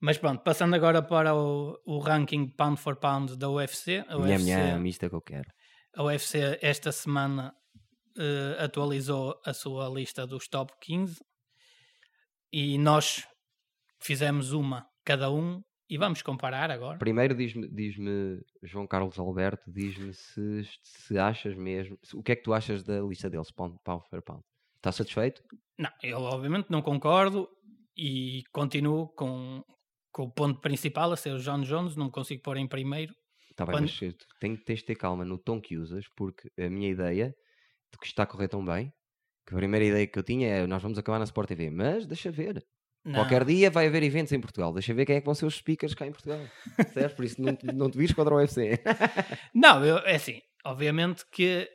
Mas 0.00 0.16
pronto, 0.18 0.42
passando 0.42 0.74
agora 0.74 1.02
para 1.02 1.34
o, 1.34 1.78
o 1.84 1.98
ranking 1.98 2.48
pound 2.48 2.80
for 2.80 2.96
pound 2.96 3.36
da 3.36 3.50
UFC. 3.50 3.98
A 4.08 4.16
Minha, 4.18 4.36
UFC, 4.36 4.44
minha, 4.78 4.88
isto 4.88 5.04
é 5.04 5.08
que 5.08 5.14
eu 5.14 5.20
quero. 5.20 5.48
a 5.94 6.02
UFC 6.04 6.58
esta 6.62 6.90
semana 6.90 7.52
eh, 8.18 8.56
atualizou 8.64 9.38
a 9.44 9.52
sua 9.52 9.88
lista 9.88 10.26
dos 10.26 10.48
top 10.48 10.72
15 10.80 11.20
e 12.52 12.78
nós 12.78 13.26
fizemos 14.02 14.52
uma 14.52 14.86
cada 15.04 15.30
um 15.30 15.62
e 15.88 15.98
vamos 15.98 16.22
comparar 16.22 16.70
agora. 16.70 16.98
Primeiro 16.98 17.34
diz-me, 17.34 17.68
diz-me 17.68 18.40
João 18.62 18.86
Carlos 18.86 19.18
Alberto, 19.18 19.62
diz-me 19.70 20.14
se, 20.14 20.62
se 20.82 21.18
achas 21.18 21.54
mesmo, 21.56 21.98
se- 22.02 22.16
o 22.16 22.22
que 22.22 22.32
é 22.32 22.36
que 22.36 22.42
tu 22.42 22.52
achas 22.54 22.82
da 22.84 23.00
lista 23.00 23.28
deles, 23.28 23.50
pound, 23.50 23.76
pound 23.84 24.08
for 24.08 24.22
pound? 24.22 24.42
Estás 24.76 24.96
satisfeito? 24.96 25.42
Não, 25.78 25.90
eu 26.02 26.18
obviamente 26.20 26.70
não 26.70 26.80
concordo 26.80 27.48
e 27.96 28.42
continuo 28.52 29.08
com, 29.14 29.62
com 30.12 30.22
o 30.24 30.30
ponto 30.32 30.60
principal 30.60 31.12
a 31.12 31.16
ser 31.16 31.30
o 31.34 31.38
John 31.38 31.60
Jones, 31.62 31.96
não 31.96 32.10
consigo 32.10 32.42
pôr 32.42 32.56
em 32.56 32.66
primeiro. 32.66 33.14
Está 33.50 33.64
bem, 33.66 33.74
Quando- 33.74 33.90
mas 33.90 34.14
tem, 34.40 34.56
tens 34.56 34.78
de 34.80 34.84
ter 34.86 34.94
calma 34.96 35.24
no 35.24 35.38
tom 35.38 35.60
que 35.60 35.76
usas, 35.76 36.04
porque 36.16 36.50
a 36.58 36.68
minha 36.70 36.88
ideia, 36.90 37.34
de 37.92 37.98
que 37.98 38.06
está 38.06 38.22
a 38.22 38.26
correr 38.26 38.48
tão 38.48 38.64
bem, 38.64 38.92
que 39.46 39.54
a 39.54 39.56
primeira 39.56 39.84
ideia 39.84 40.06
que 40.06 40.18
eu 40.18 40.22
tinha 40.22 40.48
é 40.48 40.66
nós 40.66 40.82
vamos 40.82 40.98
acabar 40.98 41.18
na 41.18 41.24
Sport 41.24 41.48
TV, 41.48 41.70
mas 41.70 42.06
deixa 42.06 42.30
ver. 42.30 42.64
Não, 43.04 43.14
Qualquer 43.14 43.44
dia 43.46 43.70
vai 43.70 43.86
haver 43.86 44.02
eventos 44.02 44.32
em 44.32 44.40
Portugal, 44.40 44.72
deixa 44.74 44.92
ver 44.92 45.06
quem 45.06 45.16
é 45.16 45.20
que 45.20 45.24
vão 45.24 45.34
ser 45.34 45.46
os 45.46 45.54
speakers 45.56 45.94
cá 45.94 46.06
em 46.06 46.12
Portugal. 46.12 46.40
certo? 46.92 47.16
Por 47.16 47.24
isso 47.24 47.40
não, 47.40 47.56
te- 47.56 47.66
não 47.66 47.90
te 47.90 47.96
vires 47.98 48.14
contra 48.14 48.34
o 48.34 48.36
UFC. 48.38 48.78
Não, 49.54 49.84
eu- 49.84 49.98
é 49.98 50.16
assim, 50.16 50.40
obviamente 50.64 51.24
que 51.32 51.68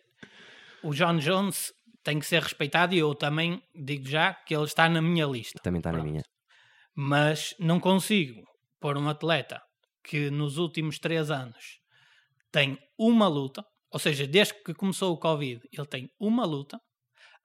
o 0.84 0.94
John 0.94 1.18
Jones 1.18 1.74
tem 2.04 2.20
que 2.20 2.26
ser 2.28 2.42
respeitado 2.44 2.94
e 2.94 3.00
eu 3.00 3.16
também 3.16 3.62
digo 3.76 4.08
já 4.08 4.34
que 4.36 4.56
ele 4.56 4.66
está 4.66 4.88
na 4.88 5.02
minha 5.02 5.26
lista. 5.26 5.60
Também 5.64 5.80
está 5.80 5.92
na 5.92 5.98
Pronto. 5.98 6.12
minha. 6.12 6.24
Mas 6.96 7.54
não 7.60 7.80
consigo 7.80 8.42
pôr 8.80 8.98
um 8.98 9.10
atleta 9.10 9.62
que 10.04 10.30
nos 10.30 10.58
últimos 10.58 10.98
três 11.00 11.30
anos 11.32 11.80
tem 12.52 12.78
uma 12.98 13.28
luta, 13.28 13.64
ou 13.92 14.00
seja, 14.00 14.26
desde 14.28 14.54
que 14.64 14.74
começou 14.74 15.14
o 15.14 15.18
Covid, 15.20 15.62
ele 15.72 15.88
tem 15.88 16.10
uma 16.20 16.46
luta. 16.46 16.80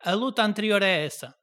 A 0.05 0.15
luta 0.15 0.43
anterior 0.45 0.83
a 0.83 0.87
essa, 0.87 1.35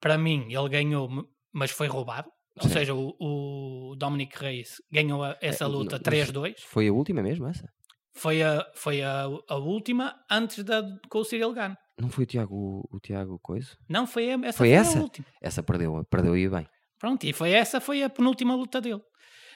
para 0.00 0.16
mim, 0.16 0.46
ele 0.52 0.68
ganhou, 0.68 1.08
mas 1.52 1.70
foi 1.70 1.88
roubado. 1.88 2.30
Ou 2.60 2.64
Sim. 2.68 2.74
seja, 2.74 2.94
o, 2.94 3.14
o 3.18 3.96
Dominic 3.96 4.36
Reis 4.38 4.76
ganhou 4.90 5.24
a- 5.24 5.36
essa 5.40 5.64
É, 5.64 5.66
luta 5.66 5.96
mas 5.96 6.02
3-2. 6.02 6.54
Foi 6.66 6.86
a 6.88 6.92
última 6.92 7.22
mesmo 7.22 7.46
essa? 7.46 7.66
Foi 8.14 8.42
a, 8.42 8.70
foi 8.74 9.02
a, 9.02 9.24
a 9.48 9.56
última 9.56 10.14
antes 10.30 10.62
da 10.62 10.82
com 11.08 11.18
o 11.20 11.24
Cyril 11.24 11.52
Gane. 11.54 11.76
Não 11.98 12.10
foi 12.10 12.24
o 12.24 12.26
Tiago, 12.26 12.86
o 12.90 13.00
Tiago 13.00 13.38
Coisa? 13.40 13.74
Não, 13.88 14.06
foi 14.06 14.26
essa 14.28 14.58
Foi 14.58 14.68
foi, 14.68 14.70
essa? 14.70 15.04
Essa 15.40 15.62
perdeu, 15.62 16.04
perdeu 16.10 16.36
e 16.36 16.46
bem. 16.48 16.66
Pronto, 17.02 17.24
e 17.24 17.32
foi 17.32 17.50
essa 17.50 17.80
foi 17.80 18.04
a 18.04 18.08
penúltima 18.08 18.54
luta 18.54 18.80
dele. 18.80 19.02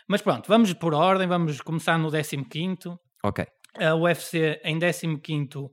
Mas 0.08 0.20
pronto, 0.20 0.48
vamos 0.48 0.72
por 0.74 0.92
ordem, 0.92 1.28
vamos 1.28 1.60
começar 1.60 1.96
no 1.96 2.10
15º. 2.10 2.98
Ok. 3.22 3.46
A 3.78 3.94
UFC 3.94 4.60
em 4.64 4.76
15º 4.80 5.70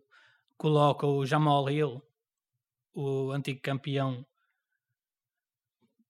coloca 0.55 1.07
o 1.07 1.25
Jamal 1.25 1.67
Hill, 1.71 1.99
o 2.93 3.31
antigo 3.31 3.59
campeão 3.59 4.23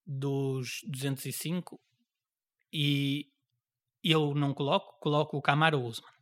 dos 0.06 0.80
205 0.86 1.80
e 2.70 3.30
eu 4.02 4.34
não 4.34 4.52
coloco, 4.52 5.00
coloco 5.00 5.38
o 5.38 5.40
Camaro 5.40 5.80
Usman. 5.80 6.12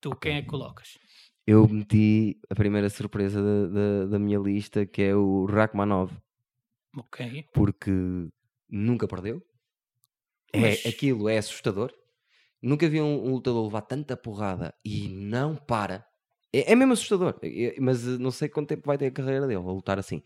Tu 0.00 0.10
quem 0.16 0.38
é 0.38 0.42
que 0.42 0.48
colocas? 0.48 0.98
Eu 1.46 1.68
meti 1.68 2.40
a 2.50 2.56
primeira 2.56 2.90
surpresa 2.90 3.40
da, 3.40 3.68
da, 3.68 4.06
da 4.06 4.18
minha 4.18 4.40
lista, 4.40 4.84
que 4.84 5.00
é 5.02 5.14
o 5.14 5.46
Rachmanov, 5.46 6.10
Ok. 6.96 7.46
porque 7.54 7.92
nunca 8.70 9.06
perdeu. 9.08 9.42
É, 10.52 10.60
Mas- 10.60 10.86
Aquilo 10.86 11.28
é 11.28 11.38
assustador. 11.38 11.92
Nunca 12.62 12.88
vi 12.88 13.00
um, 13.00 13.26
um 13.26 13.32
lutador 13.34 13.64
levar 13.64 13.82
tanta 13.82 14.16
porrada 14.16 14.74
e 14.84 15.08
não 15.08 15.56
para. 15.56 16.06
É, 16.52 16.72
é 16.72 16.74
mesmo 16.74 16.92
assustador. 16.92 17.38
É- 17.42 17.64
é- 17.76 17.80
mas 17.80 18.06
eh, 18.06 18.18
não 18.18 18.30
sei 18.30 18.48
quanto 18.48 18.68
tempo 18.68 18.82
vai 18.86 18.98
ter 18.98 19.06
a 19.06 19.10
carreira 19.10 19.46
dele 19.46 19.60
a 19.60 19.72
lutar 19.72 19.98
assim. 19.98 20.22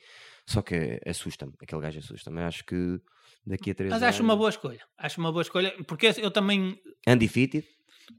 Só 0.47 0.61
que 0.63 1.01
assusta-me. 1.07 1.53
Aquele 1.61 1.81
gajo 1.83 1.99
assusta-me. 2.01 2.41
Acho 2.43 2.65
que 2.65 3.01
daqui 3.47 3.71
a 3.71 3.75
três 3.75 3.91
Mas 3.93 4.03
anos... 4.03 4.15
acho 4.15 4.23
uma 4.25 4.35
boa 4.37 4.49
escolha. 4.51 4.81
Acho 4.99 5.21
uma 5.21 5.31
boa 5.31 5.43
escolha, 5.43 5.75
porque 5.87 6.13
eu 6.19 6.31
também 6.31 6.81
Undefeated. 7.07 7.65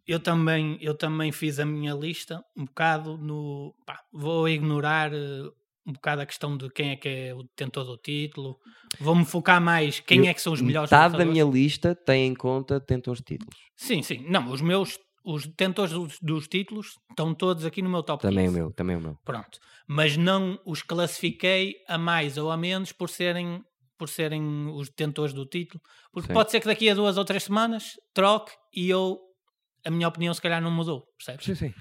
eu 0.08 0.20
também, 0.20 0.78
eu 0.82 0.96
também 0.96 1.32
fiz 1.32 1.60
a 1.60 1.66
minha 1.66 1.94
lista 1.94 2.44
um 2.56 2.64
bocado 2.66 3.18
no. 3.18 3.76
pá, 3.86 4.02
vou 4.14 4.48
ignorar 4.48 5.12
eh, 5.14 5.50
um 5.86 5.94
bocado 5.94 6.22
a 6.22 6.26
questão 6.26 6.58
de 6.58 6.70
quem 6.72 6.92
é 6.92 6.96
que 6.96 7.08
é 7.08 7.34
o 7.36 7.44
detentor 7.44 7.84
do 7.86 7.98
título. 7.98 8.58
Vou-me 9.00 9.24
focar 9.26 9.62
mais 9.62 10.00
quem 10.00 10.20
Eu- 10.20 10.26
é 10.26 10.34
que 10.34 10.42
são 10.42 10.54
os 10.54 10.62
melhores 10.62 10.90
Metade 10.90 11.18
da 11.18 11.26
minha 11.26 11.44
lista 11.46 11.94
tem 11.96 12.28
em 12.28 12.34
conta 12.34 12.80
detentores 12.80 13.20
de 13.20 13.26
títulos. 13.38 13.56
Sim, 13.76 14.02
sim. 14.02 14.26
Não, 14.30 14.50
os 14.52 14.62
meus. 14.62 14.98
Os 15.28 15.48
detentores 15.48 15.92
dos, 15.92 16.20
dos 16.22 16.48
títulos 16.48 17.00
estão 17.10 17.34
todos 17.34 17.66
aqui 17.66 17.82
no 17.82 17.90
meu 17.90 18.04
top 18.04 18.22
Também 18.22 18.46
15. 18.46 18.50
o 18.50 18.54
meu, 18.60 18.72
também 18.74 18.96
o 18.96 19.02
meu. 19.02 19.18
Pronto. 19.26 19.58
Mas 19.88 20.16
não 20.16 20.60
os 20.64 20.84
classifiquei 20.84 21.74
a 21.88 21.98
mais 21.98 22.38
ou 22.38 22.52
a 22.52 22.58
menos 22.58 22.92
por 22.92 23.10
serem, 23.10 23.60
por 23.98 24.08
serem 24.08 24.68
os 24.68 24.88
detentores 24.88 25.34
do 25.34 25.44
título. 25.48 25.82
Porque 26.14 26.28
Sim. 26.28 26.34
pode 26.34 26.52
ser 26.52 26.60
que 26.60 26.68
daqui 26.68 26.88
a 26.92 26.94
duas 26.94 27.18
ou 27.18 27.26
três 27.26 27.42
semanas 27.44 27.94
troque 28.14 28.52
e 28.72 28.88
eu. 28.88 29.18
A 29.84 29.90
minha 29.90 30.08
opinião 30.08 30.32
se 30.32 30.42
calhar 30.42 30.62
não 30.62 30.70
mudou, 30.70 31.08
percebes? 31.18 31.46
Sim, 31.46 31.56
sim. 31.56 31.74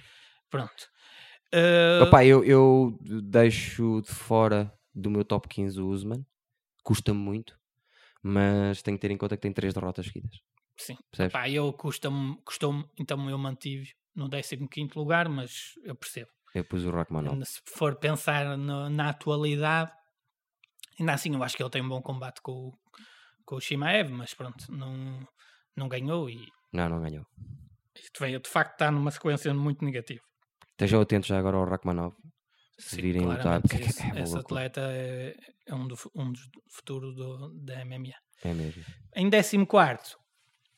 Pronto. 0.51 0.73
Uh, 1.55 2.03
Opa, 2.03 2.25
eu, 2.25 2.45
eu 2.45 2.99
deixo 3.23 4.01
de 4.03 4.11
fora 4.11 4.73
do 4.95 5.09
meu 5.11 5.25
top 5.25 5.49
15 5.49 5.81
o 5.81 5.89
Usman. 5.89 6.25
Custa-me 6.83 7.19
muito. 7.19 7.57
Mas 8.23 8.83
tenho 8.83 8.97
que 8.97 9.03
ter 9.03 9.11
em 9.13 9.17
conta 9.17 9.37
que 9.37 9.43
tem 9.43 9.53
três 9.53 9.73
derrotas 9.75 10.07
seguidas. 10.07 10.39
sim. 10.77 10.97
Pá, 11.31 11.49
eu 11.49 11.73
custa-me, 11.73 12.37
custou-me, 12.45 12.85
então 12.99 13.29
eu 13.31 13.39
mantive 13.39 13.93
no 14.15 14.29
15 14.29 14.91
lugar, 14.97 15.29
mas 15.29 15.73
eu 15.85 15.95
percebo. 15.95 16.31
Eu 16.55 16.65
pus 16.65 16.85
o 16.85 16.91
Rachmanov. 16.91 17.45
Se 17.45 17.61
for 17.67 17.97
pensar 17.97 18.57
no- 18.57 18.89
na 18.89 19.11
atualidade, 19.11 19.93
ainda 20.99 21.13
assim 21.15 21.35
eu 21.35 21.43
acho 21.43 21.57
que 21.57 21.63
ele 21.63 21.71
tem 21.71 21.83
um 21.83 21.89
bom 21.89 22.01
combate 22.01 22.41
com, 22.43 22.53
o- 22.69 22.79
com 23.45 23.57
o 23.57 23.61
Shimaev, 23.61 24.11
mas 24.11 24.35
pronto, 24.35 24.71
não, 24.73 25.27
não 25.77 25.89
ganhou 25.89 26.29
e 26.31 26.49
Não, 26.73 26.89
não 26.89 27.01
ganhou. 27.03 27.27
isto 27.97 28.19
veio 28.21 28.41
de 28.41 28.49
facto 28.49 28.73
está 28.73 28.91
numa 28.91 29.11
sequência 29.11 29.53
muito 29.53 29.85
negativa. 29.85 30.23
Estejam 30.75 31.01
atentos 31.01 31.29
já 31.29 31.39
agora 31.39 31.57
ao 31.57 31.65
Rachmanov. 31.65 32.15
Se 32.79 32.97
Sim, 32.97 33.03
virem 33.03 33.23
lutar, 33.23 33.61
porque 33.63 33.77
esse, 33.77 34.03
é 34.03 34.23
esse 34.23 34.35
loucura. 34.35 34.41
atleta 34.41 34.81
é, 34.91 35.37
é 35.67 35.75
um, 35.75 35.87
do, 35.87 35.97
um 36.15 36.33
dos 36.33 36.49
futuros 36.69 37.15
do, 37.15 37.55
da 37.61 37.85
MMA. 37.85 38.13
É 38.43 38.53
mesmo. 38.53 38.85
Em 39.15 39.31
14 39.31 40.17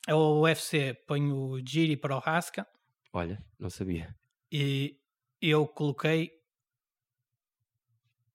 a 0.07 0.15
UFC 0.17 0.95
põe 1.07 1.33
o 1.33 1.59
Giri 1.67 1.97
para 1.97 2.15
o 2.15 2.21
Rasca 2.21 2.67
Olha, 3.13 3.43
não 3.59 3.71
sabia. 3.71 4.15
e 4.53 4.97
eu 5.41 5.67
coloquei 5.67 6.31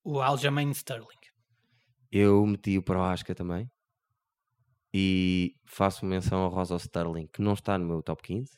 o 0.04 0.20
Aljamain 0.20 0.72
Sterling. 0.72 1.22
Eu 2.12 2.46
meti 2.46 2.78
o 2.78 2.84
Proasca 2.84 3.34
também. 3.34 3.70
E 4.94 5.56
faço 5.66 6.06
menção 6.06 6.40
ao 6.40 6.50
Rosa 6.50 6.76
Sterling, 6.76 7.28
que 7.28 7.42
não 7.42 7.54
está 7.54 7.78
no 7.78 7.86
meu 7.86 8.04
top 8.04 8.22
15. 8.24 8.52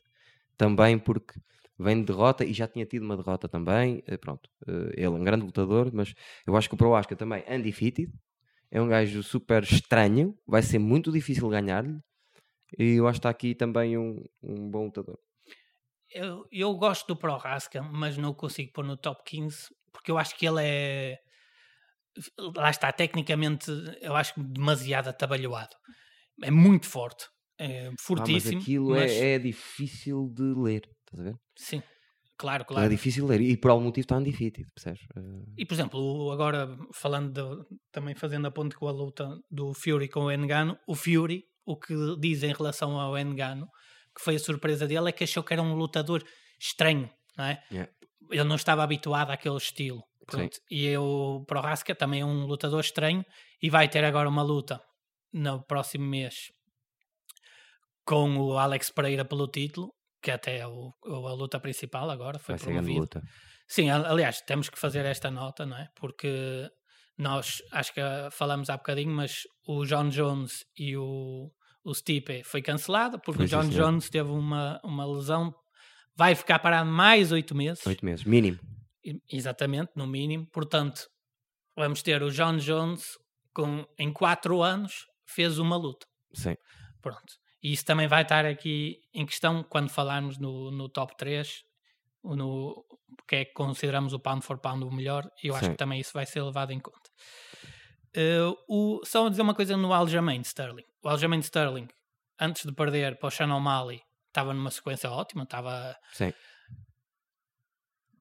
Também 0.58 0.98
porque 0.98 1.40
vem 1.84 2.00
de 2.00 2.06
derrota 2.06 2.44
e 2.46 2.54
já 2.54 2.68
tinha 2.68 2.86
tido 2.86 3.04
uma 3.04 3.18
derrota 3.18 3.48
também. 3.50 4.04
eh, 4.08 4.18
Pronto, 4.18 4.50
eh, 4.68 4.92
ele 4.98 5.06
é 5.06 5.10
um 5.10 5.24
grande 5.24 5.46
lutador, 5.46 5.92
mas 5.94 6.14
eu 6.48 6.56
acho 6.58 6.70
que 6.70 6.76
o 6.76 6.78
Proasca 6.78 7.16
também 7.16 7.44
é 7.46 7.56
undefeated. 7.58 8.12
É 8.72 8.82
um 8.82 8.88
gajo 8.88 9.22
super 9.24 9.64
estranho, 9.64 10.36
vai 10.48 10.62
ser 10.64 10.80
muito 10.80 11.12
difícil 11.12 11.48
ganhar-lhe. 11.50 12.00
E 12.80 12.94
eu 12.96 13.08
acho 13.08 13.18
que 13.18 13.20
está 13.20 13.30
aqui 13.30 13.54
também 13.56 13.98
um, 13.98 14.24
um 14.42 14.70
bom 14.72 14.86
lutador. 14.86 15.18
Eu, 16.12 16.46
eu 16.52 16.74
gosto 16.76 17.08
do 17.08 17.16
Prohaska, 17.16 17.82
mas 17.84 18.18
não 18.18 18.34
consigo 18.34 18.72
pôr 18.74 18.84
no 18.86 18.98
top 18.98 19.22
15 19.26 19.68
porque 19.92 20.12
eu 20.12 20.18
acho 20.18 20.36
que 20.38 20.46
ele 20.48 20.62
é. 20.64 21.20
Lá 22.56 22.70
está, 22.70 22.92
tecnicamente, 22.92 23.72
eu 24.02 24.16
acho 24.16 24.34
demasiado 24.40 25.08
atabalhoado. 25.08 25.76
É 26.44 26.52
muito 26.52 26.88
forte, 26.88 27.26
é 27.60 27.88
Ah, 27.88 27.92
mas 27.92 28.02
fortíssimo. 28.02 28.62
aquilo 28.62 28.90
mas- 28.92 29.12
É, 29.12 29.36
é 29.36 29.40
difícil 29.40 30.30
de 30.34 30.44
ler, 30.56 30.82
estás 31.14 31.28
a 31.28 31.32
ver? 31.32 31.40
Sim, 31.56 31.82
claro, 32.38 32.64
É 32.64 32.66
claro. 32.66 32.90
difícil 32.90 33.26
de 33.26 33.30
ler 33.32 33.42
e 33.42 33.58
por 33.58 33.72
algum 33.72 33.86
motivo 33.86 34.04
está 34.06 34.18
undefeated, 34.18 34.68
percebes? 34.74 35.02
Eh, 35.16 35.54
E 35.60 35.66
por 35.66 35.74
exemplo, 35.74 36.00
o- 36.00 36.32
agora 36.32 36.68
falando 36.94 37.32
de- 37.32 37.66
também 37.92 38.16
fazendo 38.16 38.48
a 38.48 38.52
ponte 38.52 38.76
com 38.76 38.88
a 38.88 38.92
luta 38.92 39.28
do 39.50 39.74
Fury 39.74 40.10
com 40.10 40.22
o 40.26 40.32
Engano, 40.32 40.78
o 40.88 40.96
Fury, 40.96 41.44
o 41.66 41.78
que 41.78 41.94
diz 42.20 42.44
em 42.44 42.54
relação 42.54 43.00
ao 43.00 43.18
Engano, 43.18 43.68
que 44.16 44.22
foi 44.24 44.36
a 44.36 44.40
surpresa 44.40 44.88
dele, 44.88 45.10
é 45.10 45.12
que 45.12 45.24
achou 45.24 45.44
que 45.44 45.54
era 45.54 45.62
um 45.62 45.74
lutador 45.76 46.24
estranho, 46.60 47.10
não 47.38 47.46
é? 47.46 47.64
Yeah. 47.72 47.92
Ele 48.32 48.44
não 48.44 48.56
estava 48.56 48.84
habituado 48.84 49.32
àquele 49.32 49.58
estilo. 49.58 50.02
E 50.72 50.96
o 50.98 51.44
Prohaska 51.46 51.94
também 51.94 52.22
é 52.22 52.26
um 52.26 52.46
lutador 52.46 52.80
estranho 52.80 53.24
e 53.62 53.70
vai 53.70 53.90
ter 53.90 54.04
agora 54.06 54.30
uma 54.30 54.42
luta 54.42 54.82
no 55.34 55.62
próximo 55.66 56.06
mês 56.06 56.36
com 58.06 58.38
o 58.38 58.58
Alex 58.58 58.90
Pereira 58.92 59.26
pelo 59.26 59.48
título, 59.48 59.94
que 60.24 60.32
até 60.32 60.60
é 60.60 60.68
o, 60.68 60.94
a 61.06 61.34
luta 61.34 61.60
principal 61.60 62.10
agora, 62.10 62.40
foi 62.40 62.56
vai 62.56 62.64
promovido. 62.64 63.00
luta. 63.02 63.22
Sim, 63.68 63.90
aliás, 63.90 64.42
temos 64.42 64.70
que 64.70 64.80
fazer 64.80 65.06
esta 65.06 65.30
nota, 65.30 65.66
não 65.66 65.78
é? 65.78 65.88
Porque 65.96 66.70
nós, 67.18 67.62
acho 67.72 67.94
que 67.94 68.00
ah, 68.00 68.30
falamos 68.32 68.70
há 68.70 68.78
bocadinho, 68.78 69.12
mas 69.12 69.42
o 69.68 69.86
John 69.86 70.10
Jones 70.10 70.64
e 70.78 70.96
o, 70.98 71.52
o 71.84 71.94
Stipe 71.94 72.44
foi 72.44 72.62
cancelado, 72.62 73.20
porque 73.20 73.40
Foi, 73.40 73.46
o 73.46 73.50
John 73.50 73.70
senhor. 73.72 73.86
Jones 73.92 74.10
teve 74.10 74.30
uma, 74.30 74.80
uma 74.84 75.06
lesão, 75.06 75.54
vai 76.16 76.36
ficar 76.36 76.60
parado 76.60 76.90
mais 76.90 77.32
oito 77.32 77.54
meses, 77.56 77.86
Oito 77.86 78.06
meses, 78.06 78.24
mínimo. 78.26 78.60
Exatamente, 79.30 79.92
no 79.96 80.08
mínimo. 80.08 80.48
Portanto, 80.52 81.02
vamos 81.76 82.02
ter 82.02 82.24
o 82.24 82.32
John 82.32 82.58
Jones 82.58 83.04
com, 83.54 83.86
em 84.00 84.12
quatro 84.14 84.62
anos, 84.62 85.06
fez 85.28 85.60
uma 85.60 85.76
luta. 85.76 86.06
Sim. 86.34 86.56
Pronto. 87.02 87.34
E 87.64 87.72
isso 87.72 87.86
também 87.86 88.08
vai 88.08 88.24
estar 88.24 88.46
aqui 88.46 89.02
em 89.14 89.26
questão 89.26 89.64
quando 89.64 89.90
falarmos 89.90 90.38
no, 90.38 90.70
no 90.70 90.90
top 90.90 91.16
3, 91.16 91.64
no 92.22 92.86
que 93.26 93.38
é 93.38 93.46
que 93.46 93.54
consideramos 93.54 94.12
o 94.12 94.20
pound 94.20 94.44
for 94.44 94.58
pound 94.58 94.84
o 94.84 94.92
melhor, 94.92 95.32
e 95.42 95.48
eu 95.48 95.56
acho 95.56 95.66
Sim. 95.66 95.72
que 95.72 95.78
também 95.78 96.00
isso 96.02 96.12
vai 96.14 96.26
ser 96.26 96.42
levado 96.42 96.72
em 96.72 96.80
conta. 96.80 97.10
Eh, 98.14 98.54
o, 98.68 99.02
só 99.06 99.30
dizer 99.30 99.42
uma 99.42 99.56
coisa 99.56 99.78
no 99.78 99.94
Aljamain 99.94 100.42
Sterling. 100.42 100.86
O 101.02 101.08
Aljamain 101.08 101.40
Sterling, 101.40 101.88
antes 102.38 102.66
de 102.66 102.74
perder 102.74 103.18
para 103.18 103.28
o 103.28 103.32
Shannon 103.32 103.58
O'Malley, 103.58 104.02
estava 104.28 104.54
numa 104.54 104.70
sequência 104.70 105.10
ótima, 105.10 105.44
estava 105.44 105.98
Sim. 106.12 106.34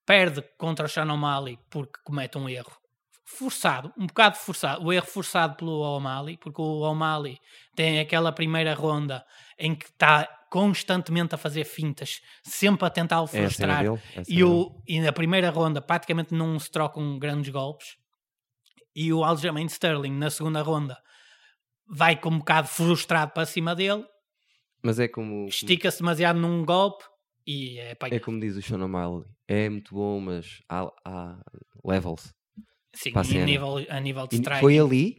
perde 0.06 0.42
contra 0.56 0.86
o 0.86 0.88
Shannon 0.88 1.14
O'Malley 1.14 1.58
porque 1.68 2.00
comete 2.04 2.38
um 2.38 2.48
erro 2.48 2.81
forçado, 3.32 3.92
um 3.96 4.06
bocado 4.06 4.36
forçado, 4.36 4.84
o 4.84 4.92
erro 4.92 5.06
forçado 5.06 5.56
pelo 5.56 5.80
O'Malley, 5.80 6.36
porque 6.36 6.60
o 6.60 6.80
O'Malley 6.80 7.38
tem 7.74 8.00
aquela 8.00 8.32
primeira 8.32 8.74
ronda 8.74 9.24
em 9.58 9.74
que 9.74 9.86
está 9.86 10.28
constantemente 10.50 11.34
a 11.34 11.38
fazer 11.38 11.64
fintas, 11.64 12.20
sempre 12.42 12.86
a 12.86 12.90
tentar 12.90 13.22
o 13.22 13.24
É 13.24 13.28
frustrar, 13.28 13.84
é 13.84 14.22
e, 14.28 14.44
o, 14.44 14.70
e 14.86 15.00
na 15.00 15.12
primeira 15.12 15.50
ronda 15.50 15.80
praticamente 15.80 16.34
não 16.34 16.58
se 16.58 16.70
trocam 16.70 17.18
grandes 17.18 17.50
golpes, 17.50 17.96
e 18.94 19.12
o 19.12 19.24
Aljamain 19.24 19.66
Sterling 19.66 20.12
na 20.12 20.28
segunda 20.30 20.60
ronda 20.60 20.98
vai 21.88 22.16
com 22.16 22.28
um 22.28 22.38
bocado 22.38 22.68
frustrado 22.68 23.32
para 23.32 23.46
cima 23.46 23.74
dele, 23.74 24.04
Mas 24.82 24.98
é 24.98 25.08
como, 25.08 25.46
estica-se 25.46 25.98
demasiado 25.98 26.38
num 26.38 26.64
golpe 26.64 27.04
e 27.46 27.78
é, 27.78 27.94
pá, 27.94 28.08
é 28.08 28.20
como 28.20 28.38
diz 28.38 28.56
o 28.56 28.62
Sean 28.62 28.84
O'Malley. 28.84 29.24
É 29.48 29.68
muito 29.68 29.94
bom, 29.94 30.20
mas 30.20 30.62
há, 30.68 30.88
há 31.04 31.38
levels. 31.84 32.32
Sim, 32.94 33.12
a 33.14 33.44
nível, 33.44 33.76
a 33.88 34.00
nível 34.00 34.26
de 34.26 34.36
strike. 34.36 34.60
foi 34.60 34.78
ali, 34.78 35.16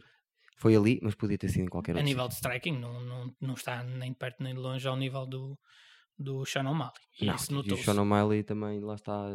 foi 0.56 0.76
ali, 0.76 1.00
mas 1.02 1.14
podia 1.14 1.38
ter 1.38 1.48
sido 1.48 1.64
em 1.64 1.68
qualquer 1.68 1.92
a 1.92 1.94
outro 1.96 2.06
nível 2.06 2.30
sítio. 2.30 2.50
de 2.50 2.56
striking 2.56 2.78
não, 2.78 3.00
não, 3.00 3.34
não 3.40 3.54
está 3.54 3.82
nem 3.82 4.12
de 4.12 4.18
perto 4.18 4.42
nem 4.42 4.54
de 4.54 4.60
longe 4.60 4.86
ao 4.86 4.96
nível 4.96 5.26
do, 5.26 5.58
do 6.18 6.44
Sean 6.44 6.68
O'Malley. 6.68 6.92
E 7.20 7.26
Não, 7.26 7.34
isso 7.34 7.52
e 7.52 7.72
o. 7.72 7.76
Sean 7.76 8.00
O'Malley 8.00 8.42
também, 8.42 8.80
lá 8.80 8.94
está, 8.94 9.26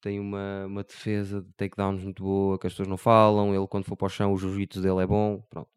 tem 0.00 0.20
uma, 0.20 0.66
uma 0.66 0.84
defesa 0.84 1.42
de 1.42 1.52
takedowns 1.54 2.02
muito 2.02 2.22
boa, 2.22 2.58
que 2.58 2.66
as 2.66 2.72
pessoas 2.72 2.88
não 2.88 2.96
falam. 2.96 3.54
Ele, 3.54 3.66
quando 3.66 3.84
for 3.84 3.96
para 3.96 4.06
o 4.06 4.10
chão, 4.10 4.32
o 4.32 4.38
jiu-jitsu 4.38 4.80
dele 4.80 5.02
é 5.02 5.06
bom. 5.06 5.40
Pronto, 5.50 5.70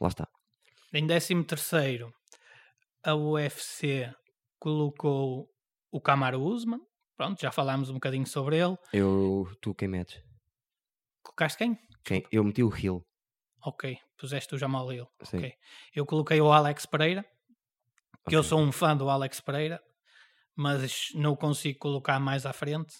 lá 0.00 0.08
está. 0.08 0.28
Em 0.92 1.06
13 1.06 1.44
terceiro, 1.44 2.12
a 3.04 3.14
UFC 3.14 4.12
colocou 4.58 5.48
o 5.90 6.00
Kamaru 6.00 6.42
Usman. 6.42 6.80
Pronto, 7.16 7.40
já 7.40 7.52
falámos 7.52 7.90
um 7.90 7.94
bocadinho 7.94 8.26
sobre 8.26 8.56
ele. 8.56 8.76
Eu, 8.92 9.46
tu 9.60 9.74
quem 9.74 9.88
metes? 9.88 10.22
Colocaste 11.22 11.58
quem? 11.58 11.78
Quem? 12.04 12.26
Eu 12.32 12.42
meti 12.44 12.62
o 12.62 12.74
Hill. 12.76 13.04
Ok, 13.62 13.98
puseste 14.16 14.54
o 14.54 14.58
Jamal 14.58 14.90
Hill. 14.92 15.06
Sim. 15.22 15.38
Ok. 15.38 15.52
Eu 15.94 16.06
coloquei 16.06 16.40
o 16.40 16.50
Alex 16.52 16.86
Pereira, 16.86 17.22
que 18.28 18.34
eu 18.34 18.40
Ok. 18.40 18.48
sou 18.48 18.60
um 18.60 18.72
fã 18.72 18.96
do 18.96 19.10
Alex 19.10 19.40
Pereira, 19.40 19.82
mas 20.56 21.08
não 21.14 21.36
consigo 21.36 21.78
colocar 21.78 22.18
mais 22.18 22.46
à 22.46 22.52
frente. 22.52 22.94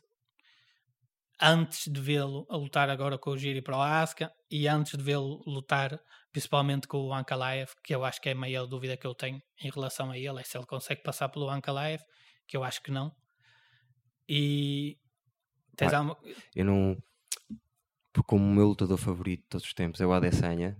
Antes 1.42 1.90
de 1.90 1.98
vê-lo 2.00 2.46
a 2.50 2.56
lutar 2.56 2.90
agora 2.90 3.16
com 3.18 3.30
o 3.30 3.38
Giri 3.38 3.62
para 3.62 3.78
o 3.78 3.80
Aska 3.80 4.30
e 4.50 4.68
antes 4.68 4.96
de 4.98 5.02
vê-lo 5.02 5.42
lutar 5.46 5.98
principalmente 6.30 6.86
com 6.86 6.98
o 6.98 7.14
Ankalaev, 7.14 7.70
que 7.82 7.94
eu 7.94 8.04
acho 8.04 8.20
que 8.20 8.28
é 8.28 8.32
a 8.32 8.36
maior 8.36 8.66
dúvida 8.66 8.96
que 8.96 9.06
eu 9.06 9.14
tenho 9.14 9.40
em 9.62 9.70
relação 9.70 10.10
a 10.10 10.18
ele, 10.18 10.38
é 10.38 10.44
se 10.44 10.56
ele 10.58 10.66
consegue 10.66 11.02
passar 11.02 11.28
pelo 11.30 11.48
Ankalaev, 11.48 12.02
que 12.46 12.56
eu 12.56 12.62
acho 12.62 12.82
que 12.82 12.90
não. 12.90 13.10
E 14.28 14.98
tens 15.76 15.92
alguma- 15.94 16.16
Eu 16.54 16.64
não. 16.66 17.02
Porque 18.12 18.26
como 18.28 18.44
o 18.44 18.54
meu 18.54 18.66
lutador 18.66 18.98
favorito 18.98 19.42
de 19.42 19.48
todos 19.48 19.66
os 19.66 19.74
tempos 19.74 20.00
é 20.00 20.06
o 20.06 20.12
Adesanya, 20.12 20.76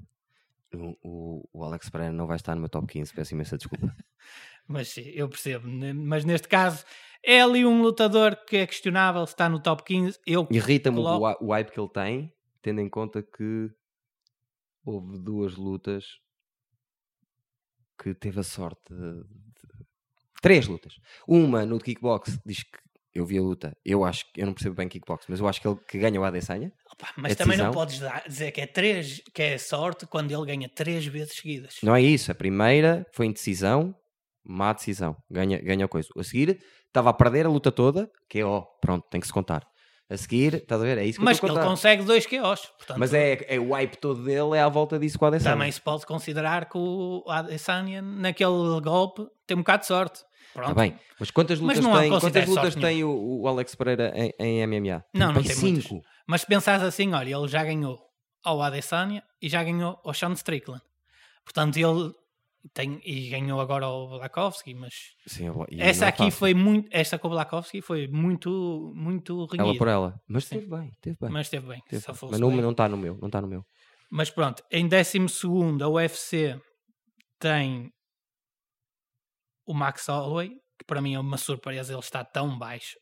o, 0.75 0.97
o, 1.03 1.49
o 1.53 1.65
Alex 1.65 1.89
Pereira 1.91 2.13
não 2.13 2.27
vai 2.27 2.37
estar 2.37 2.55
no 2.55 2.61
meu 2.61 2.69
top 2.69 2.87
15, 2.93 3.13
peço 3.13 3.35
imensa 3.35 3.57
desculpa. 3.57 3.95
Mas 4.67 4.89
sim, 4.89 5.03
eu 5.15 5.29
percebo. 5.29 5.67
Mas 5.95 6.25
neste 6.25 6.47
caso, 6.49 6.85
é 7.25 7.41
ali 7.43 7.65
um 7.67 7.83
lutador 7.83 8.37
que 8.47 8.57
é 8.57 8.67
questionável 8.67 9.27
se 9.27 9.33
está 9.33 9.49
no 9.49 9.61
top 9.61 9.83
15. 9.85 10.19
Eu 10.27 10.47
Irrita-me 10.51 10.99
o, 10.99 11.03
Coloco- 11.03 11.23
wa- 11.25 11.39
o 11.41 11.53
hype 11.53 11.71
que 11.73 11.81
ele 11.81 11.89
tem, 11.89 12.33
tendo 12.63 12.81
em 12.81 12.89
conta 12.89 13.21
que 13.23 13.71
houve 14.85 15.19
duas 15.19 15.57
lutas 15.57 16.21
que 18.01 18.15
teve 18.15 18.41
a 18.41 18.45
sorte 18.45 18.93
de, 18.95 19.23
de- 19.23 19.87
Três 20.43 20.67
lutas. 20.67 20.99
Uma 21.29 21.67
no 21.67 21.79
kickbox 21.79 22.39
diz 22.47 22.63
que 22.63 22.79
eu 23.15 23.25
vi 23.27 23.39
a 23.39 23.43
luta, 23.43 23.77
eu 23.85 24.05
acho 24.05 24.25
que 24.33 24.41
eu 24.41 24.47
não 24.47 24.53
percebo 24.55 24.77
bem 24.77 24.89
kickbox, 24.89 25.27
mas 25.29 25.41
eu 25.41 25.49
acho 25.49 25.61
que 25.61 25.67
ele 25.69 25.77
que 25.89 25.99
ganha 25.99 26.21
o 26.21 26.25
Adesanya. 26.25 26.73
Opa, 26.93 27.09
mas 27.17 27.35
também 27.37 27.57
não 27.59 27.67
decisão? 27.67 27.73
podes 27.73 27.99
dar- 28.01 28.23
dizer 28.27 28.53
que 28.53 28.61
é, 28.61 28.67
três, 28.67 29.21
que 29.35 29.43
é 29.43 29.59
sorte 29.59 30.07
quando 30.07 30.31
ele 30.31 30.47
ganha 30.47 30.69
três 30.69 31.05
vezes 31.07 31.35
seguidas. 31.37 31.77
Não 31.83 31.95
é 31.97 32.01
isso. 32.03 32.31
A 32.31 32.35
primeira 32.35 33.05
foi 33.13 33.27
em 33.27 33.33
decisão, 33.33 33.95
má 34.45 34.73
decisão. 34.73 35.17
Ganha, 35.31 35.61
ganha 35.61 35.85
a 35.85 35.89
coisa. 35.89 36.09
A 36.17 36.23
seguir, 36.23 36.59
estava 36.87 37.11
a 37.11 37.13
perder 37.15 37.47
a 37.47 37.49
luta 37.49 37.73
toda, 37.73 38.09
que 38.29 38.39
é 38.41 38.45
ó, 38.45 38.63
pronto, 38.81 39.07
tem 39.11 39.21
que 39.21 39.27
se 39.27 39.33
contar. 39.33 39.67
A 40.09 40.17
seguir, 40.17 40.55
estás 40.55 40.81
a 40.81 40.85
ver? 40.85 40.99
É 40.99 41.05
isso 41.05 41.21
que 41.21 41.25
mas 41.25 41.41
eu 41.41 41.49
ele 41.49 41.61
consegue 41.61 42.03
dois 42.03 42.27
QOs. 42.27 42.67
Portanto, 42.77 42.99
Mas 42.99 43.15
é, 43.15 43.45
é 43.47 43.61
o 43.61 43.71
hype 43.73 43.95
todo 43.97 44.25
dele 44.25 44.57
é 44.57 44.61
à 44.61 44.69
volta 44.69 44.99
disso 44.99 45.17
com 45.17 45.25
a 45.25 45.29
Adesanya. 45.29 45.55
também 45.55 45.71
se 45.71 45.81
pode 45.81 46.05
considerar 46.05 46.69
que 46.69 46.77
o 46.77 47.23
Adesanya, 47.29 48.03
naquele 48.03 48.81
golpe, 48.83 49.23
tem 49.47 49.57
um 49.57 49.61
bocado 49.61 49.83
de 49.83 49.87
sorte. 49.87 50.21
Pronto. 50.53 50.69
Tá 50.69 50.75
bem, 50.75 50.99
mas 51.19 51.31
quantas 51.31 51.61
Mas 51.61 51.79
lutas 51.79 51.95
há- 51.95 52.01
tem, 52.01 52.11
quantas 52.11 52.47
lutas 52.49 52.75
tem 52.75 53.05
o, 53.05 53.41
o 53.43 53.47
Alex 53.49 53.75
Pereira 53.75 54.13
em, 54.17 54.33
em 54.39 54.67
MMA? 54.67 55.05
Não, 55.15 55.29
não 55.29 55.35
Bem, 55.35 55.45
tem 55.45 55.57
muitas. 55.57 55.85
cinco. 55.85 56.03
Mas 56.27 56.41
se 56.43 56.47
pensares 56.47 56.83
assim, 56.83 57.13
olha, 57.13 57.37
ele 57.37 57.49
já 57.49 57.63
ganhou 57.65 57.99
ao 58.45 58.61
Adesanya 58.63 59.23
e 59.41 59.49
já 59.49 59.63
ganhou 59.63 60.01
ao 60.05 60.13
Sean 60.15 60.33
Strickland. 60.33 60.83
Portanto, 61.45 61.77
ele 61.77 62.13
tem, 62.75 63.01
e 63.05 63.29
ganhou 63.31 63.61
agora 63.61 63.87
ao 63.87 64.09
Blakovski, 64.09 64.75
mas 64.75 64.93
Sim, 65.27 65.47
e 65.71 65.81
essa 65.81 66.05
é 66.05 66.09
aqui 66.09 66.25
fácil. 66.25 66.39
foi 66.39 66.53
muito, 66.55 66.89
esta 66.91 67.19
com 67.19 67.29
o 67.29 67.31
Blakovski 67.31 67.81
foi 67.81 68.07
muito, 68.09 68.93
muito 68.95 69.47
ela 69.55 69.63
renhida. 69.65 69.79
por 69.79 69.89
ela. 69.89 70.21
Mas 70.29 70.45
Sim. 70.45 70.57
teve 70.57 70.67
bem, 70.71 70.93
teve 71.01 71.17
bem. 71.21 71.31
Mas 71.31 71.47
esteve 71.47 71.67
bem, 71.69 71.83
teve 71.89 72.05
bem. 72.07 72.17
Mas 72.31 72.41
não 72.41 72.49
bem. 72.51 72.61
não 72.61 72.71
está 72.73 72.89
no 72.89 72.97
meu, 72.97 73.17
não 73.21 73.29
está 73.29 73.41
no 73.41 73.47
meu. 73.49 73.65
Mas 74.11 74.29
pronto, 74.31 74.63
em 74.71 74.89
12 74.89 75.19
a 75.83 75.89
UFC 75.89 76.61
tem 77.39 77.91
o 79.71 79.75
Max 79.75 80.07
Holloway, 80.09 80.51
que 80.79 80.85
para 80.87 81.01
mim 81.01 81.15
é 81.15 81.21
uma 81.21 81.37
surpresa, 81.37 81.93
ele 81.93 82.01
está 82.01 82.25
tão 82.25 82.59
baixo. 82.59 82.97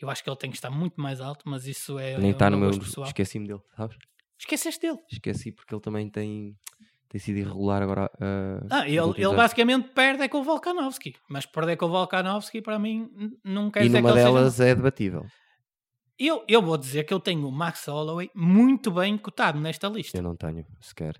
Eu 0.00 0.10
acho 0.10 0.22
que 0.22 0.28
ele 0.30 0.36
tem 0.36 0.50
que 0.50 0.56
estar 0.56 0.70
muito 0.70 1.00
mais 1.00 1.20
alto, 1.20 1.42
mas 1.46 1.66
isso 1.66 1.98
é 1.98 2.18
Nem 2.18 2.30
está 2.30 2.50
no 2.50 2.58
meu. 2.58 2.70
Esqueci-me 2.70 3.46
dele, 3.46 3.60
sabes? 3.76 3.96
Esqueceste 4.38 4.80
dele. 4.80 4.98
Esqueci 5.10 5.52
porque 5.52 5.74
ele 5.74 5.80
também 5.80 6.10
tem, 6.10 6.54
tem 7.08 7.18
sido 7.18 7.38
irregular 7.38 7.82
agora. 7.82 8.10
ah, 8.20 8.58
Ah, 8.70 8.84
nos 8.84 9.16
ele, 9.16 9.24
ele 9.26 9.34
basicamente 9.34 9.88
perde 9.94 10.22
é 10.22 10.28
com 10.28 10.38
o 10.38 10.42
Volkanovski, 10.42 11.14
mas 11.28 11.46
perder 11.46 11.76
com 11.76 11.86
o 11.86 11.88
Volkanovski 11.90 12.60
para 12.60 12.78
mim 12.78 13.08
não 13.44 13.70
quer 13.70 13.84
E 13.84 13.86
dizer 13.86 14.02
que 14.02 14.08
ele 14.08 14.14
delas 14.14 14.54
seja... 14.54 14.70
é 14.70 14.74
debatível. 14.74 15.26
Eu, 16.18 16.44
eu 16.48 16.62
vou 16.62 16.76
dizer 16.78 17.04
que 17.04 17.12
eu 17.12 17.20
tenho 17.20 17.46
o 17.46 17.52
Max 17.52 17.86
Holloway 17.86 18.30
muito 18.34 18.90
bem 18.90 19.16
cotado 19.18 19.60
nesta 19.60 19.88
lista. 19.88 20.16
Eu 20.16 20.22
não 20.22 20.34
tenho 20.36 20.64
sequer 20.80 21.14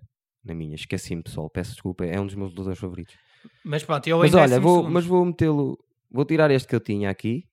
na 0.44 0.54
minha. 0.54 0.74
Esqueci-me, 0.74 1.22
pessoal. 1.22 1.50
Peço 1.50 1.72
desculpa. 1.72 2.04
É 2.04 2.18
um 2.20 2.24
dos 2.26 2.34
meus 2.34 2.50
lutadores 2.50 2.78
favoritos. 2.78 3.14
Mas 3.64 3.82
pronto, 3.84 4.06
eu 4.06 4.18
Mas 4.18 4.32
em 4.32 4.36
olha, 4.36 4.60
vou, 4.60 4.76
segundo- 4.76 4.92
mas 4.92 5.04
vou 5.04 5.24
metê-lo. 5.24 5.78
Vou 6.10 6.24
tirar 6.24 6.50
este 6.50 6.68
que 6.68 6.74
eu 6.74 6.80
tinha 6.80 7.10
aqui, 7.10 7.48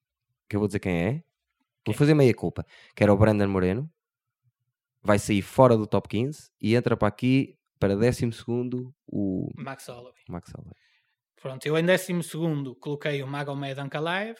que 0.49 0.55
eu 0.55 0.59
vou 0.59 0.67
dizer 0.67 0.79
quem 0.79 0.95
é. 0.95 1.11
Vou 1.13 1.23
Quem? 1.85 1.93
fazer 1.95 2.13
meia 2.13 2.33
culpa. 2.33 2.65
Que 2.95 3.03
era 3.03 3.13
o 3.13 3.17
Brandon 3.17 3.47
Moreno. 3.47 3.91
Vai 5.01 5.19
sair 5.19 5.41
fora 5.41 5.75
do 5.75 5.85
top 5.85 6.07
15 6.07 6.49
e 6.61 6.75
entra 6.75 6.95
para 6.95 7.07
aqui 7.09 7.57
para 7.77 7.93
12 7.95 8.29
o 9.07 9.49
Max 9.57 9.87
Holloway. 9.87 10.13
Max 10.29 10.49
Holloway. 10.55 10.73
Pronto, 11.41 11.65
eu 11.65 11.77
em 11.77 11.85
12 11.85 12.75
coloquei 12.79 13.21
o 13.21 13.27
Magomed 13.27 13.77
Ankalaev. 13.81 14.37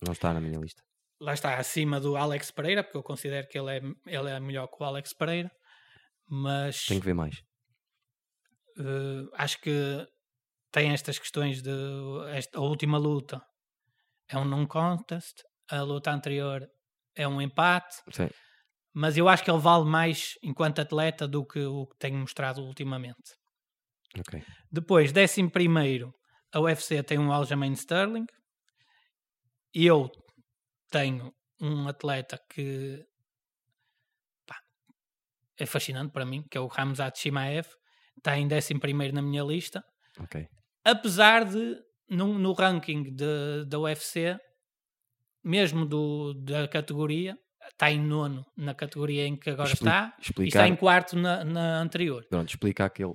Não 0.00 0.12
está 0.12 0.32
na 0.32 0.40
minha 0.40 0.58
lista. 0.58 0.82
Lá 1.20 1.34
está, 1.34 1.58
acima 1.58 2.00
do 2.00 2.16
Alex 2.16 2.50
Pereira, 2.50 2.82
porque 2.82 2.96
eu 2.96 3.02
considero 3.02 3.46
que 3.48 3.58
ele 3.58 3.76
é, 3.76 3.82
ele 4.06 4.30
é 4.30 4.40
melhor 4.40 4.68
que 4.68 4.76
o 4.80 4.84
Alex 4.86 5.12
Pereira. 5.12 5.50
Mas 6.26 6.86
Tenho 6.86 7.00
que 7.00 7.06
ver 7.06 7.14
mais. 7.14 7.42
eh, 8.78 9.28
acho 9.34 9.60
que 9.60 10.06
tem 10.70 10.92
estas 10.92 11.18
questões 11.18 11.62
de 11.62 11.70
esta, 12.30 12.58
a 12.58 12.62
última 12.62 12.98
luta 12.98 13.42
é 14.28 14.36
um 14.36 14.44
non-contest, 14.44 15.42
a 15.70 15.82
luta 15.82 16.10
anterior 16.10 16.68
é 17.14 17.26
um 17.26 17.40
empate, 17.40 17.96
Sim. 18.12 18.28
mas 18.92 19.16
eu 19.16 19.28
acho 19.28 19.42
que 19.42 19.50
ele 19.50 19.60
vale 19.60 19.84
mais 19.84 20.34
enquanto 20.42 20.80
atleta 20.80 21.26
do 21.26 21.44
que 21.44 21.60
o 21.60 21.86
que 21.86 21.96
tem 21.98 22.12
mostrado 22.12 22.62
ultimamente. 22.62 23.34
Ok. 24.18 24.42
Depois, 24.70 25.12
11 25.12 25.50
primeiro, 25.50 26.14
a 26.52 26.60
UFC 26.60 27.02
tem 27.02 27.18
um 27.18 27.32
Aljamain 27.32 27.72
Sterling. 27.72 28.26
E 29.74 29.86
eu 29.86 30.10
tenho 30.90 31.32
um 31.60 31.88
atleta 31.88 32.40
que 32.48 33.04
pá, 34.46 34.56
é 35.58 35.66
fascinante 35.66 36.12
para 36.12 36.24
mim, 36.24 36.42
que 36.50 36.56
é 36.56 36.60
o 36.60 36.66
Ramzat 36.66 37.18
Shimaev. 37.18 37.66
Está 38.16 38.36
em 38.36 38.46
11 38.46 38.78
primeiro 38.78 39.14
na 39.14 39.22
minha 39.22 39.42
lista. 39.42 39.84
Ok. 40.18 40.48
Apesar 40.90 41.44
de, 41.44 41.76
no, 42.08 42.38
no 42.38 42.52
ranking 42.52 43.02
de- 43.14 43.64
da 43.66 43.78
UFC, 43.78 44.38
mesmo 45.44 45.84
do, 45.86 46.34
da 46.34 46.66
categoria, 46.68 47.36
está 47.70 47.90
em 47.90 48.00
nono 48.00 48.44
na 48.56 48.74
categoria 48.74 49.26
em 49.26 49.36
que 49.36 49.50
agora 49.50 49.68
Expli- 49.70 49.88
está. 49.88 50.14
E 50.18 50.22
explicar- 50.22 50.46
está 50.60 50.68
em 50.68 50.76
quarto 50.76 51.16
na, 51.16 51.44
na 51.44 51.80
anterior. 51.80 52.24
Pronto, 52.28 52.48
explicar 52.48 52.90
que 52.90 53.04
ele 53.04 53.14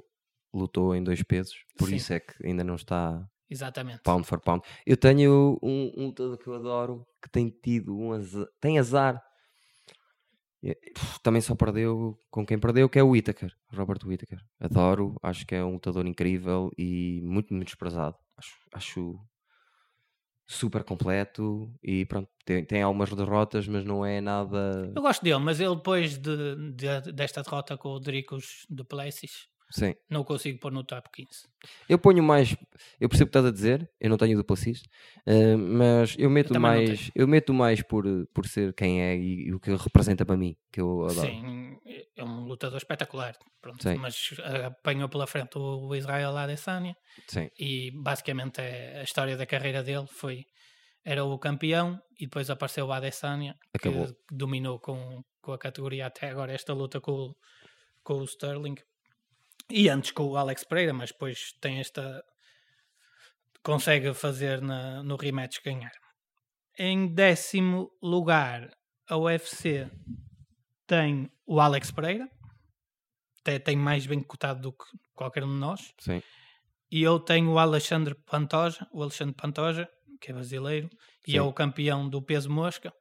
lutou 0.54 0.96
em 0.96 1.04
dois 1.04 1.24
pesos, 1.24 1.56
por 1.78 1.90
Sim. 1.90 1.96
isso 1.96 2.14
é 2.14 2.20
que 2.20 2.46
ainda 2.46 2.64
não 2.64 2.76
está 2.76 3.26
Exatamente. 3.50 4.02
pound 4.04 4.26
for 4.28 4.40
pound. 4.40 4.64
Eu 4.86 4.96
tenho 4.96 5.58
um, 5.64 5.92
um 5.98 6.06
lutador 6.08 6.38
que 6.38 6.48
eu 6.48 6.54
adoro 6.54 7.06
que 7.22 7.30
tem 7.30 7.50
tido 7.50 7.98
um 7.98 8.14
azar, 8.14 8.46
tem 8.62 8.78
azar. 8.80 9.20
E, 10.64 10.74
puf, 10.94 11.20
Também 11.22 11.42
só 11.42 11.56
perdeu 11.56 12.18
com 12.32 12.46
quem 12.46 12.58
perdeu, 12.58 12.88
que 12.90 12.98
é 12.98 13.04
o 13.04 13.10
Whittaker, 13.10 13.52
Robert 13.74 14.00
Whittaker. 14.06 14.40
Adoro, 14.60 15.16
acho 15.22 15.46
que 15.46 15.56
é 15.56 15.64
um 15.64 15.74
lutador 15.74 16.06
incrível 16.08 16.72
e 16.78 17.20
muito, 17.24 17.54
muito 17.54 17.68
desprezado. 17.68 18.16
Acho, 18.38 18.54
acho 18.74 19.20
super 20.48 20.84
completo 20.84 21.74
e 21.82 22.06
pronto, 22.06 22.30
tem, 22.46 22.64
tem 22.66 22.82
algumas 22.82 23.10
derrotas, 23.14 23.68
mas 23.68 23.84
não 23.86 24.06
é 24.06 24.22
nada. 24.22 24.92
Eu 24.96 25.02
gosto 25.02 25.24
dele, 25.24 25.40
mas 25.40 25.60
ele 25.60 25.76
depois 25.76 26.18
de, 26.18 26.72
de- 26.74 27.12
desta 27.14 27.42
derrota 27.42 27.78
com 27.78 27.90
o 27.90 28.00
Dricos 28.00 28.66
de 28.70 28.84
Plessis, 28.84 29.48
Sim. 29.74 29.96
não 30.10 30.24
consigo 30.24 30.60
pôr 30.60 30.72
no 30.72 30.84
top 30.84 31.10
15. 31.12 31.30
Eu 31.90 31.98
ponho 31.98 32.22
mais, 32.22 32.56
eu 33.00 33.10
percebo 33.10 33.28
o 33.30 33.32
que 33.32 33.38
estás 33.40 33.46
a 33.46 33.52
dizer, 33.52 33.90
eu 34.00 34.10
não 34.10 34.18
tenho 34.18 34.38
duplacista, 34.38 34.88
eh, 35.26 35.56
mas 35.56 36.16
eu 36.20 36.30
meto 36.30 36.54
não 36.54 36.62
mais, 36.62 37.10
eu 37.16 37.28
meto 37.28 37.54
mais 37.54 37.82
por, 37.82 38.06
por 38.34 38.46
ser 38.46 38.74
quem 38.74 39.02
é 39.02 39.16
e, 39.18 39.48
e 39.48 39.54
o 39.54 39.60
que 39.60 39.70
ele 39.72 39.78
representa 39.78 40.26
para 40.26 40.38
mim, 40.38 40.56
que 40.72 40.80
eu 40.80 41.06
adoro. 41.06 41.28
Sim, 41.28 41.78
é 42.16 42.24
um 42.24 42.46
lutador 42.46 42.78
espetacular. 42.78 43.36
Pronto, 43.62 43.82
Sim. 43.82 43.96
mas 43.96 44.30
apanhou 44.66 45.10
pela 45.10 45.26
frente 45.26 45.58
o 45.58 45.96
Israel 45.96 46.36
Adesanya 46.38 46.96
Sim. 47.28 47.50
e 47.58 47.92
basicamente 47.92 48.60
é- 48.60 49.00
a 49.00 49.04
história 49.04 49.36
da 49.38 49.46
carreira 49.46 49.82
dele 49.82 50.06
foi 50.08 50.44
era 51.06 51.24
o 51.26 51.38
campeão 51.40 52.00
e 52.20 52.26
depois 52.26 52.50
apareceu 52.50 52.86
o 52.86 52.92
Adesanya 52.94 53.56
que 53.82 53.90
Acabou. 53.90 54.08
dominou 54.32 54.80
com, 54.80 55.22
com 55.42 55.52
a 55.54 55.58
categoria 55.58 56.06
até 56.06 56.30
agora 56.30 56.54
esta 56.54 56.74
luta 56.74 57.02
com, 57.02 57.34
com 58.04 58.16
o 58.20 58.24
Sterling 58.26 58.76
e 59.70 59.90
antes 59.90 60.12
com 60.12 60.24
o 60.24 60.38
Alex 60.38 60.64
Pereira, 60.64 60.94
mas 60.94 61.12
depois 61.12 61.54
tem 61.62 61.80
esta 61.80 62.24
consegue 63.64 64.14
fazer 64.14 64.62
na, 64.62 65.02
no 65.04 65.16
rematch 65.16 65.62
ganhar. 65.64 65.94
Em 66.78 67.08
décimo 67.08 67.92
lugar, 68.02 68.70
a 69.08 69.18
UFC 69.18 69.90
tem 70.86 71.32
o 71.46 71.60
Alex 71.60 71.92
Pereira, 71.92 72.30
até 73.40 73.60
tem 73.60 73.76
mais 73.76 74.06
bem 74.06 74.22
cotado 74.22 74.62
do 74.62 74.74
que 74.74 74.84
qualquer 75.14 75.44
um 75.44 75.54
de 75.54 75.60
nós. 75.60 75.94
Sim. 76.00 76.22
E 76.92 77.02
eu 77.02 77.20
tenho 77.20 77.52
o 77.52 77.60
Alexandre 77.60 78.14
Pantoja, 78.14 78.88
o 78.92 79.02
Alexandre 79.02 79.36
Pantoja, 79.36 79.90
que 80.20 80.32
é 80.32 80.34
brasileiro, 80.34 80.90
e 81.28 81.32
Sim. 81.32 81.38
é 81.38 81.42
o 81.42 81.54
campeão 81.54 82.08
do 82.08 82.22
peso 82.22 82.50
mosca. 82.50 82.94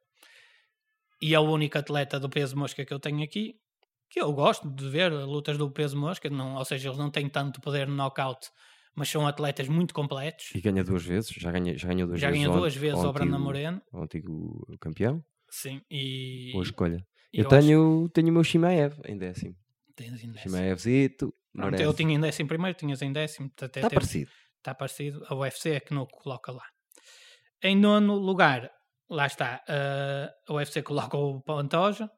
E 1.20 1.34
é 1.34 1.38
o 1.38 1.42
único 1.42 1.78
atleta 1.78 2.18
do 2.18 2.28
peso 2.28 2.56
mosca 2.56 2.84
que 2.84 2.92
eu 2.92 2.98
tenho 2.98 3.22
aqui, 3.22 3.60
que 4.12 4.20
eu 4.20 4.30
gosto 4.32 4.68
de 4.70 4.88
ver 4.90 5.10
lutas 5.10 5.56
do 5.56 5.70
peso 5.70 5.96
mosca, 5.98 6.28
não, 6.28 6.56
ou 6.56 6.64
seja, 6.66 6.88
eles 6.90 6.98
não 6.98 7.10
têm 7.10 7.28
tanto 7.28 7.60
poder 7.62 7.86
no 7.88 7.94
knockout, 7.96 8.50
mas 8.94 9.08
são 9.08 9.26
atletas 9.26 9.68
muito 9.68 9.94
completos. 9.94 10.50
E 10.54 10.60
ganha 10.60 10.84
duas 10.84 11.02
vezes, 11.02 11.30
já, 11.30 11.50
ganha, 11.50 11.76
já 11.78 11.88
ganhou 11.88 12.06
duas 12.06 12.20
Já 12.20 12.26
vezes. 12.28 12.42
ganhou 12.42 12.54
ao- 12.54 12.60
duas 12.60 12.76
vezes 12.76 12.98
ao 12.98 13.06
ao 13.06 13.12
Brandon 13.12 13.30
antigo- 13.32 13.44
Moreno. 13.44 13.82
ao 13.92 14.02
antigo 14.02 14.76
campeão. 14.78 15.24
Sim, 15.48 15.80
e. 15.90 16.50
Boa 16.52 16.62
escolha. 16.64 17.06
e 17.32 17.40
Eu, 17.40 17.46
acho 17.48 17.58
tenho, 17.58 18.08
tenho 18.10 18.28
o 18.28 18.32
meu 18.32 18.44
Shimaev 18.44 18.94
em 19.06 19.16
décimo. 19.16 19.54
que 19.86 19.94
tens 19.94 20.22
em 20.22 20.30
décimo. 20.30 20.38
Shimaevzito, 20.56 21.34
Pronto, 21.54 21.80
eu 21.80 21.92
tinha 21.94 22.14
em 22.14 22.20
décimo 22.20 22.48
primeiro, 22.48 22.76
tinhas 22.76 23.00
em 23.02 23.12
décimo. 23.12 23.50
Está 23.60 23.88
parecido. 23.90 24.30
está 24.58 24.74
parecido. 24.74 25.24
A 25.28 25.34
UFC 25.34 25.70
é 25.72 25.80
que 25.80 25.92
não 25.94 26.02
o 26.02 26.06
coloca 26.06 26.50
lá. 26.52 26.64
Em 27.62 27.76
nono 27.76 28.14
lugar, 28.16 28.70
lá 29.08 29.26
está, 29.26 29.62
eh, 29.68 30.30
a 30.48 30.52
UFC 30.54 30.82
coloca 30.82 31.16
o 31.16 31.40
Pantoja 31.42 32.10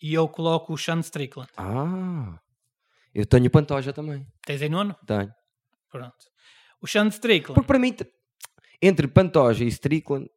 e 0.00 0.14
eu 0.14 0.28
coloco 0.28 0.72
o 0.72 0.78
Sean 0.78 1.00
Strickland. 1.00 1.50
Ah, 1.56 2.38
eu 3.14 3.26
tenho 3.26 3.46
o 3.46 3.50
Pantoja 3.50 3.92
também. 3.92 4.26
Tens 4.46 4.62
em 4.62 4.68
nono? 4.68 4.94
Tenho. 5.06 5.32
Pronto. 5.90 6.16
O 6.80 6.86
Sean 6.86 7.08
Strickland, 7.08 7.54
Porque 7.54 7.66
para 7.66 7.78
mim, 7.78 7.94
entre 8.80 9.08
Pantoja 9.08 9.64
e 9.64 9.68
Strickland, 9.68 10.28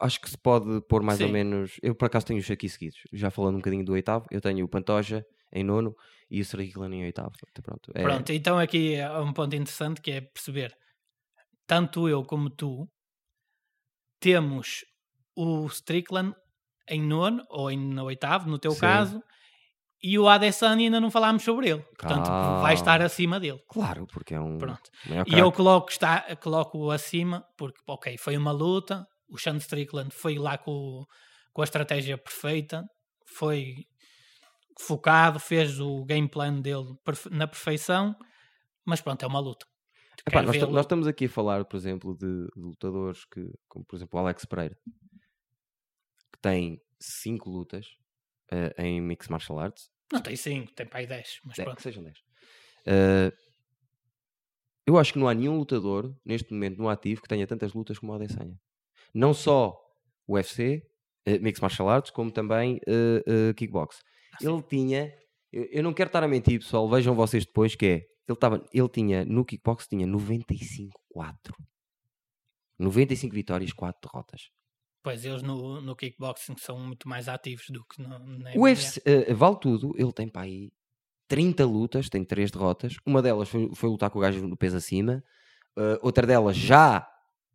acho 0.00 0.20
que 0.20 0.30
se 0.30 0.38
pode 0.38 0.80
pôr 0.88 1.02
mais 1.02 1.20
ou 1.20 1.26
Sim. 1.26 1.32
menos. 1.32 1.78
Eu 1.82 1.94
por 1.94 2.06
acaso 2.06 2.26
tenho 2.26 2.40
os 2.40 2.50
aqui 2.50 2.68
seguidos. 2.68 2.98
Já 3.12 3.30
falando 3.30 3.54
um 3.54 3.58
bocadinho 3.58 3.84
do 3.84 3.92
oitavo, 3.92 4.26
eu 4.30 4.40
tenho 4.40 4.64
o 4.64 4.68
Pantoja 4.68 5.24
em 5.52 5.62
nono 5.64 5.94
e 6.30 6.40
o 6.40 6.42
Strickland 6.42 6.94
em 6.96 7.04
oitavo. 7.04 7.32
Pronto, 7.62 7.92
é- 7.94 8.02
pronto, 8.02 8.32
então 8.32 8.58
aqui 8.58 8.94
é 8.94 9.10
um 9.18 9.32
ponto 9.32 9.54
interessante 9.54 10.00
que 10.00 10.10
é 10.10 10.20
perceber, 10.20 10.76
tanto 11.66 12.08
eu 12.08 12.24
como 12.24 12.50
tu 12.50 12.88
temos 14.20 14.84
o 15.36 15.66
Strickland 15.66 16.34
em 16.88 17.02
nono, 17.02 17.44
ou 17.48 17.70
em 17.70 17.98
oitavo, 18.00 18.48
no 18.48 18.58
teu 18.58 18.72
Sim. 18.72 18.80
caso, 18.80 19.22
e 20.02 20.18
o 20.18 20.28
Adesanya 20.28 20.84
ainda 20.84 21.00
não 21.00 21.10
falámos 21.10 21.42
sobre 21.42 21.68
ele. 21.70 21.82
Portanto, 21.98 22.28
Ah. 22.30 22.60
vai 22.60 22.74
estar 22.74 23.02
acima 23.02 23.40
dele. 23.40 23.60
Claro, 23.68 24.06
porque 24.06 24.34
é 24.34 24.40
um. 24.40 24.56
Pronto. 24.58 24.90
E 25.26 25.38
eu 25.38 25.50
coloco, 25.50 25.90
está, 25.90 26.36
coloco 26.36 26.90
acima, 26.90 27.44
porque, 27.56 27.80
ok, 27.86 28.16
foi 28.16 28.36
uma 28.36 28.52
luta, 28.52 29.06
o 29.28 29.36
Sean 29.38 29.56
Strickland 29.56 30.10
foi 30.14 30.38
lá 30.38 30.56
com, 30.56 31.04
com 31.52 31.60
a 31.62 31.64
estratégia 31.64 32.16
perfeita, 32.16 32.84
foi 33.26 33.74
focado, 34.80 35.38
fez 35.40 35.80
o 35.80 36.04
game 36.04 36.28
plan 36.28 36.60
dele 36.60 36.94
na 37.30 37.46
perfeição, 37.48 38.14
mas 38.84 39.00
pronto, 39.00 39.22
é 39.24 39.26
uma 39.26 39.40
luta. 39.40 39.66
Epá, 40.26 40.42
nós, 40.42 40.56
nós 40.56 40.84
estamos 40.84 41.06
aqui 41.06 41.24
a 41.26 41.28
falar, 41.28 41.64
por 41.64 41.76
exemplo, 41.76 42.16
de, 42.16 42.26
de 42.54 42.60
lutadores 42.60 43.24
que, 43.24 43.40
como 43.68 43.84
por 43.84 43.96
exemplo 43.96 44.18
o 44.18 44.22
Alex 44.22 44.44
Pereira, 44.44 44.76
que 46.38 46.42
tem 46.42 46.80
5 47.00 47.50
lutas 47.50 47.86
eh, 48.50 48.72
em 48.78 49.00
Mixed 49.00 49.30
Martial 49.30 49.58
Arts. 49.58 49.90
Não 50.12 50.22
tem 50.22 50.36
5, 50.36 50.72
tem 50.72 50.86
para 50.86 51.00
aí 51.00 51.06
10, 51.06 51.40
mas 51.44 51.58
É, 51.58 51.64
pronto. 51.64 51.76
que 51.76 51.82
sejam 51.82 52.02
10. 52.02 52.16
Eh, 52.86 53.32
eu 54.86 54.96
acho 54.96 55.12
que 55.12 55.18
não 55.18 55.28
há 55.28 55.34
nenhum 55.34 55.58
lutador 55.58 56.14
neste 56.24 56.52
momento 56.52 56.78
no 56.78 56.88
ativo 56.88 57.20
que 57.20 57.28
tenha 57.28 57.46
tantas 57.46 57.74
lutas 57.74 57.98
como 57.98 58.12
o 58.12 58.14
Adesanya. 58.14 58.58
Não 59.12 59.34
só 59.34 59.76
o 60.26 60.34
UFC, 60.34 60.82
eh, 61.26 61.38
Mixed 61.38 61.60
Martial 61.60 61.88
Arts, 61.90 62.10
como 62.10 62.30
também 62.30 62.80
eh, 62.86 63.52
Kickbox. 63.54 64.02
Ele 64.40 64.62
tinha, 64.62 65.12
eu, 65.52 65.64
eu 65.70 65.82
não 65.82 65.92
quero 65.92 66.08
estar 66.08 66.22
a 66.22 66.28
mentir, 66.28 66.60
pessoal, 66.60 66.88
vejam 66.88 67.14
vocês 67.14 67.44
depois 67.44 67.74
que 67.74 67.86
é, 67.86 68.06
ele, 68.28 68.38
tava, 68.38 68.64
ele 68.72 68.88
tinha, 68.88 69.24
no 69.24 69.44
Kickbox 69.44 69.86
tinha 69.88 70.06
95-4. 70.06 71.54
95 72.78 73.34
vitórias, 73.34 73.72
4 73.72 74.00
derrotas. 74.08 74.50
Pois 75.08 75.24
eles 75.24 75.42
no, 75.42 75.80
no 75.80 75.96
kickboxing 75.96 76.54
são 76.58 76.78
muito 76.78 77.08
mais 77.08 77.30
ativos 77.30 77.64
do 77.70 77.82
que 77.82 78.02
no, 78.02 78.18
na 78.18 78.50
O. 78.54 78.64
UFC, 78.64 79.00
eh, 79.06 79.32
vale 79.32 79.56
tudo, 79.58 79.94
ele 79.96 80.12
tem 80.12 80.28
para 80.28 80.42
aí 80.42 80.70
30 81.28 81.64
lutas, 81.64 82.10
tem 82.10 82.22
3 82.22 82.50
derrotas. 82.50 82.96
Uma 83.06 83.22
delas 83.22 83.48
foi, 83.48 83.70
foi 83.74 83.88
lutar 83.88 84.10
com 84.10 84.18
o 84.18 84.20
gajo 84.20 84.46
no 84.46 84.54
peso 84.54 84.76
acima, 84.76 85.24
eh, 85.78 85.98
outra 86.02 86.26
delas 86.26 86.58
já 86.58 87.08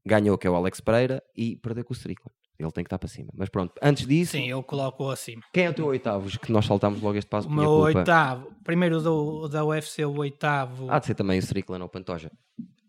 ganhou, 0.03 0.35
que 0.35 0.47
é 0.47 0.49
o 0.49 0.55
Alex 0.55 0.81
Pereira, 0.81 1.21
e 1.37 1.55
perdeu 1.57 1.85
com 1.85 1.93
o 1.93 1.95
Strickland. 1.95 2.35
Ele 2.57 2.71
tem 2.71 2.83
que 2.83 2.87
estar 2.87 2.97
para 2.97 3.07
cima. 3.07 3.29
Mas 3.35 3.49
pronto, 3.49 3.71
antes 3.83 4.07
disso, 4.07 4.31
Sim, 4.31 4.47
eu 4.47 4.63
coloco 4.63 5.07
acima. 5.11 5.43
quem 5.53 5.65
é 5.65 5.69
o 5.69 5.75
teu 5.75 5.85
oitavo? 5.85 6.27
Que 6.39 6.51
nós 6.51 6.65
saltámos 6.65 7.03
logo 7.03 7.19
este 7.19 7.29
passo. 7.29 7.47
O 7.47 7.51
meu 7.51 7.69
oitavo, 7.69 8.51
primeiro 8.63 8.99
do, 8.99 9.47
da 9.47 9.63
UFC, 9.63 10.03
o 10.03 10.17
oitavo 10.17 10.89
Há 10.89 10.97
de 10.97 11.05
ser 11.05 11.13
também 11.13 11.37
o 11.37 11.39
Strickland 11.39 11.83
ou 11.83 11.87
o 11.87 11.91
Pantoja. 11.91 12.31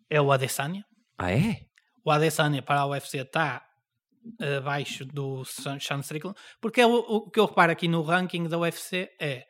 é 0.08 0.18
o 0.18 0.32
Adesanya. 0.32 0.86
Ah, 1.18 1.30
é? 1.30 1.66
O 2.02 2.10
Adesanya 2.10 2.62
para 2.62 2.80
a 2.80 2.86
UFC 2.86 3.18
está 3.18 3.62
abaixo 4.58 5.04
do 5.04 5.44
Sean 5.44 6.00
Strickland, 6.00 6.38
porque 6.60 6.80
é 6.80 6.86
o, 6.86 6.94
o 6.94 7.30
que 7.30 7.38
eu 7.38 7.46
reparo 7.46 7.72
aqui 7.72 7.88
no 7.88 8.02
ranking 8.02 8.44
da 8.44 8.58
UFC 8.58 9.08
é 9.20 9.44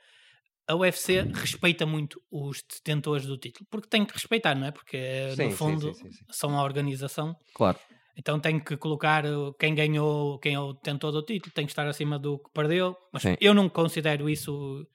a 0.66 0.74
UFC 0.74 1.22
respeita 1.34 1.84
muito 1.84 2.20
os 2.30 2.62
detentores 2.62 3.26
do 3.26 3.36
título, 3.36 3.66
porque 3.70 3.88
tem 3.88 4.04
que 4.04 4.14
respeitar, 4.14 4.54
não 4.54 4.66
é? 4.66 4.70
Porque 4.70 5.30
Sim, 5.36 5.44
no 5.44 5.50
fundo 5.50 5.94
sim, 5.94 6.10
sim, 6.10 6.24
são 6.30 6.58
a 6.58 6.62
organização, 6.62 7.36
Claro. 7.54 7.78
então 8.16 8.40
tem 8.40 8.58
que 8.58 8.76
colocar 8.76 9.26
uh, 9.26 9.52
quem 9.58 9.74
ganhou, 9.74 10.38
quem 10.38 10.54
é 10.54 10.60
o 10.60 10.72
detentor 10.72 11.12
do 11.12 11.22
título, 11.22 11.52
tem 11.52 11.66
que 11.66 11.72
estar 11.72 11.86
acima 11.86 12.18
do 12.18 12.38
que 12.38 12.50
perdeu. 12.54 12.96
Mas 13.12 13.24
eu 13.40 13.52
não 13.52 13.68
considero 13.68 14.28
isso 14.28 14.86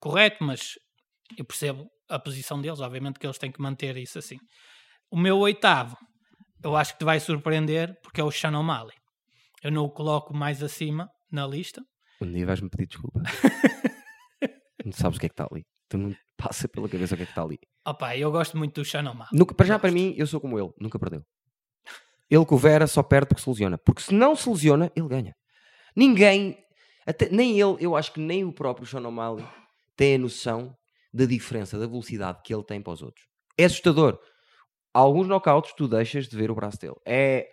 correto, 0.00 0.42
mas 0.42 0.72
eu 1.38 1.44
percebo 1.44 1.86
a 2.08 2.18
posição 2.18 2.60
deles, 2.60 2.80
obviamente 2.80 3.18
que 3.18 3.26
eles 3.26 3.38
têm 3.38 3.52
que 3.52 3.62
manter 3.62 3.96
isso 3.96 4.18
assim. 4.18 4.38
O 5.08 5.16
meu 5.16 5.38
oitavo, 5.38 5.96
eu 6.64 6.76
acho 6.76 6.94
que 6.94 6.98
te 6.98 7.04
vai 7.04 7.20
surpreender, 7.20 7.94
porque 8.02 8.20
é 8.20 8.24
o 8.24 8.30
Sean 8.30 8.58
O'Malley. 8.58 8.96
Eu 9.62 9.70
não 9.70 9.84
o 9.84 9.90
coloco 9.90 10.34
mais 10.34 10.62
acima 10.62 11.08
na 11.30 11.46
lista. 11.46 11.82
Um 12.20 12.30
dia 12.32 12.44
vais-me 12.44 12.68
pedir 12.68 12.86
desculpa. 12.86 13.20
não 14.84 14.92
sabes 14.92 15.16
o 15.16 15.20
que 15.20 15.26
é 15.26 15.28
que 15.28 15.34
está 15.34 15.46
ali. 15.50 15.64
Tu 15.88 15.96
não 15.96 16.14
passa 16.36 16.68
pela 16.68 16.88
cabeça 16.88 17.14
o 17.14 17.16
que 17.16 17.22
é 17.22 17.26
que 17.26 17.32
está 17.32 17.42
ali. 17.42 17.58
Opa, 17.86 18.16
eu 18.16 18.30
gosto 18.32 18.56
muito 18.56 18.82
do 18.82 18.98
O'Malley. 18.98 19.28
Nunca, 19.32 19.54
para 19.54 19.66
já, 19.66 19.78
para 19.78 19.92
mim, 19.92 20.14
eu 20.16 20.26
sou 20.26 20.40
como 20.40 20.58
ele. 20.58 20.70
Nunca 20.80 20.98
perdeu. 20.98 21.24
Ele 22.28 22.44
com 22.44 22.54
o 22.54 22.58
Vera 22.58 22.86
só 22.86 23.02
perde 23.02 23.28
porque 23.28 23.42
se 23.42 23.48
lesiona. 23.48 23.78
Porque 23.78 24.02
se 24.02 24.14
não 24.14 24.34
se 24.34 24.48
lesiona, 24.48 24.90
ele 24.96 25.06
ganha. 25.06 25.36
Ninguém, 25.94 26.58
até, 27.06 27.28
nem 27.28 27.60
ele, 27.60 27.76
eu 27.78 27.94
acho 27.94 28.12
que 28.12 28.20
nem 28.20 28.44
o 28.44 28.52
próprio 28.52 28.86
Sean 28.86 29.06
O'Malley 29.06 29.46
tem 29.96 30.14
a 30.14 30.18
noção 30.18 30.76
da 31.12 31.26
diferença, 31.26 31.78
da 31.78 31.86
velocidade 31.86 32.40
que 32.42 32.54
ele 32.54 32.64
tem 32.64 32.80
para 32.80 32.94
os 32.94 33.02
outros. 33.02 33.26
É 33.58 33.64
assustador. 33.64 34.18
Alguns 34.94 35.28
knockouts 35.28 35.74
tu 35.74 35.86
deixas 35.86 36.26
de 36.26 36.36
ver 36.36 36.50
o 36.50 36.54
braço 36.54 36.78
dele. 36.78 36.96
É, 37.06 37.48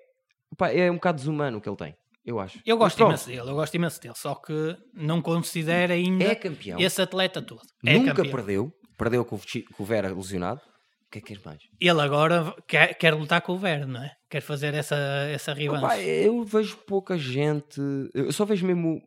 pá, 0.58 0.72
é 0.72 0.90
um 0.90 0.96
bocado 0.96 1.18
desumano 1.18 1.58
o 1.58 1.62
que 1.62 1.70
ele 1.70 1.76
tem. 1.76 1.96
Eu 2.26 2.40
acho. 2.40 2.60
Eu 2.66 2.78
gosto 2.78 3.02
imenso 3.02 3.28
dele, 3.28 3.40
eu 3.50 3.56
gosto 3.56 3.74
imenso 3.76 4.00
dele, 4.02 4.14
só 4.16 4.36
que 4.36 4.78
não 4.94 5.22
considero 5.22 5.94
ainda 5.94 6.26
É 6.26 6.36
campeão. 6.36 6.80
esse 6.80 7.02
atleta 7.02 7.42
todo. 7.42 7.62
É 7.86 7.94
Nunca 7.98 8.14
campeão. 8.14 8.36
perdeu. 8.36 8.72
Perdeu 8.98 9.24
com 9.26 9.38
o, 9.38 9.86
Vera 9.86 10.14
lesionado. 10.14 10.60
O 10.60 11.10
que 11.12 11.18
é 11.20 11.22
que 11.22 11.28
queres 11.28 11.44
mais? 11.44 11.60
Ele 11.80 12.02
agora 12.02 12.54
quer, 12.68 12.94
quer 12.96 13.14
lutar 13.16 13.42
com 13.42 13.54
o 13.54 13.58
Ver, 13.58 13.88
não 13.88 14.04
é? 14.04 14.12
Quer 14.30 14.42
fazer 14.42 14.74
essa, 14.74 14.96
essa. 15.32 15.54
Opa, 15.54 15.98
eu 16.00 16.44
vejo 16.44 16.78
pouca 16.86 17.18
gente. 17.18 17.80
Eu 18.14 18.32
só 18.34 18.46
vejo 18.46 18.68
mesmo. 18.68 19.00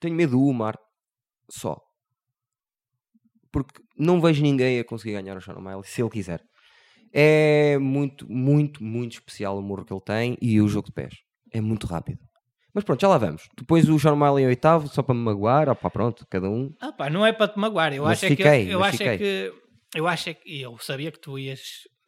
Tenho 0.00 0.14
medo 0.14 0.32
do 0.32 0.42
Umar. 0.42 0.76
Só. 1.48 1.78
Porque 3.52 3.80
não 3.96 4.20
vejo 4.20 4.42
ninguém 4.42 4.80
a 4.80 4.84
conseguir 4.84 5.12
ganhar 5.12 5.36
o 5.36 5.40
Sean 5.40 5.54
O'Malley 5.54 5.84
se 5.86 6.02
ele 6.02 6.10
quiser. 6.10 6.42
É 7.12 7.78
muito, 7.78 8.26
muito, 8.28 8.82
muito 8.82 9.12
especial 9.12 9.56
o 9.56 9.62
murro 9.62 9.84
que 9.84 9.94
ele 9.94 10.00
tem 10.04 10.36
e 10.42 10.60
o 10.60 10.68
jogo 10.68 10.88
de 10.88 10.92
pés. 10.92 11.14
É 11.54 11.60
muito 11.60 11.86
rápido. 11.86 12.18
Mas 12.76 12.84
pronto, 12.84 13.00
já 13.00 13.08
lá 13.08 13.16
vamos. 13.16 13.48
Depois 13.56 13.88
o 13.88 13.98
Sean 13.98 14.12
O'Malley 14.12 14.44
em 14.44 14.48
oitavo, 14.48 14.86
só 14.88 15.02
para 15.02 15.14
me 15.14 15.22
magoar. 15.22 15.68
Opá, 15.70 15.88
pronto, 15.90 16.26
cada 16.30 16.48
um. 16.48 16.70
Ah, 16.78 16.92
pá, 16.92 17.08
não 17.08 17.24
é 17.24 17.32
para 17.32 17.48
te 17.48 17.58
magoar. 17.58 17.92
Eu 17.94 18.04
Mas 18.04 18.18
acho 18.18 18.26
é 18.26 18.28
fiquei, 18.28 18.66
que 18.66 18.70
eu 18.70 18.78
mas 18.80 18.94
acho 18.94 19.02
é 19.02 19.12
fiquei. 19.12 19.18
que 19.18 19.98
eu 19.98 20.06
acho 20.06 20.28
é 20.28 20.34
que 20.34 20.60
eu 20.60 20.78
sabia 20.78 21.10
que 21.10 21.18
tu 21.18 21.38
ias 21.38 21.60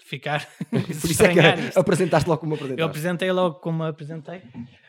ficar 0.05 0.47
Por 0.71 1.11
isso 1.11 1.25
é 1.25 1.33
que 1.33 1.79
apresentaste 1.79 2.29
logo 2.29 2.41
como 2.41 2.53
Eu 2.53 2.57
apresentaste. 2.57 2.83
apresentei 2.91 3.33
logo 3.33 3.61
como 3.61 3.83
apresentei, 3.83 4.43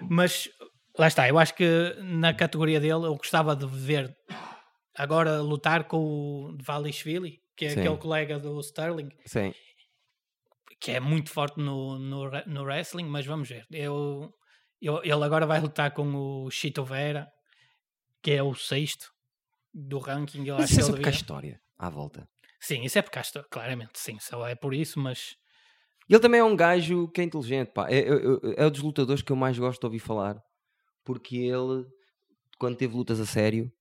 mas 0.10 0.50
lá 0.98 1.08
está. 1.08 1.30
Eu 1.30 1.40
acho 1.40 1.56
que 1.56 1.96
na 2.04 2.34
categoria 2.34 2.80
dele 2.82 3.06
eu 3.06 3.16
gostava 3.16 3.56
de 3.56 3.66
ver 3.66 4.14
agora 4.98 5.40
lutar 5.42 5.86
com 5.86 5.98
o 5.98 6.58
Valishvili, 6.62 7.38
que 7.56 7.66
é 7.66 7.70
Sim. 7.70 7.80
aquele 7.80 7.98
colega 7.98 8.38
do 8.38 8.60
Sterling, 8.60 9.10
Sim. 9.26 9.54
que 10.82 10.92
é 10.92 11.00
muito 11.00 11.30
forte 11.32 11.58
no, 11.60 11.98
no, 12.00 12.30
no 12.48 12.64
wrestling, 12.64 13.06
mas 13.06 13.26
vamos 13.26 13.48
ver. 13.48 13.66
Eu, 13.72 13.94
eu- 13.94 14.30
ele 14.82 15.24
agora 15.24 15.46
vai 15.46 15.60
lutar 15.60 15.92
com 15.94 16.14
o 16.44 16.50
Chito 16.52 16.84
Vera, 16.84 17.28
que 18.22 18.32
é 18.32 18.44
o 18.44 18.54
sexto 18.54 19.12
do 19.74 20.00
ranking. 20.00 20.46
Eu 20.46 20.56
Mas 20.56 20.66
acho 20.66 20.74
isso 20.74 20.82
é 20.82 20.84
só 20.84 20.92
porque 20.92 21.04
devia- 21.06 21.18
história 21.20 21.62
à 21.78 21.90
volta. 21.90 22.28
Sim, 22.62 22.84
isso 22.84 22.98
é 23.00 23.02
porque 23.02 23.18
há 23.18 23.22
histó- 23.22 23.44
claramente, 23.50 23.98
sim, 23.98 24.18
só 24.20 24.46
é 24.48 24.56
por 24.56 24.74
isso, 24.74 25.00
mas 25.00 25.36
Ele 26.10 26.20
também 26.20 26.40
é 26.40 26.44
um 26.44 26.56
gajo 26.56 27.08
que 27.10 27.22
é 27.22 27.24
inteligente, 27.24 27.72
pá. 27.72 27.88
É, 27.90 28.00
é, 28.00 28.12
é 28.58 28.66
um 28.66 28.72
dos 28.72 28.82
lutadores 28.82 29.22
que 29.22 29.32
eu 29.32 29.36
mais 29.36 29.58
gosto 29.60 29.80
de 29.80 29.86
ouvir 29.86 30.00
falar. 30.00 30.42
Porque 31.06 31.38
ele, 31.38 31.86
quando 32.58 32.76
teve 32.78 32.96
lutas 32.96 33.20
a 33.20 33.26
sério, 33.28 33.72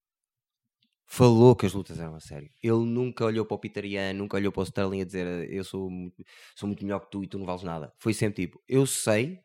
falou 1.07 1.57
que 1.57 1.67
as 1.67 1.73
lutas 1.73 1.99
eram 1.99 2.15
a 2.15 2.21
sério. 2.21 2.51
Ele 2.63 2.85
nunca 2.85 3.25
olhou 3.25 3.45
para 3.47 3.55
o 3.55 3.59
Peter 3.59 3.85
Yan, 3.85 4.13
nunca 4.15 4.37
olhou 4.37 4.53
para 4.53 4.61
o 4.61 4.65
Sterling 4.65 5.01
a 5.01 5.05
dizer 5.05 5.51
eu 5.51 5.65
sou, 5.65 5.89
sou 6.55 6.67
muito 6.67 6.85
melhor 6.85 7.01
que 7.01 7.11
tu 7.11 7.25
e 7.25 7.27
tu 7.27 7.39
não 7.39 7.47
vales 7.47 7.63
nada. 7.63 7.93
Foi 7.99 8.13
sempre 8.13 8.45
tipo, 8.47 8.63
eu 8.69 8.87
sei. 8.87 9.41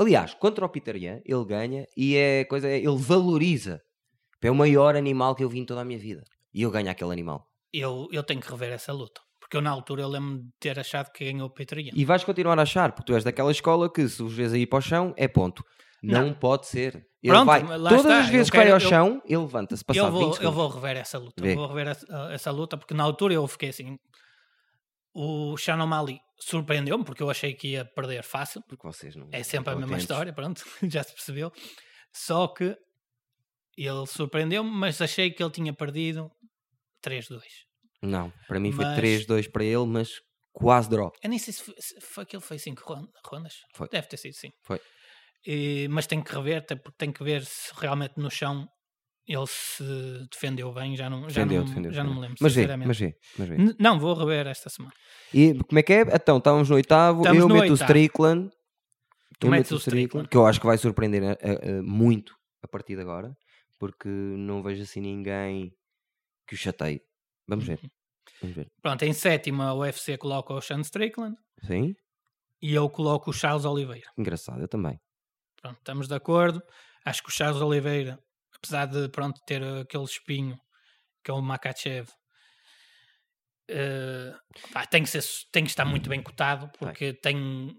Aliás, 0.00 0.32
contra 0.34 0.64
o 0.64 0.68
Peter 0.68 0.96
Yan, 0.96 1.20
ele 1.26 1.44
ganha 1.44 1.86
e 1.96 2.16
é 2.16 2.44
coisa, 2.46 2.68
ele 2.68 2.96
valoriza. 2.96 3.80
É 4.42 4.50
o 4.50 4.54
maior 4.54 4.96
animal 4.96 5.34
que 5.34 5.44
eu 5.44 5.48
vi 5.50 5.58
em 5.58 5.66
toda 5.66 5.82
a 5.82 5.84
minha 5.84 5.98
vida. 5.98 6.24
E 6.54 6.62
eu 6.62 6.70
ganho 6.70 6.90
aquele 6.90 7.12
animal. 7.12 7.46
eu, 7.72 8.08
eu 8.10 8.22
tenho 8.22 8.40
que 8.40 8.50
rever 8.50 8.72
essa 8.72 8.92
luta. 8.92 9.20
Porque 9.38 9.56
eu 9.56 9.60
na 9.60 9.70
altura 9.70 10.02
eu 10.02 10.08
lembro 10.08 10.38
de 10.38 10.48
ter 10.58 10.78
achado 10.78 11.10
que 11.12 11.24
ganhou 11.30 11.48
o 11.48 11.50
Peter 11.50 11.78
Yan. 11.78 11.90
E 11.94 12.04
vais 12.04 12.24
continuar 12.24 12.58
a 12.58 12.62
achar, 12.62 12.92
porque 12.92 13.12
tu 13.12 13.14
és 13.14 13.24
daquela 13.24 13.50
escola 13.50 13.92
que 13.92 14.08
se 14.08 14.22
os 14.22 14.32
vês 14.32 14.52
aí 14.54 14.66
para 14.66 14.78
o 14.78 14.82
chão, 14.82 15.12
é 15.16 15.28
ponto. 15.28 15.62
Não, 16.02 16.28
Não. 16.28 16.34
pode 16.34 16.66
ser. 16.66 16.94
Ele 17.22 17.32
Pronto, 17.34 17.46
vai, 17.46 17.60
todas 17.66 17.92
está, 18.00 18.20
as 18.20 18.28
vezes 18.30 18.48
eu 18.48 18.52
que 18.52 18.56
vai 18.56 18.70
ao 18.70 18.76
eu- 18.76 18.80
chão, 18.80 19.22
ele 19.26 19.36
levanta-se 19.36 19.84
eu 19.94 20.04
20 20.06 20.10
vou, 20.12 20.36
eu 20.40 20.52
vou 20.52 20.68
rever 20.68 20.96
essa 20.96 21.18
luta. 21.18 21.42
Vê. 21.42 21.54
Vou 21.54 21.66
rever 21.66 21.88
essa, 21.88 22.06
essa 22.32 22.50
luta, 22.50 22.78
porque 22.78 22.94
na 22.94 23.02
altura 23.04 23.34
eu 23.34 23.46
fiquei 23.46 23.68
assim. 23.68 23.98
O 25.14 25.56
Sean 25.58 25.82
O'Malley 25.82 26.18
surpreendeu-me, 26.42 27.04
porque 27.04 27.22
eu 27.22 27.30
achei 27.30 27.54
que 27.54 27.68
ia 27.68 27.84
perder 27.84 28.22
fácil. 28.22 28.62
Porque 28.68 28.86
vocês 28.86 29.14
não 29.16 29.28
É 29.32 29.42
sempre 29.42 29.70
a 29.70 29.74
não 29.74 29.80
mesma 29.80 29.98
estão 29.98 30.16
história, 30.16 30.32
pronto, 30.32 30.62
já 30.90 31.02
se 31.02 31.12
percebeu. 31.12 31.52
Só 32.12 32.48
que 32.48 32.76
ele 33.76 34.06
surpreendeu-me, 34.06 34.70
mas 34.70 35.00
achei 35.00 35.30
que 35.30 35.42
ele 35.42 35.52
tinha 35.52 35.72
perdido 35.72 36.30
3-2. 37.04 37.36
atentos. 37.36 37.66
Não, 38.02 38.32
para 38.48 38.58
mim 38.58 38.72
foi 38.72 38.84
Mas- 38.84 38.98
3-2 38.98 39.50
para 39.50 39.64
ele, 39.64 39.86
mas 39.86 40.10
quase 40.52 40.88
draw. 40.88 41.12
Eu 41.22 41.30
nem 41.30 41.38
sei 41.38 41.52
se 41.52 41.62
foi, 41.62 41.74
se 41.78 42.00
foi 42.00 42.22
aquele 42.24 42.42
foi 42.42 42.58
5 42.58 42.82
rondas. 43.26 43.54
Foi. 43.74 43.88
Deve 43.88 44.06
ter 44.08 44.16
sido 44.16 44.34
sim. 44.34 44.50
Foi. 44.62 44.80
E- 45.46 45.86
mas 45.90 46.06
tem 46.06 46.22
que 46.22 46.32
rever, 46.34 46.64
porque 46.66 46.96
tem 46.98 47.12
que 47.12 47.22
ver 47.22 47.44
se 47.44 47.72
realmente 47.76 48.14
no 48.18 48.30
chão 48.30 48.66
ele 49.32 49.46
se 49.46 49.82
defendeu 50.30 50.72
bem. 50.72 50.96
Já 50.96 51.08
não, 51.08 51.20
já 51.22 51.26
Defendeu, 51.44 51.58
não, 51.60 51.64
defendeu. 51.68 51.92
já 51.92 52.04
não 52.04 52.14
me 52.14 52.20
lembro, 52.20 52.36
Mas 52.40 52.54
vê, 52.54 52.66
mas 52.76 52.98
vê, 52.98 53.16
mas 53.38 53.48
vê. 53.48 53.54
N- 53.56 53.76
Não, 53.78 53.98
vou 53.98 54.14
rever 54.14 54.46
esta 54.46 54.68
semana. 54.68 54.92
E 55.32 55.54
como 55.54 55.78
é 55.78 55.82
que 55.82 55.92
é? 55.92 56.00
Então, 56.02 56.38
estávamos 56.38 56.68
no 56.68 56.74
oitavo, 56.76 57.20
Estamos 57.20 57.42
eu 57.42 57.48
no 57.48 57.54
meto 57.54 57.68
o 57.68 57.72
oitavo. 57.72 57.82
Strickland. 57.90 58.50
Tu 59.38 59.46
eu 59.46 59.50
metes 59.50 59.70
meto 59.70 59.78
o 59.78 59.80
Strickland. 59.80 60.28
que 60.28 60.36
eu 60.36 60.46
acho 60.46 60.60
que 60.60 60.66
vai 60.66 60.76
surpreender 60.76 61.22
eh, 61.22 61.38
eh, 61.40 61.80
muito 61.82 62.34
a 62.62 62.68
partir 62.68 62.96
de 62.96 63.02
agora, 63.02 63.34
porque 63.78 64.08
não 64.08 64.62
vejo 64.62 64.82
assim 64.82 65.00
ninguém 65.00 65.72
que 66.46 66.54
o 66.54 66.58
chateie. 66.58 67.00
Vamos 67.48 67.64
ver. 67.64 67.78
Uhum. 67.82 67.88
Vamos 68.42 68.56
ver. 68.56 68.66
Pronto, 68.82 69.02
em 69.04 69.12
sétima, 69.12 69.72
o 69.72 69.78
UFC 69.80 70.16
coloca 70.18 70.52
o 70.52 70.60
Sean 70.60 70.80
Strickland 70.80 71.36
Sim? 71.66 71.94
e 72.60 72.74
eu 72.74 72.88
coloco 72.90 73.30
o 73.30 73.32
Charles 73.32 73.64
Oliveira. 73.64 74.06
Engraçado, 74.18 74.60
eu 74.60 74.68
também. 74.68 74.98
Pronto, 75.62 75.78
estamos 75.78 76.06
de 76.08 76.14
acordo. 76.14 76.62
Acho 77.04 77.22
que 77.22 77.28
o 77.30 77.32
Charles 77.32 77.60
Oliveira, 77.62 78.18
apesar 78.62 78.86
de 78.86 79.08
pronto, 79.08 79.40
ter 79.46 79.62
aquele 79.62 80.04
espinho 80.04 80.56
que 81.24 81.30
é 81.30 81.34
o 81.34 81.42
Makachev, 81.42 82.08
eh, 83.68 84.32
pá, 84.72 84.86
tem, 84.86 85.02
que 85.02 85.10
ser, 85.10 85.22
tem 85.52 85.64
que 85.64 85.70
estar 85.70 85.84
muito 85.84 86.08
bem 86.08 86.22
cotado 86.22 86.70
porque 86.78 87.12
tem, 87.14 87.70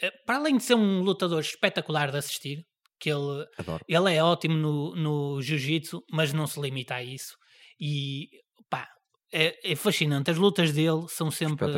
eh, 0.00 0.10
para 0.26 0.36
além 0.36 0.56
de 0.56 0.62
ser 0.62 0.74
um 0.74 1.00
lutador 1.00 1.40
espetacular 1.40 2.10
de 2.10 2.18
assistir, 2.18 2.64
que 3.00 3.10
ele, 3.10 3.46
Adoro. 3.56 3.84
ele 3.88 4.14
é 4.14 4.22
ótimo 4.22 4.56
no, 4.56 4.94
no 4.96 5.42
jiu-jitsu, 5.42 6.02
mas 6.10 6.32
não 6.32 6.46
se 6.46 6.60
limita 6.60 6.96
a 6.96 7.02
isso. 7.02 7.36
E 7.80 8.28
pá, 8.68 8.88
é, 9.32 9.72
é 9.72 9.76
fascinante. 9.76 10.30
As 10.30 10.36
lutas 10.36 10.72
dele 10.72 11.06
são 11.08 11.30
sempre, 11.30 11.68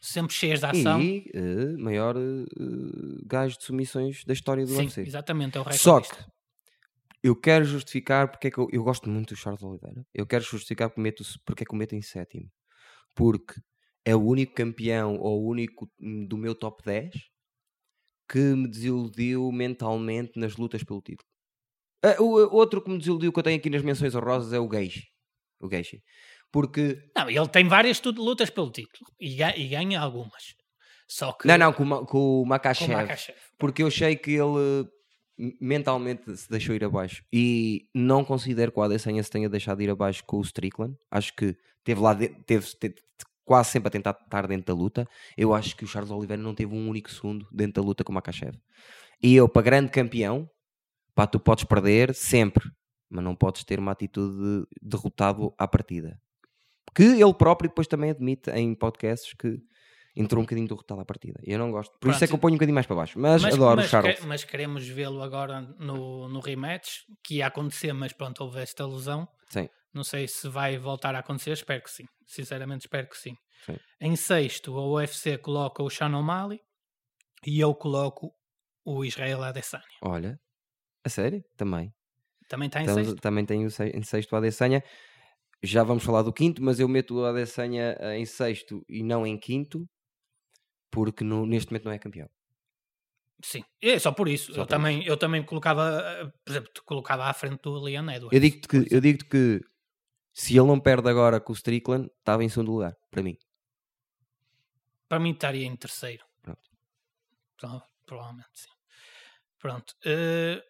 sempre 0.00 0.34
cheias 0.34 0.60
de 0.60 0.66
ação. 0.66 1.00
E 1.00 1.24
eh, 1.34 1.76
maior 1.78 2.16
eh, 2.16 2.20
eh, 2.20 3.22
gajo 3.26 3.56
de 3.56 3.64
submissões 3.64 4.24
da 4.24 4.32
história 4.32 4.64
do 4.64 4.72
Sim, 4.72 4.84
UFC. 4.84 5.02
exatamente, 5.02 5.56
é 5.56 5.60
o 5.60 5.64
recorde. 5.64 5.82
Só 5.82 6.00
que 6.00 6.37
eu 7.22 7.34
quero 7.34 7.64
justificar 7.64 8.30
porque 8.30 8.48
é 8.48 8.50
que 8.50 8.58
eu, 8.58 8.68
eu 8.72 8.82
gosto 8.82 9.08
muito 9.08 9.34
do 9.34 9.36
Charles 9.36 9.62
Oliveira. 9.62 10.06
Eu 10.14 10.26
quero 10.26 10.44
justificar 10.44 10.88
porque, 10.88 11.00
meto, 11.00 11.24
porque 11.44 11.64
é 11.64 11.66
que 11.66 11.74
o 11.74 11.76
meto 11.76 11.94
em 11.94 12.02
sétimo. 12.02 12.50
Porque 13.14 13.54
é 14.04 14.14
o 14.14 14.22
único 14.22 14.54
campeão 14.54 15.16
ou 15.18 15.42
o 15.42 15.48
único 15.48 15.90
hum, 16.00 16.26
do 16.26 16.36
meu 16.36 16.54
top 16.54 16.82
10 16.84 17.14
que 18.30 18.38
me 18.38 18.68
desiludiu 18.68 19.50
mentalmente 19.50 20.38
nas 20.38 20.56
lutas 20.56 20.84
pelo 20.84 21.00
título. 21.00 21.28
Ah, 22.04 22.16
o 22.20 22.24
o 22.24 22.54
outro 22.54 22.82
que 22.82 22.90
me 22.90 22.98
desiludiu 22.98 23.32
que 23.32 23.38
eu 23.38 23.42
tenho 23.42 23.58
aqui 23.58 23.70
nas 23.70 23.82
menções 23.82 24.14
honrosas 24.14 24.52
é 24.52 24.60
o 24.60 24.70
Geishi. 24.70 25.08
O 25.60 25.68
Geishi. 25.68 26.02
Porque. 26.52 27.10
Não, 27.16 27.28
ele 27.28 27.48
tem 27.48 27.66
várias 27.66 28.00
lutas 28.02 28.50
pelo 28.50 28.70
título 28.70 29.10
e, 29.18 29.42
e 29.42 29.68
ganha 29.68 30.00
algumas. 30.00 30.54
Só 31.08 31.32
que 31.32 31.48
Não, 31.48 31.56
não, 31.56 31.72
com, 31.72 31.84
o 31.84 32.06
com 32.06 32.42
o 32.42 32.46
Makachev. 32.46 32.92
Porque 33.58 33.82
eu 33.82 33.86
achei 33.88 34.14
que 34.14 34.32
ele 34.32 34.88
mentalmente 35.60 36.36
se 36.36 36.48
deixou 36.50 36.74
ir 36.74 36.84
abaixo. 36.84 37.22
E 37.32 37.88
não 37.94 38.24
considero 38.24 38.72
que 38.72 38.78
o 38.78 38.82
Adesanya 38.82 39.22
se 39.22 39.30
tenha 39.30 39.48
deixado 39.48 39.80
ir 39.82 39.90
abaixo 39.90 40.24
com 40.24 40.38
o 40.38 40.42
Strickland. 40.42 40.96
Acho 41.10 41.34
que 41.34 41.56
teve 41.84 42.00
lá 42.00 42.14
de- 42.14 42.28
teve, 42.28 42.66
teve 42.76 42.96
quase 43.44 43.70
sempre 43.70 43.88
a 43.88 43.90
tentar 43.90 44.18
estar 44.22 44.46
dentro 44.46 44.74
da 44.74 44.78
luta. 44.78 45.08
Eu 45.36 45.54
acho 45.54 45.76
que 45.76 45.84
o 45.84 45.86
Charles 45.88 46.10
Oliveira 46.10 46.42
não 46.42 46.54
teve 46.54 46.74
um 46.74 46.88
único 46.88 47.10
segundo 47.10 47.46
dentro 47.52 47.80
da 47.80 47.86
luta 47.86 48.04
com 48.04 48.12
o 48.12 48.14
Makachev. 48.14 48.56
E 49.22 49.34
eu, 49.34 49.48
para 49.48 49.62
grande 49.62 49.90
campeão, 49.90 50.48
pá, 51.14 51.26
tu 51.26 51.40
podes 51.40 51.64
perder 51.64 52.14
sempre, 52.14 52.70
mas 53.08 53.24
não 53.24 53.34
podes 53.34 53.64
ter 53.64 53.78
uma 53.78 53.92
atitude 53.92 54.36
de 54.36 54.66
derrotado 54.82 55.54
à 55.56 55.66
partida. 55.66 56.20
Que 56.94 57.02
ele 57.02 57.34
próprio 57.34 57.68
depois 57.70 57.86
também 57.86 58.10
admite 58.10 58.50
em 58.50 58.74
podcasts 58.74 59.32
que 59.34 59.60
entrou 60.20 60.40
um 60.40 60.44
bocadinho 60.44 60.66
derrotado 60.68 61.00
à 61.00 61.04
partida. 61.04 61.40
E 61.46 61.52
eu 61.52 61.58
não 61.58 61.70
gosto. 61.70 61.96
Por 61.98 62.10
isso 62.10 62.24
é 62.24 62.26
que 62.26 62.32
eu 62.32 62.38
Pronto. 62.38 62.40
ponho 62.42 62.54
um 62.54 62.56
bocadinho 62.56 62.74
mais 62.74 62.86
para 62.86 62.96
baixo. 62.96 63.18
Mas, 63.18 63.44
adoro 63.44 63.76
mas 63.76 63.86
o 63.86 63.88
Charles. 63.88 64.18
que- 64.20 64.26
mas 64.26 64.44
queremos 64.44 64.86
vê-lo 64.88 65.22
agora 65.22 65.60
no, 65.78 66.28
no 66.28 66.40
rematch, 66.40 67.02
que 67.24 67.36
ia 67.36 67.46
acontecer, 67.46 67.92
mas 67.92 68.12
pronto, 68.12 68.42
houve 68.44 68.60
esta 68.60 68.86
lesão. 68.86 69.28
Sim. 69.48 69.68
Não 69.94 70.04
sei 70.04 70.28
se 70.28 70.48
vai 70.48 70.76
voltar 70.78 71.14
a 71.14 71.20
acontecer, 71.20 71.52
espero 71.52 71.82
que 71.82 71.90
sim. 71.90 72.04
Sinceramente, 72.26 72.86
espero 72.86 73.08
que 73.08 73.16
sim. 73.16 73.34
Sim. 73.64 73.76
Em 74.00 74.14
sexto, 74.16 74.76
a 74.76 74.86
UFC 74.86 75.38
coloca 75.38 75.82
o 75.82 75.88
Shannon 75.90 76.22
Mali 76.22 76.60
e 77.46 77.58
eu 77.60 77.74
coloco 77.74 78.32
o 78.84 79.04
Israel 79.04 79.42
Adesanya. 79.42 79.84
Olha, 80.02 80.38
a 81.04 81.08
sério? 81.08 81.42
Também. 81.56 81.92
Também 82.48 82.66
está 82.66 82.80
em 82.80 82.84
Estamos- 82.86 83.08
sexto. 83.08 83.20
também 83.22 83.66
o 83.66 83.70
se- 83.70 83.88
em 83.90 84.02
sexto 84.02 84.32
o 84.32 84.36
Adesanya. 84.36 84.82
Já 85.62 85.82
vamos 85.82 86.04
falar 86.04 86.22
do 86.22 86.32
quinto, 86.32 86.62
mas 86.62 86.78
eu 86.78 86.86
meto 86.88 87.16
o 87.16 87.24
Adesanya 87.24 87.96
eh, 87.98 88.18
em 88.18 88.24
sexto 88.24 88.84
e 88.88 89.02
não 89.02 89.26
em 89.26 89.36
quinto, 89.36 89.86
porque 90.90 91.24
no- 91.24 91.46
neste 91.46 91.70
momento 91.70 91.84
não 91.84 91.92
é 91.92 91.98
campeão. 91.98 92.28
Sim, 93.42 93.62
é 93.80 93.98
só 93.98 94.10
por 94.12 94.28
isso. 94.28 94.52
Só 94.52 94.62
eu, 94.62 94.66
por 94.66 94.70
também, 94.70 95.04
eu 95.06 95.16
também 95.16 95.44
colocava, 95.44 96.32
por 96.44 96.50
exemplo, 96.50 96.70
colocava 96.84 97.24
à 97.26 97.32
frente 97.32 97.60
do 97.62 97.78
Leon 97.78 98.08
Edwards. 98.10 98.32
Eu 98.32 98.40
digo-te 98.40 98.66
que, 98.68 98.94
eu 98.94 99.00
digo 99.00 99.24
que 99.26 99.60
se 100.34 100.56
ele 100.58 100.66
não 100.66 100.80
perde 100.80 101.08
agora 101.08 101.40
com 101.40 101.52
o 101.52 101.56
Strickland, 101.56 102.08
estava 102.18 102.42
em 102.42 102.48
segundo 102.48 102.72
lugar, 102.72 102.94
para 103.10 103.22
mim. 103.22 103.36
Para 105.08 105.18
mim 105.20 105.30
estaria 105.32 105.66
em 105.66 105.76
terceiro. 105.76 106.24
Pronto. 106.42 106.60
Pro- 107.56 107.82
Provavelmente 108.06 108.48
sim. 108.54 108.68
Pronto. 109.58 109.94
eh, 110.04 110.62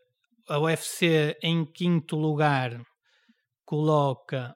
a 0.48 0.58
UFC 0.58 1.36
em 1.42 1.64
quinto 1.64 2.16
lugar 2.16 2.80
coloca 3.64 4.54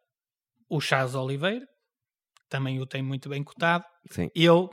o 0.68 0.80
Charles 0.80 1.14
Oliveira. 1.14 1.66
Também 2.48 2.80
o 2.80 2.86
tem 2.86 3.02
muito 3.02 3.28
bem 3.28 3.42
cotado. 3.44 3.84
Sim. 4.10 4.28
Eu 4.34 4.68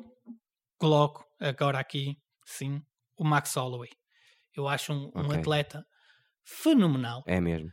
coloco 0.80 1.24
agora 1.40 1.80
aqui, 1.80 2.16
sim, 2.46 2.82
o 3.18 3.24
Max 3.24 3.54
Holloway. 3.56 3.90
Eu 4.56 4.68
acho 4.68 4.92
um, 4.94 5.12
um 5.16 5.26
Ok. 5.28 5.38
atleta 5.40 5.86
fenomenal. 6.44 7.24
É 7.28 7.40
mesmo. 7.40 7.70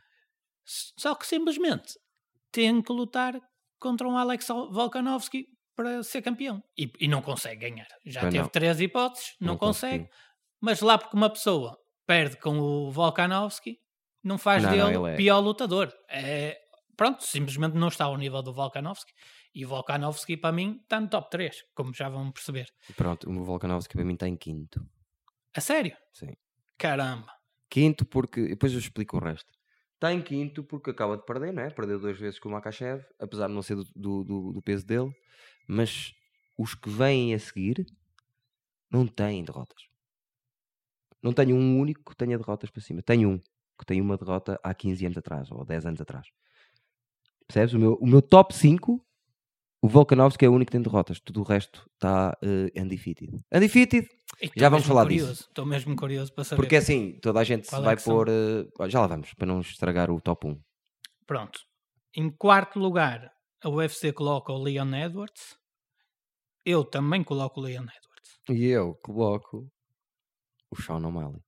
Só 0.98 1.14
que 1.14 1.26
simplesmente 1.26 1.94
tem 2.52 2.82
que 2.82 2.92
lutar 2.92 3.34
contra 3.78 4.06
um 4.08 4.16
Alex 4.18 4.48
Volkanovski 4.48 5.46
para 5.74 6.02
ser 6.02 6.22
campeão. 6.22 6.62
E, 6.76 6.90
e 6.98 7.08
não 7.08 7.22
consegue 7.22 7.68
ganhar. 7.68 7.86
Já 8.04 8.22
teve 8.22 8.38
não. 8.38 8.48
três 8.48 8.80
hipóteses, 8.80 9.34
não, 9.40 9.48
Não 9.52 9.58
consegue. 9.58 10.04
conseguiu. 10.04 10.16
Mas 10.60 10.80
lá 10.80 10.98
porque 10.98 11.16
uma 11.16 11.30
pessoa 11.30 11.78
perde 12.06 12.36
com 12.38 12.58
o 12.58 12.90
Volkanovski, 12.90 13.78
não 14.24 14.38
faz 14.38 14.62
Não, 14.62 14.70
não, 14.70 14.76
dele 14.92 14.96
ele 14.98 15.12
é- 15.12 15.16
pior 15.16 15.38
lutador. 15.40 15.92
É, 16.08 16.58
pronto, 16.96 17.22
simplesmente 17.24 17.74
não 17.74 17.88
está 17.88 18.04
ao 18.06 18.16
nível 18.16 18.42
do 18.42 18.52
Volkanovski. 18.52 19.12
E 19.54 19.64
o 19.64 19.68
Volkanovski, 19.68 20.36
para 20.36 20.52
mim, 20.52 20.80
está 20.82 21.00
no 21.00 21.08
top 21.08 21.30
3, 21.30 21.62
como 21.74 21.92
já 21.94 22.08
vão 22.08 22.30
perceber. 22.32 22.66
Pronto, 22.96 23.28
o 23.30 23.44
Volkanovski 23.44 23.94
para 23.94 24.04
mim 24.04 24.14
está 24.14 24.28
em 24.28 24.36
quinto. 24.36 24.86
A 25.54 25.60
sério? 25.60 25.96
Sim. 26.12 26.34
Caramba. 26.78 27.32
Quinto 27.70 28.04
porque. 28.04 28.48
Depois 28.48 28.72
eu 28.72 28.78
explico 28.78 29.16
o 29.16 29.20
resto. 29.20 29.50
Está 29.94 30.12
em 30.12 30.20
quinto 30.22 30.62
porque 30.62 30.90
acaba 30.90 31.16
de 31.16 31.24
perder, 31.24 31.52
não 31.54 31.62
é? 31.62 31.70
Perdeu 31.70 31.98
duas 31.98 32.18
vezes 32.18 32.38
com 32.38 32.50
o 32.50 32.52
Makachev, 32.52 33.02
apesar 33.18 33.46
de 33.48 33.54
não 33.54 33.62
ser 33.62 33.76
do, 33.76 33.84
do, 33.96 34.24
do- 34.24 34.52
do 34.52 34.62
peso 34.62 34.86
dele. 34.86 35.10
Mas 35.66 36.12
os 36.58 36.74
que 36.74 36.90
vêm 36.90 37.32
a 37.34 37.38
seguir 37.38 37.86
não 38.90 39.06
têm 39.06 39.42
derrotas. 39.42 39.84
Não 41.22 41.32
tenho 41.32 41.56
um 41.56 41.80
único 41.80 42.04
que 42.10 42.16
tenha 42.16 42.36
derrotas 42.38 42.70
para 42.70 42.82
cima. 42.82 43.02
Tenho 43.02 43.30
um 43.30 43.38
que 43.78 43.84
tem 43.86 44.00
uma 44.00 44.16
derrota 44.16 44.58
há 44.62 44.74
15 44.74 45.04
anos 45.06 45.18
atrás 45.18 45.50
ou 45.50 45.64
10 45.64 45.86
anos 45.86 46.00
atrás. 46.00 46.26
Percebes? 47.48 47.74
O 47.74 47.78
meu, 47.78 47.94
o 47.94 48.06
meu 48.06 48.20
top 48.22 48.54
5, 48.54 49.00
o 49.82 49.88
Volkanovski 49.88 50.44
é 50.44 50.48
o 50.48 50.52
único 50.52 50.66
que 50.70 50.72
tem 50.72 50.82
derrotas. 50.82 51.20
Tudo 51.20 51.40
o 51.40 51.44
resto 51.44 51.88
está 51.94 52.36
uh, 52.42 52.80
undefeated. 52.82 53.38
Undefeated 53.52 54.08
E 54.42 54.50
Já 54.56 54.68
vamos 54.68 54.86
falar 54.86 55.02
curioso, 55.04 55.30
disso. 55.32 55.48
Estou 55.48 55.64
mesmo 55.66 55.94
curioso 55.96 56.32
para 56.32 56.44
saber. 56.44 56.60
porque 56.60 56.76
assim, 56.76 57.18
toda 57.20 57.40
a 57.40 57.44
gente 57.44 57.68
se 57.68 57.74
é 57.74 57.80
vai 57.80 57.96
são? 57.98 58.14
pôr. 58.14 58.28
eh, 58.28 58.88
já 58.88 59.00
lá 59.00 59.06
vamos, 59.06 59.32
para 59.34 59.46
não 59.46 59.60
estragar 59.60 60.10
o 60.10 60.20
top 60.20 60.48
1. 60.48 60.60
Pronto. 61.26 61.60
Em 62.16 62.30
quarto 62.30 62.78
lugar, 62.78 63.30
a 63.62 63.68
UFC 63.68 64.12
coloca 64.12 64.52
o 64.52 64.62
Leon 64.62 64.92
Edwards. 64.94 65.56
Eu 66.64 66.84
também 66.84 67.22
coloco 67.22 67.60
o 67.60 67.62
Leon 67.62 67.82
Edwards. 67.82 68.40
E 68.50 68.66
eu 68.66 68.94
coloco 68.96 69.68
o 70.70 70.82
Sean 70.82 70.96
O'Malley 71.06 71.40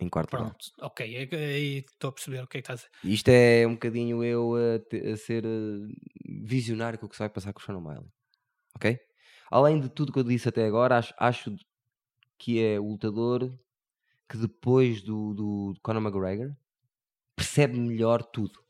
em 0.00 0.08
quarto 0.08 0.32
lugar. 0.34 0.50
Pronto, 0.50 0.66
ok. 0.80 1.16
é 1.16 1.36
Aí 1.36 1.78
estou 1.78 2.08
a 2.10 2.12
perceber 2.12 2.42
o 2.42 2.46
que 2.46 2.58
é 2.58 2.62
que 2.62 2.70
estás 2.72 2.84
a 2.84 2.88
dizer. 3.02 3.14
Isto 3.14 3.28
é 3.28 3.66
um 3.66 3.72
bocadinho 3.74 4.24
eu 4.24 4.54
a, 4.56 4.78
te- 4.78 5.06
a 5.10 5.16
ser 5.16 5.44
eh, 5.44 5.48
visionário 6.24 6.98
com 6.98 7.06
o 7.06 7.08
que 7.08 7.16
se 7.16 7.20
vai 7.20 7.28
passar 7.28 7.52
com 7.52 7.60
o 7.60 7.62
Sean 7.62 7.76
O'Malley. 7.76 8.08
Ok? 8.76 8.98
Além 9.50 9.80
de 9.80 9.88
tudo 9.88 10.12
que 10.12 10.18
eu 10.18 10.24
disse 10.24 10.48
até 10.48 10.64
agora, 10.64 10.96
acho, 10.98 11.12
acho 11.18 11.56
que 12.38 12.62
é 12.62 12.78
o 12.80 12.84
lutador 12.88 13.52
que 14.28 14.36
depois 14.36 15.02
do, 15.02 15.34
do 15.34 15.74
Conor 15.82 16.02
McGregor 16.02 16.54
percebe 17.34 17.78
melhor 17.78 18.22
tudo. 18.22 18.60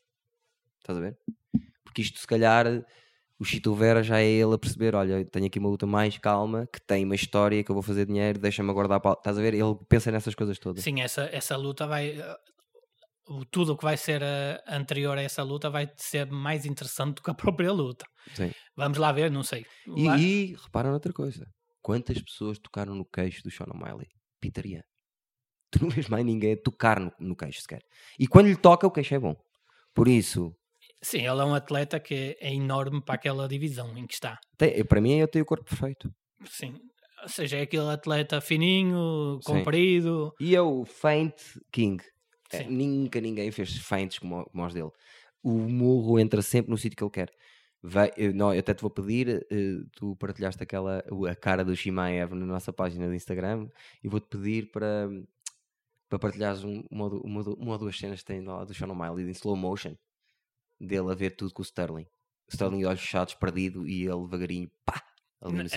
Estás 0.78 0.98
a 0.98 1.00
ver? 1.02 1.18
Porque 1.84 2.02
isto 2.02 2.18
se 2.18 2.26
calhar 2.26 2.66
o 3.40 3.44
Chito 3.44 3.74
Vera 3.74 4.02
já 4.02 4.20
é 4.20 4.26
ele 4.26 4.54
a 4.54 4.58
perceber, 4.58 4.94
olha, 4.94 5.24
tenho 5.24 5.46
aqui 5.46 5.58
uma 5.58 5.68
luta 5.70 5.86
mais 5.86 6.16
calma, 6.18 6.68
que 6.72 6.80
tem 6.80 7.04
uma 7.04 7.14
história, 7.14 7.64
que 7.64 7.70
eu 7.70 7.74
vou 7.74 7.82
fazer 7.82 8.04
dinheiro, 8.06 8.38
deixa-me 8.38 8.70
aguardar 8.70 9.00
para... 9.00 9.12
Estás 9.14 9.38
a 9.38 9.40
ver? 9.40 9.54
Ele 9.54 9.74
pensa 9.88 10.10
nessas 10.12 10.34
coisas 10.34 10.58
todas. 10.58 10.84
Sim, 10.84 11.00
essa, 11.00 11.22
essa 11.32 11.56
luta 11.56 11.86
vai. 11.86 12.10
eh, 12.20 12.36
Tudo 13.50 13.72
o 13.72 13.76
que 13.78 13.84
vai 13.84 13.96
ser 13.96 14.20
eh, 14.22 14.62
anterior 14.68 15.16
a 15.16 15.22
essa 15.22 15.42
luta 15.42 15.70
vai 15.70 15.90
ser 15.96 16.30
mais 16.30 16.66
interessante 16.66 17.16
do 17.16 17.22
que 17.22 17.30
a 17.30 17.34
própria 17.34 17.72
luta. 17.72 18.04
Sim. 18.34 18.50
Vamos 18.76 18.98
lá 18.98 19.10
ver, 19.12 19.30
não 19.30 19.42
sei. 19.42 19.64
E, 19.96 20.04
Lá- 20.06 20.18
e 20.18 20.54
repara 20.62 20.90
noutra 20.90 21.12
coisa. 21.12 21.46
Quantas 21.82 22.20
pessoas 22.20 22.58
tocaram 22.58 22.94
no 22.94 23.04
queixo 23.06 23.42
do 23.42 23.50
Sean 23.50 23.66
O'Malley? 23.72 24.08
Peter 24.40 24.66
Yan. 24.66 24.82
Tu 25.70 25.80
não 25.82 25.88
vês 25.88 26.08
mais 26.08 26.24
ninguém 26.26 26.52
a 26.54 26.62
tocar 26.62 26.98
no, 27.00 27.10
no 27.18 27.36
queixo 27.36 27.62
sequer. 27.62 27.80
E 28.18 28.26
quando 28.26 28.48
lhe 28.48 28.56
toca, 28.56 28.86
o 28.86 28.90
queixo 28.90 29.14
é 29.14 29.18
bom. 29.18 29.34
Por 29.94 30.08
isso, 30.08 30.52
Sim, 31.02 31.18
ele 31.18 31.40
é 31.40 31.44
um 31.44 31.54
atleta 31.54 31.98
que 31.98 32.36
é 32.40 32.52
enorme 32.52 33.00
para 33.02 33.14
aquela 33.14 33.48
divisão 33.48 33.96
em 33.96 34.06
que 34.06 34.14
está. 34.14 34.38
tem- 34.58 34.84
para 34.84 35.00
mim, 35.00 35.14
eu 35.18 35.28
tenho 35.28 35.42
o 35.42 35.46
corpo 35.46 35.64
perfeito. 35.64 36.12
Sim. 36.44 36.74
Ou 37.22 37.28
seja, 37.28 37.58
é 37.58 37.62
aquele 37.62 37.88
atleta 37.90 38.40
fininho, 38.40 39.38
Sim. 39.42 39.52
comprido. 39.52 40.32
E 40.40 40.54
é 40.56 40.60
o 40.60 40.84
Feint 40.84 41.34
King. 41.72 42.02
É, 42.52 42.64
nunca 42.64 43.20
ninguém 43.20 43.50
fez 43.50 43.76
feints 43.78 44.18
como, 44.18 44.44
como 44.46 44.66
os 44.66 44.74
dele. 44.74 44.90
O 45.42 45.52
murro 45.52 46.18
entra 46.18 46.42
sempre 46.42 46.70
no 46.70 46.76
sítio 46.78 46.96
que 46.96 47.04
ele 47.04 47.10
quer. 47.10 47.30
Vai, 47.82 48.10
eu, 48.16 48.34
não, 48.34 48.52
eu 48.52 48.60
até 48.60 48.74
te 48.74 48.82
vou 48.82 48.90
pedir, 48.90 49.46
eh, 49.50 49.76
tu 49.92 50.14
partilhaste 50.16 50.62
aquela, 50.62 51.02
a 51.30 51.34
cara 51.34 51.64
do 51.64 51.74
Shimaev 51.74 52.34
na 52.34 52.44
nossa 52.44 52.72
página 52.72 53.06
do 53.06 53.14
Instagram 53.14 53.68
e 54.04 54.08
vou-te 54.08 54.26
pedir 54.28 54.70
para, 54.70 55.08
para 56.08 56.18
partilhares 56.18 56.62
um- 56.64 56.82
uma, 56.90 57.06
uma, 57.08 57.42
uma 57.56 57.72
ou 57.72 57.78
duas 57.78 57.96
cenas 57.98 58.20
que 58.20 58.26
tem 58.26 58.42
lá 58.42 58.64
do 58.64 58.74
Sean 58.74 58.88
O'Malley 58.88 59.24
em 59.26 59.30
slow 59.30 59.56
motion 59.56 59.94
dele 60.80 61.10
a 61.10 61.14
ver 61.14 61.30
tudo 61.36 61.52
com 61.52 61.62
o 61.62 61.64
Sterling. 61.64 62.06
O 62.48 62.50
Sterling 62.52 62.78
de 62.78 62.86
olhos 62.86 63.00
fechados, 63.00 63.34
perdido 63.34 63.86
e 63.86 64.06
ele 64.06 64.20
devagarinho, 64.22 64.70
pá, 64.84 65.02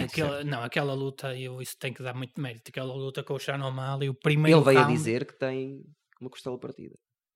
Aquela, 0.03 0.43
não, 0.43 0.61
aquela 0.61 0.93
luta, 0.93 1.37
eu, 1.37 1.61
isso 1.61 1.77
tem 1.79 1.93
que 1.93 2.03
dar 2.03 2.13
muito 2.13 2.39
mérito. 2.41 2.67
Aquela 2.69 2.93
luta 2.93 3.23
com 3.23 3.33
o 3.33 3.39
Sean 3.39 3.63
O'Malley, 3.65 4.09
o 4.09 4.13
primeiro 4.13 4.57
Ele 4.59 4.65
veio 4.65 4.79
a 4.79 4.81
round- 4.81 4.97
dizer 4.97 5.25
que 5.25 5.39
tem 5.39 5.81
uma 6.19 6.29
costela 6.29 6.59
partida. 6.59 6.95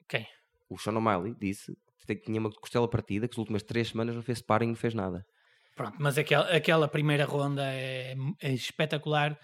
Quem? 0.09 0.27
O 0.69 0.77
Sean 0.77 0.97
O'Malley 0.97 1.33
disse 1.39 1.73
que 2.05 2.15
tinha 2.17 2.39
uma 2.39 2.51
costela 2.51 2.85
partida, 2.89 3.27
que 3.29 3.33
as 3.33 3.37
últimas 3.37 3.63
três 3.63 3.87
semanas 3.89 4.13
não 4.13 4.21
fez 4.21 4.39
sparring, 4.39 4.67
não 4.67 4.75
fez 4.75 4.93
nada. 4.93 5.25
Pronto, 5.75 5.95
mas 5.99 6.17
aquela, 6.17 6.49
aquela 6.53 6.87
primeira 6.89 7.23
ronda 7.23 7.63
é, 7.63 8.13
é 8.41 8.53
espetacular 8.53 9.39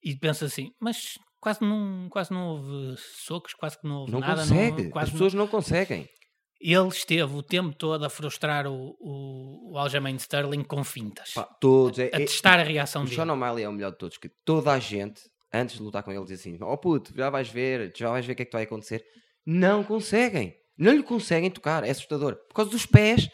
e 0.00 0.14
pensa 0.16 0.44
assim, 0.44 0.70
mas 0.80 1.18
quase 1.40 1.60
não, 1.62 2.08
quase 2.08 2.30
não 2.30 2.50
houve 2.50 2.96
socos, 2.98 3.52
quase 3.54 3.80
que 3.80 3.88
não 3.88 4.00
houve 4.02 4.12
Não 4.12 4.20
nada. 4.20 4.42
consegue. 4.42 4.82
Não, 4.84 4.90
quase 4.90 5.06
As 5.08 5.12
pessoas 5.12 5.34
não 5.34 5.48
conseguem. 5.48 6.08
Ele 6.60 6.88
esteve 6.88 7.34
o 7.34 7.42
tempo 7.42 7.74
todo 7.74 8.04
a 8.04 8.10
frustrar 8.10 8.66
o, 8.66 8.96
o, 8.98 9.72
o 9.72 9.78
Aljamain 9.78 10.16
Sterling 10.16 10.64
com 10.64 10.82
fintas. 10.82 11.32
Pá, 11.32 11.44
todos. 11.44 11.98
É, 11.98 12.10
a 12.12 12.20
é- 12.20 12.24
testar 12.24 12.58
a 12.58 12.64
reação 12.64 13.02
o 13.02 13.04
dele. 13.04 13.16
Sean 13.16 13.32
O'Malley 13.32 13.64
é 13.64 13.68
o 13.68 13.72
melhor 13.72 13.92
de 13.92 13.98
todos. 13.98 14.18
Que 14.18 14.28
toda 14.28 14.72
a 14.72 14.78
gente, 14.78 15.22
antes 15.52 15.76
de 15.76 15.82
lutar 15.82 16.02
com 16.02 16.10
ele, 16.10 16.24
diz 16.24 16.40
assim: 16.40 16.58
Oh 16.60 16.76
puto, 16.76 17.12
já 17.16 17.30
vais 17.30 17.48
ver, 17.48 17.92
já 17.96 18.10
vais 18.10 18.26
ver 18.26 18.32
o 18.32 18.36
que 18.36 18.42
é 18.42 18.44
que 18.44 18.52
vai 18.52 18.64
acontecer. 18.64 19.04
Não 19.46 19.84
conseguem. 19.84 20.56
Não 20.76 20.92
lhe 20.92 21.02
conseguem 21.02 21.50
tocar. 21.50 21.84
É 21.84 21.90
assustador. 21.90 22.36
Por 22.48 22.54
causa 22.54 22.70
dos 22.70 22.86
pés. 22.86 23.28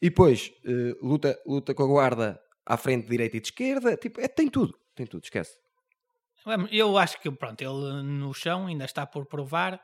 E 0.00 0.10
depois, 0.10 0.52
eh, 0.64 0.96
luta, 1.02 1.38
luta 1.46 1.74
com 1.74 1.82
a 1.82 1.86
guarda 1.86 2.40
à 2.66 2.76
frente, 2.76 3.08
direita 3.08 3.36
e 3.36 3.40
de 3.40 3.48
esquerda. 3.48 3.96
Tipo, 3.96 4.20
é, 4.20 4.28
tem 4.28 4.48
tudo. 4.48 4.78
Tem 4.94 5.06
tudo, 5.06 5.24
esquece. 5.24 5.56
Eu 6.70 6.98
acho 6.98 7.20
que 7.20 7.30
pronto, 7.30 7.60
ele 7.62 8.02
no 8.02 8.32
chão 8.34 8.66
ainda 8.66 8.84
está 8.84 9.06
por 9.06 9.24
provar, 9.26 9.80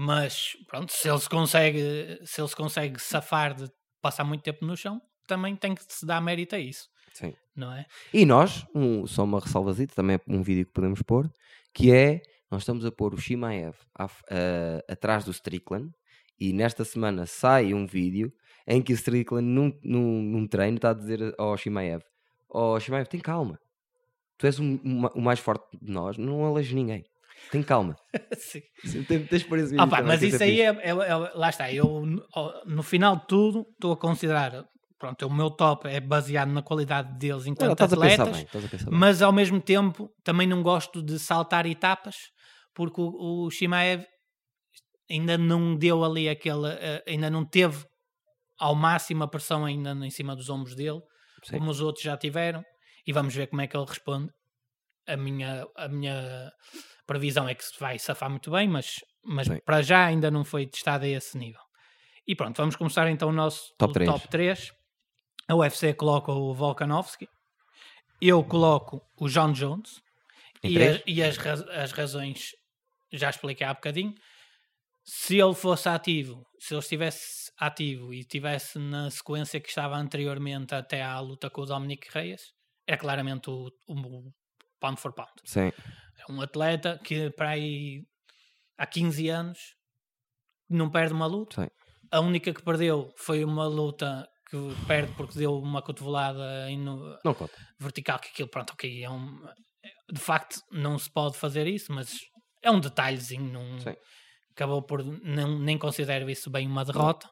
mas 0.00 0.56
pronto, 0.68 0.92
se 0.92 1.08
ele 1.10 1.18
se 1.18 1.28
consegue, 1.28 2.20
se 2.24 2.40
ele 2.40 2.48
se 2.48 2.54
consegue 2.54 3.00
safar 3.00 3.52
de 3.52 3.68
passar 4.00 4.22
muito 4.22 4.42
tempo 4.42 4.64
no 4.64 4.76
chão, 4.76 5.02
também 5.26 5.56
tem 5.56 5.74
que 5.74 5.82
se 5.88 6.06
dar 6.06 6.20
mérito 6.20 6.54
a 6.54 6.58
isso, 6.60 6.86
Sim. 7.12 7.34
não 7.56 7.72
é? 7.72 7.84
E 8.14 8.24
nós, 8.24 8.64
um, 8.72 9.04
só 9.08 9.24
uma 9.24 9.40
ressalvazita, 9.40 9.96
também 9.96 10.14
é 10.16 10.20
um 10.28 10.40
vídeo 10.40 10.64
que 10.64 10.72
podemos 10.72 11.02
pôr, 11.02 11.28
que 11.74 11.90
é 11.92 12.22
nós 12.48 12.62
estamos 12.62 12.84
a 12.86 12.92
pôr 12.92 13.12
o 13.12 13.18
Shimaev 13.18 13.74
f- 13.98 14.22
a- 14.30 14.92
atrás 14.92 15.24
do 15.24 15.32
Strickland 15.32 15.90
e 16.38 16.52
nesta 16.52 16.84
semana 16.84 17.26
sai 17.26 17.74
um 17.74 17.84
vídeo 17.84 18.32
em 18.68 18.80
que 18.80 18.92
o 18.92 18.94
Strickland 18.94 19.46
num, 19.48 19.76
num, 19.82 20.22
num 20.22 20.46
treino 20.46 20.76
está 20.76 20.90
a 20.90 20.94
dizer 20.94 21.34
ao 21.36 21.56
Shimaev 21.56 22.02
ó 22.48 22.78
Shimaev, 22.78 23.08
tem 23.08 23.18
calma 23.20 23.58
tu 24.38 24.46
és 24.46 24.60
o, 24.60 24.62
o 24.62 25.20
mais 25.20 25.40
forte 25.40 25.66
de 25.82 25.90
nós, 25.90 26.16
não 26.16 26.44
alejes 26.46 26.72
ninguém 26.72 27.04
tem 27.50 27.62
calma 27.62 27.94
Sim. 28.38 28.60
Tens- 29.06 29.28
tens 29.28 29.46
Ah, 29.78 29.86
pá, 29.86 30.02
mas 30.02 30.22
isso 30.22 30.42
é 30.42 30.46
aí 30.46 30.60
é, 30.60 30.66
é- 30.66 30.90
é- 30.90 31.32
Lá 31.34 31.48
está, 31.48 31.72
eu 31.72 32.04
no- 32.66 32.82
final 32.82 33.16
de 33.16 33.26
tudo 33.26 33.66
estou 33.72 33.92
a 33.92 33.96
considerar. 33.96 34.64
Pronto, 34.98 35.26
o 35.26 35.32
meu 35.32 35.48
top 35.50 35.86
é 35.88 36.00
baseado 36.00 36.48
na 36.50 36.60
qualidade 36.62 37.16
deles 37.18 37.44
Não, 37.46 37.52
enquanto 37.52 37.76
pensar 37.78 37.94
atletas, 37.94 38.36
bem, 38.36 38.46
mas 38.90 39.22
ao 39.22 39.32
mesmo 39.32 39.60
tempo 39.60 40.08
também 40.24 40.46
não 40.46 40.60
gosto 40.62 41.00
de 41.02 41.18
saltar 41.20 41.66
etapas, 41.66 42.16
porque 42.74 43.00
o, 43.00 43.46
o 43.46 43.50
Shimaev 43.50 44.04
ainda 45.10 45.38
não 45.38 45.76
deu 45.76 46.04
ali 46.04 46.28
aquele. 46.28 46.66
eh, 46.68 47.02
ainda 47.06 47.30
não 47.30 47.44
teve 47.44 47.84
ao 48.58 48.74
máximo 48.74 49.22
a 49.22 49.28
pressão 49.28 49.64
ainda 49.64 49.92
em 50.04 50.10
cima 50.10 50.34
dos 50.34 50.48
ombros 50.50 50.74
dele, 50.74 51.00
Sim. 51.44 51.58
como 51.58 51.70
os 51.70 51.80
outros 51.80 52.02
já 52.04 52.16
tiveram, 52.16 52.62
e 53.06 53.12
vamos 53.12 53.34
ver 53.34 53.46
como 53.46 53.62
é 53.62 53.66
que 53.68 53.76
ele 53.76 53.86
responde. 53.86 54.30
A 55.06 55.16
minha, 55.16 55.64
a 55.76 55.88
minha 55.88 56.50
previsão 57.08 57.48
é 57.48 57.54
que 57.54 57.64
se 57.64 57.78
vai 57.80 57.98
safar 57.98 58.30
muito 58.30 58.50
bem, 58.50 58.68
mas, 58.68 59.00
mas 59.24 59.48
Sim. 59.48 59.58
para 59.64 59.82
já 59.82 60.04
ainda 60.06 60.30
não 60.30 60.44
foi 60.44 60.66
testado 60.66 61.04
a 61.04 61.08
esse 61.08 61.36
nível. 61.36 61.60
E 62.26 62.36
pronto, 62.36 62.56
vamos 62.58 62.76
começar 62.76 63.08
então 63.10 63.30
o 63.30 63.32
nosso 63.32 63.74
Top 63.78 63.90
o 63.90 63.94
três. 63.94 64.10
top 64.10 64.28
3. 64.28 64.72
A 65.48 65.54
UFC 65.56 65.94
coloca 65.94 66.30
o 66.30 66.52
Volkanovski, 66.54 67.26
eu 68.20 68.44
coloco 68.44 69.00
o 69.18 69.28
John 69.28 69.52
Jones, 69.52 70.00
e, 70.62 70.80
as, 70.82 71.02
e 71.06 71.22
as, 71.22 71.36
raz- 71.38 71.68
as 71.68 71.92
razões 71.92 72.50
já 73.12 73.30
expliquei 73.30 73.66
há 73.66 73.72
bocadinho. 73.72 74.14
Se 75.04 75.38
ele 75.38 75.54
fosse 75.54 75.88
ativo, 75.88 76.44
se 76.58 76.74
ele 76.74 76.80
estivesse 76.80 77.50
ativo 77.58 78.12
e 78.12 78.20
estivesse 78.20 78.78
na 78.78 79.10
sequência 79.10 79.58
que 79.58 79.68
estava 79.70 79.96
anteriormente 79.96 80.74
até 80.74 81.02
à 81.02 81.18
luta 81.20 81.48
com 81.48 81.62
o 81.62 81.66
Dominic 81.66 82.08
Reyes, 82.12 82.42
é 82.86 82.94
claramente 82.96 83.48
o, 83.48 83.70
o 83.88 84.32
pound 84.78 85.00
for 85.00 85.14
pound. 85.14 85.32
Sim. 85.44 85.72
Um 86.32 86.40
atleta 86.40 86.98
que 87.02 87.30
para 87.30 87.50
aí 87.50 88.02
há 88.76 88.86
15 88.86 89.28
anos 89.28 89.58
não 90.68 90.90
perde 90.90 91.12
uma 91.14 91.26
luta. 91.26 91.62
Sim. 91.62 91.68
A 92.10 92.20
única 92.20 92.52
que 92.52 92.62
perdeu 92.62 93.12
foi 93.16 93.44
uma 93.44 93.66
luta 93.66 94.26
que 94.50 94.56
perde 94.86 95.12
porque 95.14 95.38
deu 95.38 95.58
uma 95.58 95.82
cotovelada 95.82 96.70
em 96.70 96.78
no- 96.78 97.18
vertical, 97.78 98.18
que 98.18 98.28
aquilo, 98.28 98.48
pronto, 98.48 98.72
ok, 98.72 99.04
é 99.04 99.10
um... 99.10 99.42
De 100.10 100.20
facto, 100.20 100.60
não 100.72 100.98
se 100.98 101.10
pode 101.10 101.36
fazer 101.36 101.66
isso, 101.66 101.92
mas 101.92 102.18
é 102.62 102.70
um 102.70 102.80
detalhezinho, 102.80 103.52
não... 103.52 103.78
Sim. 103.80 103.94
Acabou 104.52 104.82
por... 104.82 105.04
Não, 105.04 105.58
nem 105.58 105.78
considero 105.78 106.28
isso 106.30 106.50
bem 106.50 106.66
uma 106.66 106.84
derrota. 106.84 107.28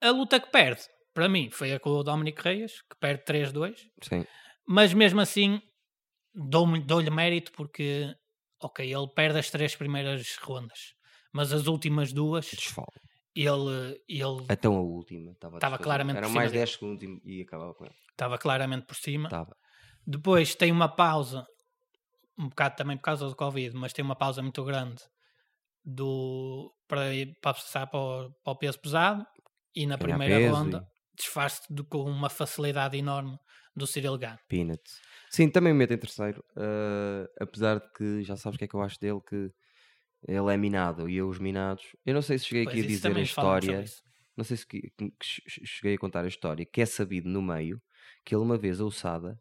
A 0.00 0.10
luta 0.10 0.40
que 0.40 0.50
perde, 0.50 0.82
para 1.12 1.28
mim, 1.28 1.50
foi 1.50 1.72
a 1.72 1.80
com 1.80 1.90
o 1.90 2.02
Dominic 2.02 2.40
Reyes, 2.42 2.80
que 2.82 2.96
perde 2.98 3.24
3-2 3.24 3.76
sim 4.02 4.24
mas 4.70 4.92
mesmo 4.92 5.18
assim 5.18 5.62
dou-lhe 6.38 7.10
mérito 7.10 7.52
porque 7.52 8.14
ok, 8.60 8.84
ele 8.94 9.08
perde 9.14 9.38
as 9.38 9.50
três 9.50 9.74
primeiras 9.74 10.36
rondas, 10.38 10.94
mas 11.32 11.52
as 11.52 11.66
últimas 11.66 12.12
duas 12.12 12.46
desfalo 12.50 12.86
ele 13.34 14.00
ele 14.08 14.46
Então 14.50 14.76
a 14.76 14.80
última 14.80 15.32
estava 15.32 15.78
claramente 15.78 16.16
Eram 16.16 16.26
por 16.28 16.32
cima 16.32 16.40
mais 16.40 16.50
dele. 16.52 16.60
10 16.64 16.72
segundos 16.72 17.02
e, 17.04 17.20
e 17.38 17.42
acabava 17.42 17.74
com 17.74 17.84
ele. 17.84 17.94
estava 18.10 18.38
claramente 18.38 18.86
por 18.86 18.96
cima. 18.96 19.28
Estava. 19.28 19.56
Depois 20.06 20.54
tem 20.54 20.72
uma 20.72 20.88
pausa, 20.88 21.46
um 22.38 22.48
bocado 22.48 22.76
também 22.76 22.96
por 22.96 23.02
causa 23.04 23.28
do 23.28 23.36
Covid, 23.36 23.76
mas 23.76 23.92
tem 23.92 24.04
uma 24.04 24.16
pausa 24.16 24.42
muito 24.42 24.64
grande 24.64 25.02
do, 25.84 26.74
para, 26.86 27.04
para 27.40 27.54
passar 27.54 27.86
para 27.86 27.98
o, 28.00 28.32
para 28.42 28.52
o 28.52 28.56
peso 28.56 28.80
pesado 28.80 29.26
e 29.74 29.86
na 29.86 29.96
Ganhar 29.96 30.16
primeira 30.18 30.50
ronda 30.50 30.86
desfaz-se 31.16 31.72
de- 31.72 31.82
com 31.84 32.02
uma 32.04 32.28
facilidade 32.30 32.96
enorme 32.96 33.38
do 33.76 33.86
Cyril 33.86 34.18
Gane. 34.18 34.38
Peanuts. 34.48 35.00
Sim, 35.30 35.48
também 35.50 35.72
me 35.72 35.78
meto 35.80 35.92
em 35.94 35.98
terceiro. 35.98 36.44
eh, 36.56 37.30
apesar 37.40 37.80
de 37.80 37.92
que 37.92 38.22
já 38.22 38.36
sabes 38.36 38.56
o 38.56 38.58
que 38.58 38.64
é 38.64 38.68
que 38.68 38.74
eu 38.74 38.82
acho 38.82 38.98
dele, 39.00 39.20
que 39.26 39.50
ele 40.26 40.52
é 40.52 40.56
minado 40.56 41.08
e 41.08 41.16
eu 41.16 41.28
os 41.28 41.38
minados. 41.38 41.94
Eu 42.04 42.14
não 42.14 42.22
sei 42.22 42.38
se 42.38 42.46
cheguei 42.46 42.64
Pois, 42.64 42.74
aqui 42.78 42.84
a 42.84 42.88
dizer 42.88 43.16
a 43.16 43.20
história. 43.20 43.84
Não 44.36 44.44
sei 44.44 44.56
se 44.56 44.66
que- 44.66 44.90
que 44.96 45.12
che- 45.22 45.42
cheguei 45.66 45.94
a 45.94 45.98
contar 45.98 46.24
a 46.24 46.28
história, 46.28 46.64
que 46.64 46.80
é 46.80 46.86
sabido 46.86 47.28
no 47.28 47.42
meio 47.42 47.80
que 48.24 48.34
ele 48.34 48.42
uma 48.42 48.56
vez 48.56 48.80
a 48.80 48.84
Usada 48.84 49.38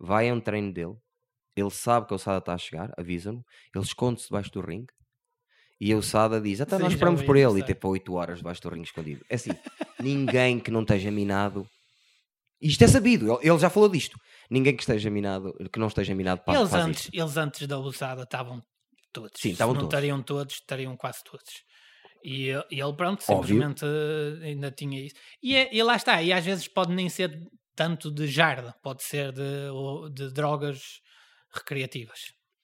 vai 0.00 0.28
a 0.28 0.34
um 0.34 0.40
treino 0.40 0.72
dele, 0.72 0.96
ele 1.56 1.70
sabe 1.70 2.06
que 2.06 2.14
a 2.14 2.16
Usada 2.16 2.38
está 2.38 2.54
a 2.54 2.58
chegar, 2.58 2.92
avisa-no, 2.98 3.44
ele 3.74 3.84
esconde-se 3.84 4.26
debaixo 4.26 4.50
do 4.52 4.60
ringue 4.60 4.92
e 5.80 5.92
a 5.92 5.96
Usada 5.96 6.40
diz: 6.40 6.60
Até 6.60 6.76
Sim, 6.76 6.82
nós 6.82 6.92
esperamos 6.94 7.20
ouvi 7.20 7.26
por 7.26 7.36
ele 7.36 7.60
e 7.60 7.62
tipo 7.62 7.88
8 7.88 8.14
horas 8.14 8.38
debaixo 8.38 8.62
do 8.62 8.68
ringue 8.70 8.86
escondido. 8.86 9.24
É 9.28 9.34
assim, 9.36 9.52
ninguém 10.00 10.58
que 10.58 10.70
não 10.70 10.82
esteja 10.82 11.10
minado. 11.10 11.68
Isto 12.60 12.84
é 12.84 12.88
sabido, 12.88 13.38
ele- 13.42 13.58
já 13.58 13.68
falou 13.68 13.88
disto. 13.88 14.18
Ninguém 14.50 14.74
que 14.76 14.82
esteja 14.82 15.10
minado, 15.10 15.52
que 15.72 15.78
não 15.78 15.88
esteja 15.88 16.14
minado, 16.14 16.42
pá, 16.44 16.54
Eles 16.54 16.70
faz 16.70 16.84
antes, 16.84 17.04
isto. 17.04 17.14
eles 17.14 17.36
antes 17.36 17.66
da 17.66 17.78
usada 17.78 18.22
estavam 18.22 18.62
todos. 19.12 19.32
Sim, 19.40 19.50
estavam 19.50 19.74
todos. 19.74 19.88
estariam 19.88 20.22
todos, 20.22 20.54
estariam 20.54 20.96
quase 20.96 21.22
todos. 21.24 21.62
E, 22.24 22.48
e 22.70 22.80
ele, 22.80 22.92
pronto, 22.96 23.22
Óbvio. 23.28 23.54
simplesmente 23.56 23.84
eh, 23.84 24.46
ainda 24.46 24.70
tinha 24.70 24.98
isso. 25.04 25.14
E, 25.42 25.54
é- 25.56 25.74
e 25.74 25.82
lá 25.82 25.96
está, 25.96 26.22
e 26.22 26.32
às 26.32 26.44
vezes 26.44 26.66
pode 26.68 26.92
nem 26.94 27.08
ser 27.08 27.38
tanto 27.76 28.10
de 28.10 28.26
jarda, 28.26 28.74
pode 28.82 29.02
ser 29.02 29.32
de, 29.32 29.42
de 30.14 30.32
drogas 30.32 30.80
recreativas. 31.52 32.20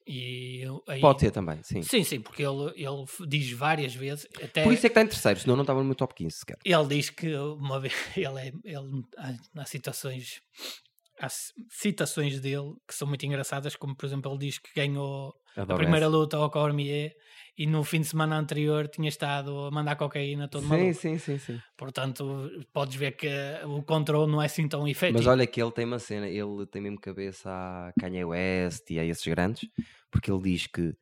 E 0.07 0.65
aí, 0.89 1.01
Pode 1.01 1.21
ser 1.21 1.31
também, 1.31 1.63
sim. 1.63 1.83
Sim, 1.83 2.03
sim, 2.03 2.21
porque 2.21 2.43
ele, 2.43 2.73
ele 2.75 3.05
diz 3.29 3.53
várias 3.53 3.95
vezes, 3.95 4.27
até 4.43 4.65
Por 4.65 4.73
isso 4.73 4.87
é 4.87 4.89
que 4.89 4.93
está 4.93 5.03
em 5.03 5.07
terceiro, 5.07 5.39
senão 5.41 5.57
não 5.57 5.63
estava 5.63 5.81
no 5.81 5.85
meu 5.85 5.95
top 5.95 6.15
15 6.15 6.37
sequer. 6.37 6.59
ele 6.65 6.87
diz 6.87 7.11
que 7.11 7.35
uma 7.35 7.79
vez 7.79 7.95
ele, 8.17 8.39
é, 8.41 8.53
ele 8.65 9.05
há, 9.17 9.35
há 9.61 9.65
situações 9.65 10.41
há 11.21 11.29
ci- 11.29 11.53
citações 11.71 12.41
dele 12.41 12.75
que 12.89 12.95
são 12.95 13.09
muito 13.09 13.25
engraçadas, 13.27 13.77
como 13.77 13.97
por 13.97 14.07
exemplo 14.07 14.31
ele 14.33 14.39
diz 14.47 14.59
que 14.59 14.71
ganhou 14.75 15.35
a 15.68 15.75
Adoro 15.75 15.77
primeira 15.77 16.07
essa. 16.07 16.09
luta 16.09 16.37
ao 16.37 16.51
Cormier 16.51 17.12
e 17.59 17.66
no 17.66 17.85
fim 17.85 18.01
de 18.01 18.09
semana 18.09 18.37
anterior 18.39 18.89
tinha 18.89 19.09
estado 19.09 19.66
a 19.66 19.71
mandar 19.71 19.97
cocaína 19.97 20.49
todo 20.49 20.66
Sim, 20.66 20.68
maluco. 20.68 20.95
sim, 20.95 21.18
sim, 21.18 21.39
sim. 21.39 21.62
Portanto, 21.77 22.49
podes 22.73 22.97
ver 22.97 23.12
que 23.16 23.29
o 23.66 23.83
controle 23.85 24.31
não 24.33 24.43
é 24.43 24.47
assim 24.47 24.68
tão 24.68 24.87
efetivo. 24.89 25.12
Mas 25.12 25.27
olha 25.27 25.47
que 25.47 25.61
ele 25.61 25.73
tem 25.73 25.85
uma 25.85 25.99
cena, 25.99 26.29
ele 26.29 26.66
tem 26.66 26.81
mesmo 26.83 27.01
cabeça 27.01 27.51
a 27.51 27.93
Kanye 27.99 28.25
West 28.25 28.91
e 28.91 28.99
a 28.99 29.05
esses 29.05 29.27
grandes, 29.27 29.68
porque 30.11 30.31
ele 30.31 30.43
diz 30.43 30.66
que 30.66 30.95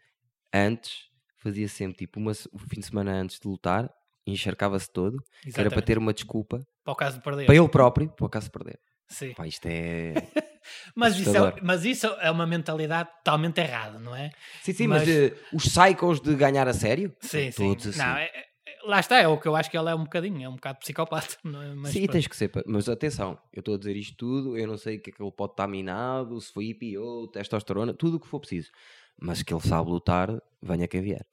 antes 0.54 1.10
fazia 1.38 1.68
sempre 1.68 1.98
tipo 1.98 2.20
uma, 2.20 2.32
o 2.52 2.58
fim 2.58 2.80
de 2.80 2.86
semana 2.86 3.12
antes 3.14 3.40
de 3.40 3.48
lutar, 3.48 3.90
encharcava-se 4.26 4.92
todo, 4.92 5.18
que 5.52 5.60
era 5.60 5.70
para 5.72 5.82
ter 5.82 5.98
uma 5.98 6.14
desculpa 6.14 6.66
Para 6.84 6.92
o 6.92 6.96
caso 6.96 7.16
de 7.18 7.22
perder. 7.24 7.46
para 7.46 7.56
ele 7.56 7.68
próprio, 7.68 8.10
para 8.12 8.26
o 8.26 8.30
caso 8.30 8.46
de 8.46 8.52
perder. 8.52 8.80
Sim. 9.08 9.32
Pá, 9.34 9.46
isto 9.46 9.66
é. 9.66 10.14
Mas, 10.94 11.18
isso 11.18 11.34
é, 11.34 11.54
mas 11.62 11.84
isso 11.86 12.06
é 12.20 12.30
uma 12.30 12.46
mentalidade 12.46 13.08
totalmente 13.18 13.58
errada, 13.58 13.98
não 13.98 14.14
é? 14.14 14.30
Sim, 14.60 14.72
sim, 14.74 14.86
mas, 14.86 15.00
Mas- 15.00 15.08
eh, 15.08 15.34
os 15.50 15.64
cycles 15.64 16.20
de 16.20 16.34
ganhar 16.34 16.68
a 16.68 16.74
sério? 16.74 17.14
Sim, 17.20 17.50
sim. 17.50 17.68
todos 17.70 17.86
assim. 17.86 17.98
Não, 18.00 18.16
é- 18.18 18.26
é- 18.26 18.46
lá 18.84 19.00
está, 19.00 19.16
é 19.18 19.26
o 19.26 19.38
que 19.40 19.48
eu 19.48 19.56
acho 19.56 19.70
que 19.70 19.78
ele 19.78 19.88
é 19.88 19.94
um 19.94 20.04
bocadinho, 20.04 20.44
é 20.44 20.48
um 20.48 20.56
bocado 20.56 20.78
psicopata. 20.80 21.36
Não 21.42 21.62
é? 21.62 21.74
Mas 21.74 21.92
Sim, 21.92 22.00
pronto. 22.00 22.12
tens 22.12 22.26
que 22.26 22.36
ser. 22.36 22.50
Mas 22.66 22.86
atenção, 22.86 23.38
eu 23.50 23.60
estou 23.60 23.76
a 23.76 23.78
dizer 23.78 23.96
isto 23.96 24.14
tudo, 24.16 24.58
eu 24.58 24.66
não 24.66 24.76
sei 24.76 24.96
o 24.96 25.00
que 25.00 25.08
é 25.08 25.12
que 25.14 25.22
ele 25.22 25.32
pode 25.32 25.52
estar 25.52 25.66
minado, 25.66 26.38
se 26.38 26.52
foi 26.52 26.66
IPO, 26.66 27.28
testosterona, 27.28 27.94
tudo 27.94 28.18
o 28.18 28.20
que 28.20 28.28
for 28.28 28.40
preciso. 28.40 28.70
Mas 29.18 29.42
que 29.42 29.54
ele 29.54 29.62
sabe 29.62 29.88
lutar, 29.88 30.28
venha 30.60 30.86
quem 30.86 31.00
vier. 31.00 31.24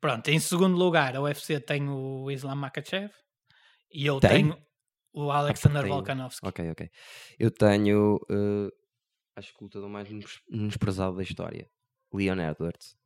Pronto, 0.00 0.28
em 0.28 0.38
segundo 0.38 0.76
lugar, 0.76 1.14
a 1.16 1.20
UFC 1.20 1.60
tem 1.60 1.86
o 1.88 2.30
Islam 2.30 2.56
Makachev 2.56 3.10
e 3.92 4.06
eu 4.06 4.18
Tem? 4.20 4.30
tenho 4.30 4.58
o 5.24 5.30
Alexander 5.30 5.82
tem. 5.82 5.90
Volkanovski. 5.90 6.46
Ok, 6.46 6.70
ok. 6.70 6.90
Eu 7.38 7.50
tenho, 7.50 8.18
eh, 8.30 8.70
acho 9.36 9.52
que 9.54 9.60
o 9.60 9.64
lutador 9.64 9.88
mais 9.88 10.08
menos- 10.08 10.42
menosprezado 10.50 11.16
da 11.16 11.22
história, 11.22 11.68
Leon 12.12 12.38
Edwards. 12.40 12.96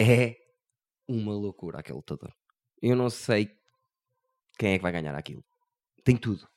É 0.00 0.36
uma 1.08 1.32
loucura 1.32 1.80
aquele 1.80 1.96
lutador. 1.96 2.32
Eu 2.80 2.96
não 2.96 3.10
sei 3.10 3.50
quem 4.58 4.72
é 4.72 4.76
que 4.78 4.82
vai 4.82 4.92
ganhar 4.92 5.14
aquilo. 5.14 5.44
Tem 6.04 6.16
tudo. 6.16 6.48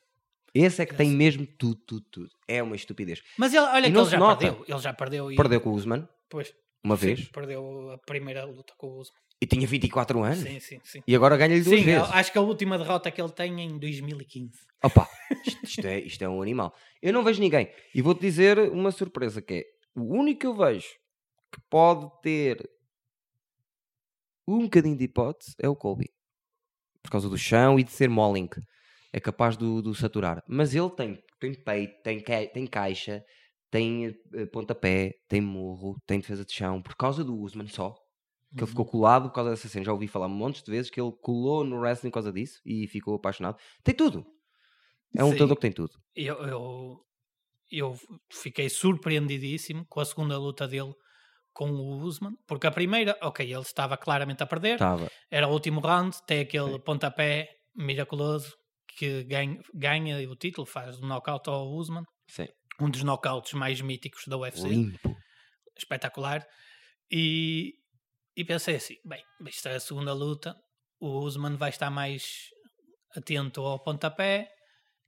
Esse 0.54 0.84
é 0.84 0.86
que 0.86 0.96
tem 0.96 1.10
mesmo 1.10 1.46
tudo, 1.58 1.82
tudo, 1.86 2.06
tudo. 2.12 2.30
É 2.48 2.62
uma 2.62 2.76
estupidez. 2.76 3.22
Mas 3.38 3.54
ele, 3.54 3.66
olha 3.66 3.92
que 3.92 3.98
ele 3.98 4.06
já 4.10 4.18
nota. 4.20 4.40
perdeu. 4.46 4.66
Ele 4.68 4.80
já 4.80 4.94
perdeu. 4.94 5.32
E, 5.32 5.36
Perdeu 5.36 5.60
com 5.60 5.72
o 5.72 5.74
Usman, 5.74 6.08
Pois, 6.30 6.54
uma 6.84 6.96
sim, 6.96 7.08
vez, 7.08 7.28
perdeu 7.30 7.92
a 7.92 7.98
primeira 7.98 8.46
luta 8.46 8.74
com 8.78 8.88
o 8.88 9.00
Usman. 9.00 9.18
E 9.44 9.46
tinha 9.46 9.68
24 9.68 10.24
anos. 10.24 10.40
Sim, 10.40 10.60
sim, 10.62 10.80
sim. 10.84 11.04
E 11.06 11.14
agora 11.14 11.36
ganha-lhe 11.36 11.62
duas 11.62 11.80
Sim, 11.80 11.86
vezes. 11.86 12.10
acho 12.12 12.32
que 12.32 12.38
a 12.38 12.42
última 12.42 12.78
derrota 12.78 13.12
que 13.12 13.22
ele 13.22 13.32
tem 13.32 13.60
é 13.60 13.64
em 13.64 13.78
2015. 13.78 14.52
Opa, 14.82 15.08
isto, 15.46 15.64
isto 15.66 15.86
é, 15.86 16.00
isto 16.00 16.22
é 16.24 16.30
um 16.30 16.42
animal. 16.42 16.74
Eu 17.02 17.12
não 17.12 17.24
vejo 17.26 17.42
ninguém. 17.42 17.70
E 17.94 18.02
vou-te 18.02 18.22
dizer 18.22 18.58
uma 18.72 18.90
surpresa 18.92 19.42
que 19.42 19.54
é 19.54 19.64
o 19.96 20.18
único 20.18 20.40
que 20.40 20.48
eu 20.48 20.56
vejo 20.56 20.88
que 21.52 21.60
pode 21.70 22.10
ter 22.22 22.58
um 24.48 24.62
bocadinho 24.64 24.98
de 24.98 25.04
hipótese 25.04 25.54
é 25.60 25.68
o 25.68 25.76
Colby. 25.76 26.10
Por 27.02 27.12
causa 27.12 27.30
do 27.30 27.38
chão 27.38 27.78
e 27.78 27.84
de 27.84 27.92
ser 27.92 28.10
Molling. 28.10 28.50
É 29.12 29.20
capaz 29.20 29.58
do, 29.58 29.82
do 29.82 29.94
saturar. 29.94 30.42
Mas 30.48 30.74
ele 30.74 30.90
tem, 30.90 31.22
tem 31.40 31.54
peito, 31.54 32.02
tem, 32.02 32.24
tem 32.48 32.66
caixa, 32.66 33.24
tem 33.70 34.16
eh, 34.34 34.46
pontapé, 34.46 35.12
tem 35.28 35.42
morro, 35.42 35.98
tem 36.08 36.20
defesa 36.20 36.46
de 36.46 36.54
chão, 36.54 36.82
por 36.82 36.96
causa 36.96 37.24
do 37.24 37.38
Usman 37.38 37.68
só. 37.68 37.94
Que 38.56 38.60
ele 38.60 38.62
Uhum. 38.62 38.68
ficou 38.68 38.86
colado 38.86 39.30
por 39.30 39.36
causa 39.36 39.50
dessa 39.52 39.68
cena. 39.68 39.84
Já 39.86 39.92
ouvi 39.94 40.08
falar 40.08 40.28
montes 40.28 40.62
de 40.64 40.70
vezes 40.72 40.90
que 40.92 41.02
ele 41.02 41.12
colou 41.22 41.64
no 41.64 41.78
wrestling 41.80 42.10
por 42.12 42.16
causa 42.16 42.32
disso 42.32 42.60
e 42.66 42.88
ficou 42.88 43.16
apaixonado. 43.16 43.58
Tem 43.84 43.96
tudo. 43.96 44.26
É 45.16 45.24
um 45.24 45.28
Sim. 45.28 45.34
lutador 45.34 45.56
que 45.58 45.62
tem 45.62 45.72
tudo. 45.72 45.94
Eu, 46.16 46.36
eu, 46.46 47.00
eu 47.72 47.96
fiquei 48.32 48.70
surpreendidíssimo 48.70 49.86
com 49.88 50.00
a 50.00 50.06
segunda 50.06 50.38
luta 50.38 50.68
dele 50.68 50.94
com 51.52 51.70
o 51.70 52.00
Usman, 52.00 52.34
porque 52.48 52.66
a 52.66 52.72
primeira, 52.72 53.16
ok, 53.22 53.46
ele 53.46 53.62
estava 53.62 53.96
claramente 53.96 54.42
a 54.42 54.46
perder, 54.48 54.74
Estava. 54.74 55.08
era 55.30 55.48
o 55.48 55.52
último 55.52 55.80
round, 55.82 56.16
tem 56.26 56.40
aquele 56.42 56.80
pontapé 56.80 57.48
miraculoso 57.76 58.56
que 58.98 59.24
ganha, 59.26 59.60
ganha 59.72 60.30
o 60.30 60.36
título, 60.36 60.66
faz 60.66 60.98
o 61.00 61.06
knockout 61.06 61.48
ao 61.50 61.72
Usman, 61.76 62.04
Sim. 62.28 62.48
um 62.82 62.90
dos 62.90 63.04
knockouts 63.04 63.54
mais 63.54 63.80
míticos 63.82 64.24
da 64.28 64.36
UFC, 64.36 64.68
Limpo. 64.68 65.16
espetacular. 65.78 66.44
E, 67.12 67.74
e 68.36 68.44
pensei 68.46 68.76
assim: 68.76 68.96
bem, 69.06 69.24
isto 69.48 69.68
é 69.68 69.76
a 69.76 69.80
segunda 69.80 70.14
luta, 70.14 70.56
o 71.00 71.20
Usman 71.20 71.56
vai 71.56 71.70
estar 71.70 71.90
mais 71.90 72.48
atento 73.16 73.62
ao 73.62 73.82
pontapé, 73.84 74.50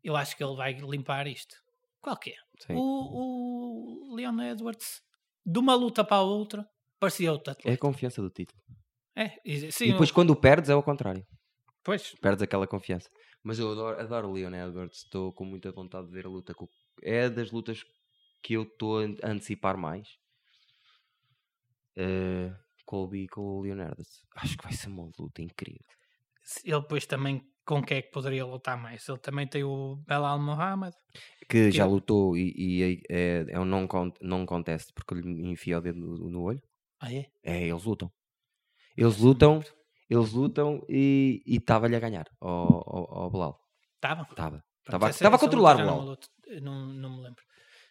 eu 0.04 0.16
acho 0.16 0.36
que 0.38 0.44
ele 0.44 0.56
vai 0.56 0.74
limpar 0.74 1.28
isto. 1.28 1.56
Qual 2.02 2.18
que 2.18 2.32
é? 2.32 2.36
O, 2.76 4.12
o 4.12 4.16
Leon 4.16 4.40
Edwards, 4.42 5.02
de 5.46 5.60
uma 5.60 5.74
luta 5.76 6.04
para 6.04 6.18
a 6.18 6.22
outra, 6.22 6.66
parecia 7.00 7.32
outro 7.32 7.50
É 7.52 7.52
a 7.52 7.58
atleta. 7.60 7.78
confiança 7.78 8.22
do 8.22 8.30
título. 8.30 8.62
É, 9.16 9.32
e- 9.44 9.72
sim, 9.72 9.86
E 9.86 9.92
depois, 9.92 10.12
quando 10.12 10.30
o 10.32 10.36
perdes, 10.36 10.70
é 10.70 10.74
ao 10.74 10.84
contrário. 10.84 11.26
pois, 11.84 12.14
Perdes 12.22 12.44
aquela 12.44 12.68
confiança. 12.68 13.10
Mas 13.44 13.60
eu 13.60 13.72
adoro, 13.72 14.00
adoro 14.00 14.30
o 14.30 14.34
Leon 14.34 14.54
Edwards. 14.54 15.04
Estou 15.04 15.34
com 15.34 15.46
muita 15.46 15.72
vontade 15.72 16.08
de 16.08 16.14
ver 16.14 16.26
a 16.26 16.30
luta. 16.30 16.54
Com... 16.54 16.68
É 17.02 17.30
das 17.30 17.52
lutas 17.52 17.84
que 18.44 18.54
eu 18.54 18.64
estou 18.64 19.00
a 19.00 19.04
antecipar 19.30 19.78
mais. 19.78 20.08
Colby 22.86 23.28
com 23.28 23.42
o 23.42 23.62
Leon 23.62 23.80
Edwards. 23.80 24.22
Acho 24.36 24.58
que 24.58 24.64
vai 24.64 24.74
ser 24.74 24.88
uma 24.90 25.10
luta 25.20 25.42
incrível. 25.42 25.82
ele 26.64 26.80
depois 26.82 27.06
também 27.06 27.42
com 27.66 27.82
quem 27.84 27.98
é 27.98 28.02
que 28.04 28.12
poderia 28.12 28.46
lutar 28.46 28.78
mais? 28.80 29.08
Ele 29.10 29.18
também 29.18 29.48
tem 29.48 29.64
o 29.64 29.96
Belal 30.08 30.40
Mohamed. 30.40 30.96
Que 31.50 31.72
já 31.72 31.84
é- 31.84 31.88
lutou 31.88 32.38
e, 32.38 32.54
e 32.56 33.02
é, 33.10 33.46
é 33.50 33.60
um 33.60 33.66
não, 33.66 33.88
con 33.88 34.12
não 34.22 34.46
contest 34.46 34.92
porque 34.94 35.16
lhe 35.16 35.50
enfia 35.50 35.80
o 35.80 35.82
dedo 35.82 36.00
no, 36.00 36.30
no 36.30 36.42
olho. 36.44 36.62
Ah, 37.00 37.12
é? 37.12 37.26
É, 37.44 37.68
eles 37.68 37.84
lutam. 37.84 38.12
Eles 38.96 39.18
lutam, 39.18 39.62
eles 40.10 40.32
lutam 40.32 40.82
e 40.88 41.42
estava-lhe 41.48 41.96
a 41.96 42.00
ganhar 42.00 42.26
ao, 42.40 42.84
ao, 42.88 43.18
ao 43.24 43.32
Belal. 43.32 43.60
Estava. 43.96 44.22
Estava. 44.30 44.64
Estava 45.10 45.36
a 45.36 45.40
controlar 45.40 45.74
o 45.76 45.78
Belal. 45.78 46.18
não, 46.62 46.86
não, 46.94 47.16
me 47.18 47.24
lembro. 47.24 47.44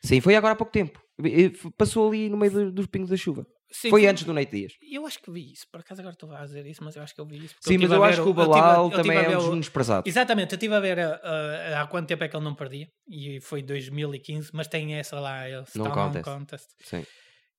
Sim, 0.05 0.20
foi 0.20 0.36
agora 0.36 0.53
há 0.53 0.57
pouco 0.57 0.72
tempo. 0.72 1.03
E- 1.22 1.47
e 1.47 1.70
Passou 1.72 2.09
ali 2.09 2.28
no 2.28 2.36
meio 2.36 2.53
do- 2.53 2.72
dos 2.72 2.86
pingos 2.86 3.11
da 3.11 3.16
chuva. 3.16 3.45
Sim, 3.70 3.90
foi 3.90 4.06
antes 4.06 4.22
do 4.24 4.32
Nate 4.32 4.50
Dias. 4.52 4.72
Eu 4.82 5.06
acho 5.06 5.18
que 5.20 5.30
vi 5.30 5.52
isso, 5.52 5.66
por 5.70 5.80
acaso 5.80 6.00
agora 6.00 6.14
estou 6.14 6.30
a 6.32 6.44
dizer 6.44 6.64
isso, 6.66 6.82
mas 6.84 6.94
eu 6.96 7.02
acho 7.02 7.14
que 7.14 7.20
eu 7.20 7.26
vi 7.26 7.44
isso. 7.44 7.56
Sim, 7.60 7.74
eu 7.74 7.80
mas 7.80 7.92
eu 7.92 8.04
acho 8.04 8.22
que 8.22 8.28
o 8.28 8.34
Balal 8.34 8.88
tive 8.90 9.02
também 9.02 9.18
é 9.18 9.28
um 9.30 9.34
dos 9.36 9.44
o- 9.46 9.50
menos 9.50 9.68
prezados. 9.68 10.08
Exatamente, 10.08 10.52
eu 10.52 10.56
estive 10.56 10.74
a 10.74 10.80
ver 10.80 10.98
uh, 10.98 11.76
há 11.80 11.86
quanto 11.88 12.06
tempo 12.06 12.22
é 12.22 12.28
que 12.28 12.36
ele 12.36 12.44
não 12.44 12.54
perdia, 12.54 12.88
e 13.08 13.40
foi 13.40 13.62
2015, 13.62 14.50
mas 14.52 14.68
tem 14.68 14.94
essa 14.94 15.18
lá, 15.18 15.48
esse 15.48 15.76
Não 15.76 15.86
tal 15.86 15.94
contest. 15.94 16.24
contest. 16.24 16.68
Sim, 16.84 17.04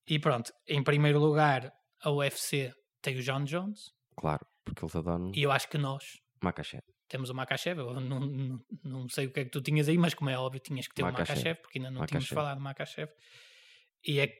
E 0.07 0.17
pronto, 0.19 0.51
em 0.67 0.83
primeiro 0.83 1.19
lugar, 1.19 1.71
a 2.01 2.11
UFC 2.11 2.71
tem 3.01 3.17
o 3.17 3.21
John 3.21 3.43
Jones, 3.43 3.91
claro, 4.15 4.45
porque 4.63 4.83
eles 4.85 4.95
adoram 4.95 5.31
e 5.35 5.41
eu 5.43 5.51
acho 5.51 5.67
que 5.67 5.77
nós 5.77 6.03
Makachev. 6.41 6.81
temos 7.09 7.29
o 7.29 7.33
Makachev. 7.35 7.79
Eu 7.79 7.99
não, 7.99 8.19
não, 8.21 8.59
não 8.83 9.09
sei 9.09 9.25
o 9.27 9.31
que 9.31 9.39
é 9.41 9.43
que 9.45 9.51
tu 9.51 9.61
tinhas 9.61 9.89
aí, 9.89 9.97
mas 9.97 10.13
como 10.13 10.29
é 10.29 10.37
óbvio, 10.37 10.61
tinhas 10.61 10.87
que 10.87 10.93
ter 10.95 11.03
o 11.03 11.11
Makachev, 11.11 11.59
porque 11.61 11.79
ainda 11.79 11.91
não 11.91 12.05
tínhamos 12.05 12.29
falado 12.29 12.57
do 12.57 12.63
Makachev. 12.63 13.09
E 14.07 14.19
é, 14.19 14.31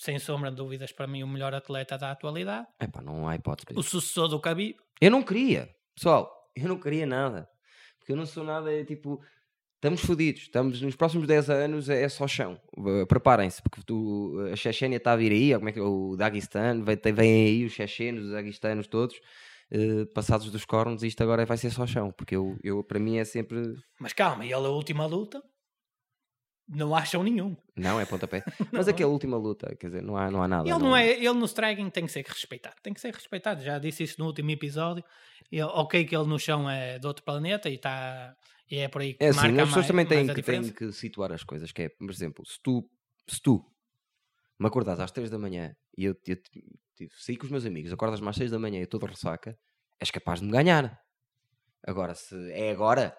sem 0.00 0.18
sombra 0.18 0.50
de 0.50 0.56
dúvidas, 0.56 0.92
para 0.92 1.06
mim, 1.06 1.22
o 1.22 1.28
melhor 1.28 1.54
atleta 1.54 1.98
da 1.98 2.10
atualidade. 2.10 2.66
Epá, 2.80 3.02
não 3.02 3.28
há 3.28 3.36
hipótese. 3.36 3.78
O 3.78 3.82
sucessor 3.82 4.28
do 4.28 4.38
Khabib. 4.38 4.74
Eu 4.98 5.10
não 5.10 5.22
queria, 5.22 5.68
pessoal, 5.94 6.32
eu 6.56 6.66
não 6.68 6.80
queria 6.80 7.04
nada. 7.04 7.46
Porque 7.98 8.12
eu 8.12 8.16
não 8.16 8.24
sou 8.24 8.42
nada, 8.42 8.72
é 8.72 8.82
tipo, 8.82 9.22
estamos 9.74 10.00
fodidos. 10.00 10.42
Estamos 10.42 10.80
nos 10.80 10.96
próximos 10.96 11.26
10 11.26 11.50
anos, 11.50 11.90
é, 11.90 12.02
é 12.02 12.08
só 12.08 12.26
chão. 12.26 12.58
Preparem-se, 13.08 13.62
porque 13.62 13.82
tu, 13.84 14.38
a 14.50 14.56
Chechênia 14.56 14.96
está 14.96 15.12
a 15.12 15.16
vir 15.16 15.32
aí, 15.32 15.54
como 15.54 15.68
é 15.68 15.72
que 15.72 15.78
é? 15.78 15.82
o 15.82 16.16
Daguestan, 16.16 16.82
vem, 16.82 16.96
vêm 17.12 17.46
aí 17.46 17.64
os 17.66 17.72
chechenos, 17.72 18.24
os 18.24 18.30
daguestanos 18.32 18.86
todos. 18.86 19.20
uh, 19.70 20.06
passados 20.14 20.50
dos 20.50 20.64
cornos, 20.64 21.02
isto 21.02 21.22
agora 21.22 21.44
vai 21.44 21.58
ser 21.58 21.70
só 21.70 21.86
chão, 21.86 22.10
porque 22.10 22.34
eu, 22.34 22.56
eu 22.64 22.82
para 22.82 22.98
mim 22.98 23.18
é 23.18 23.24
sempre 23.24 23.74
Mas 24.00 24.14
calma, 24.14 24.46
e 24.46 24.52
ele, 24.52 24.66
a 24.66 24.70
última 24.70 25.04
luta, 25.04 25.42
não 26.72 26.94
acham 26.94 27.22
nenhum. 27.22 27.56
Não, 27.76 28.00
é 28.00 28.06
pontapé. 28.06 28.44
Mas 28.72 28.86
Não 28.86 28.94
aquela 28.94 29.10
última 29.10 29.36
luta, 29.36 29.74
quer 29.76 29.88
dizer, 29.88 30.02
não 30.02 30.16
há, 30.16 30.30
não 30.30 30.42
há 30.42 30.48
nada. 30.48 30.68
Ele, 30.68 30.78
não 30.78 30.96
é, 30.96 31.10
ele 31.10 31.32
no 31.32 31.44
striking 31.44 31.90
tem 31.90 32.06
que 32.06 32.12
ser 32.12 32.24
respeitado. 32.24 32.76
Tem 32.82 32.94
que 32.94 33.00
ser 33.00 33.12
respeitado. 33.12 33.62
Já 33.62 33.78
disse 33.78 34.04
isso 34.04 34.16
no 34.18 34.26
último 34.26 34.50
episódio. 34.50 35.04
Ok 35.74 36.04
que 36.04 36.14
ele 36.14 36.26
no 36.26 36.38
chão 36.38 36.70
é 36.70 36.98
de 36.98 37.06
outro 37.06 37.24
planeta 37.24 37.68
e, 37.68 37.76
tá, 37.76 38.36
e 38.70 38.78
é 38.78 38.88
por 38.88 39.02
aí 39.02 39.14
que 39.14 39.24
É 39.24 39.30
assim, 39.30 39.40
marca 39.40 39.62
as 39.62 39.68
pessoas 39.68 39.74
mais, 39.74 39.86
também 39.88 40.06
têm 40.06 40.34
que, 40.34 40.42
têm 40.42 40.72
que 40.72 40.92
situar 40.92 41.32
as 41.32 41.42
coisas. 41.42 41.72
Que 41.72 41.82
é, 41.82 41.88
por 41.88 42.08
exemplo, 42.08 42.46
se 42.46 42.60
tu, 42.62 42.88
se 43.26 43.42
tu 43.42 43.64
me 44.58 44.66
acordas 44.66 45.00
às 45.00 45.10
3 45.10 45.28
da 45.28 45.38
manhã 45.38 45.74
e 45.96 46.04
eu, 46.04 46.14
eu, 46.26 46.36
tipo, 46.94 47.14
saí 47.18 47.36
com 47.36 47.46
os 47.46 47.50
meus 47.50 47.66
amigos, 47.66 47.92
acordas-me 47.92 48.28
às 48.28 48.36
6 48.36 48.52
da 48.52 48.58
manhã 48.58 48.76
e 48.76 48.82
eu 48.82 48.84
estou 48.84 49.00
de 49.00 49.06
ressaca, 49.06 49.58
és 49.98 50.10
capaz 50.10 50.38
de 50.38 50.46
me 50.46 50.52
ganhar. 50.52 51.00
Agora, 51.84 52.14
se 52.14 52.34
é 52.52 52.70
agora, 52.70 53.16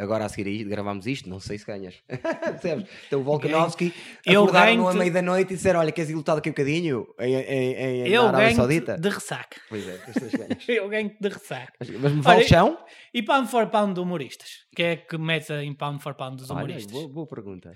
agora 0.00 0.24
a 0.24 0.28
seguir 0.28 0.48
a 0.48 0.52
isto, 0.52 0.68
gravamos 0.68 1.06
isto, 1.06 1.28
não 1.28 1.38
sei 1.38 1.58
se 1.58 1.66
ganhas. 1.66 1.94
Percebes? 2.08 2.88
Então 3.06 3.20
o 3.20 3.22
Volkanovski 3.24 3.92
Eu 4.24 4.42
acordaram-no 4.42 4.92
meia 4.94 5.10
da 5.10 5.22
noite 5.22 5.52
e 5.52 5.56
disseram: 5.56 5.80
Olha, 5.80 5.92
queres 5.92 6.10
ir 6.10 6.14
lutar 6.14 6.36
daqui 6.36 6.48
a 6.48 6.52
bocadinho 6.52 7.06
em, 7.18 7.34
em, 7.34 7.74
em, 7.74 8.08
Eu 8.08 8.22
na 8.24 8.28
Arábia 8.38 8.54
Saudita? 8.56 8.98
de 8.98 9.08
ressaca. 9.08 9.60
Pois 9.68 9.86
é. 9.86 10.00
Eu 10.68 10.88
ganho 10.88 11.14
de 11.20 11.28
ressaca. 11.28 11.72
Mas, 11.78 11.90
mas 11.90 12.12
me 12.12 12.20
vale 12.22 12.38
Olha, 12.38 12.48
chão? 12.48 12.78
E 13.12 13.22
pound 13.22 13.48
for 13.50 13.66
pound 13.68 13.94
de 13.94 14.00
humoristas? 14.00 14.48
Quem 14.74 14.86
é 14.86 14.96
que 14.96 15.16
mete 15.18 15.52
em 15.52 15.74
pound 15.74 16.02
for 16.02 16.14
pound 16.14 16.36
dos 16.36 16.50
Olha, 16.50 16.58
humoristas? 16.64 16.92
boa, 16.92 17.08
boa 17.08 17.26
pergunta. 17.26 17.72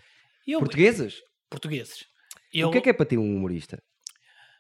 Eu- 0.47 0.59
Portugueses? 0.61 1.17
Portugueses. 1.51 2.05
Eu, 2.53 2.69
O 2.69 2.71
que 2.71 2.79
é 2.79 2.81
que 2.81 2.91
é 2.91 2.93
para 2.93 3.07
ti 3.07 3.17
um 3.17 3.37
humorista? 3.37 3.83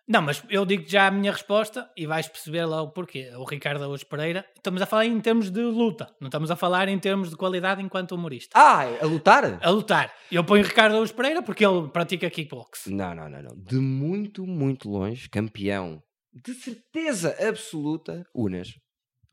Não, 0.06 0.20
mas 0.20 0.44
eu 0.50 0.66
digo 0.66 0.84
já 0.86 1.06
a 1.06 1.10
minha 1.10 1.32
resposta 1.32 1.90
e 1.96 2.06
vais 2.06 2.28
perceber 2.28 2.66
lá 2.66 2.82
o 2.82 2.90
porquê. 2.90 3.30
O 3.36 3.44
Ricardo 3.44 3.78
Araújo 3.82 4.04
Pereira, 4.04 4.44
estamos 4.54 4.82
a 4.82 4.86
falar 4.86 5.06
em 5.06 5.18
termos 5.18 5.50
de 5.50 5.62
luta, 5.62 6.14
não 6.20 6.28
estamos 6.28 6.50
a 6.50 6.56
falar 6.56 6.88
em 6.88 6.98
termos 6.98 7.30
de 7.30 7.36
qualidade 7.36 7.80
enquanto 7.80 8.12
humorista. 8.12 8.50
Ah, 8.54 8.82
a 9.00 9.06
lutar? 9.06 9.58
A 9.64 9.70
lutar. 9.70 10.12
Eu 10.30 10.44
ponho 10.44 10.62
Ricardo 10.62 10.92
Araújo 10.92 11.14
Pereira 11.14 11.42
porque 11.42 11.64
ele 11.64 11.88
pratica 11.88 12.28
kickbox. 12.28 12.86
Não, 12.88 13.14
não, 13.14 13.30
não, 13.30 13.42
não. 13.42 13.56
De 13.56 13.76
muito, 13.76 14.46
muito 14.46 14.90
longe, 14.90 15.26
campeão. 15.30 16.02
De 16.32 16.52
certeza 16.52 17.34
absoluta, 17.48 18.26
Unas. 18.34 18.74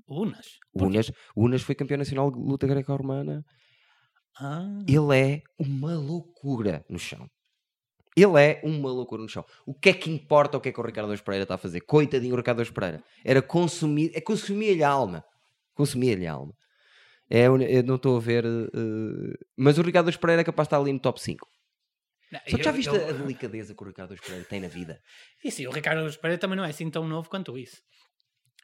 Unas. 0.07 0.59
Unas, 0.73 1.11
Unas 1.35 1.61
foi 1.63 1.75
campeão 1.75 1.97
nacional 1.97 2.31
de 2.31 2.37
luta 2.37 2.65
greco-romana. 2.67 3.43
Ah, 4.39 4.65
Ele 4.87 5.17
é 5.19 5.41
uma 5.59 5.95
loucura 5.97 6.85
no 6.89 6.97
chão. 6.97 7.27
Ele 8.15 8.41
é 8.43 8.59
uma 8.63 8.89
loucura 8.91 9.21
no 9.21 9.29
chão. 9.29 9.45
O 9.65 9.73
que 9.73 9.89
é 9.89 9.93
que 9.93 10.09
importa 10.11 10.57
o 10.57 10.61
que 10.61 10.69
é 10.69 10.71
que 10.71 10.79
o 10.79 10.83
Ricardo 10.83 11.05
Araújo 11.07 11.23
Pereira 11.23 11.43
está 11.43 11.55
a 11.55 11.57
fazer? 11.57 11.81
Coitadinho 11.81 12.33
o 12.33 12.37
Ricardo 12.37 12.57
Araújo 12.59 12.73
Pereira. 12.73 13.03
Era 13.23 13.41
consumir, 13.41 14.11
é 14.13 14.19
consumir-lhe 14.19 14.83
a 14.83 14.89
alma. 14.89 15.23
Consumir-lhe 15.73 16.27
a 16.27 16.33
alma. 16.33 16.53
É, 17.29 17.45
eu 17.45 17.83
não 17.83 17.95
estou 17.95 18.17
a 18.17 18.19
ver. 18.19 18.43
eh, 18.45 19.37
mas 19.55 19.77
o 19.77 19.81
Ricardo 19.81 20.05
Araújo 20.07 20.19
Pereira 20.19 20.41
é 20.41 20.45
capaz 20.45 20.67
de 20.67 20.67
estar 20.67 20.79
ali 20.81 20.91
no 20.91 20.99
top 20.99 21.21
5. 21.21 21.47
não, 22.31 22.39
Só 22.49 22.57
que 22.57 22.63
já 22.63 22.69
eu- 22.71 22.75
viste 22.75 22.89
eu- 22.89 23.09
a 23.09 23.13
delicadeza 23.13 23.73
que 23.73 23.81
o 23.83 23.87
Ricardo 23.87 24.09
Araújo 24.11 24.23
Pereira 24.23 24.45
tem 24.49 24.59
na 24.59 24.67
vida? 24.67 24.99
E 25.45 25.49
sim, 25.51 25.65
o 25.67 25.71
Ricardo 25.71 25.99
Araújo 25.99 26.19
Pereira 26.19 26.39
também 26.39 26.57
não 26.57 26.65
é 26.65 26.69
assim 26.69 26.89
tão 26.89 27.07
novo 27.07 27.29
quanto 27.29 27.57
isso. 27.57 27.81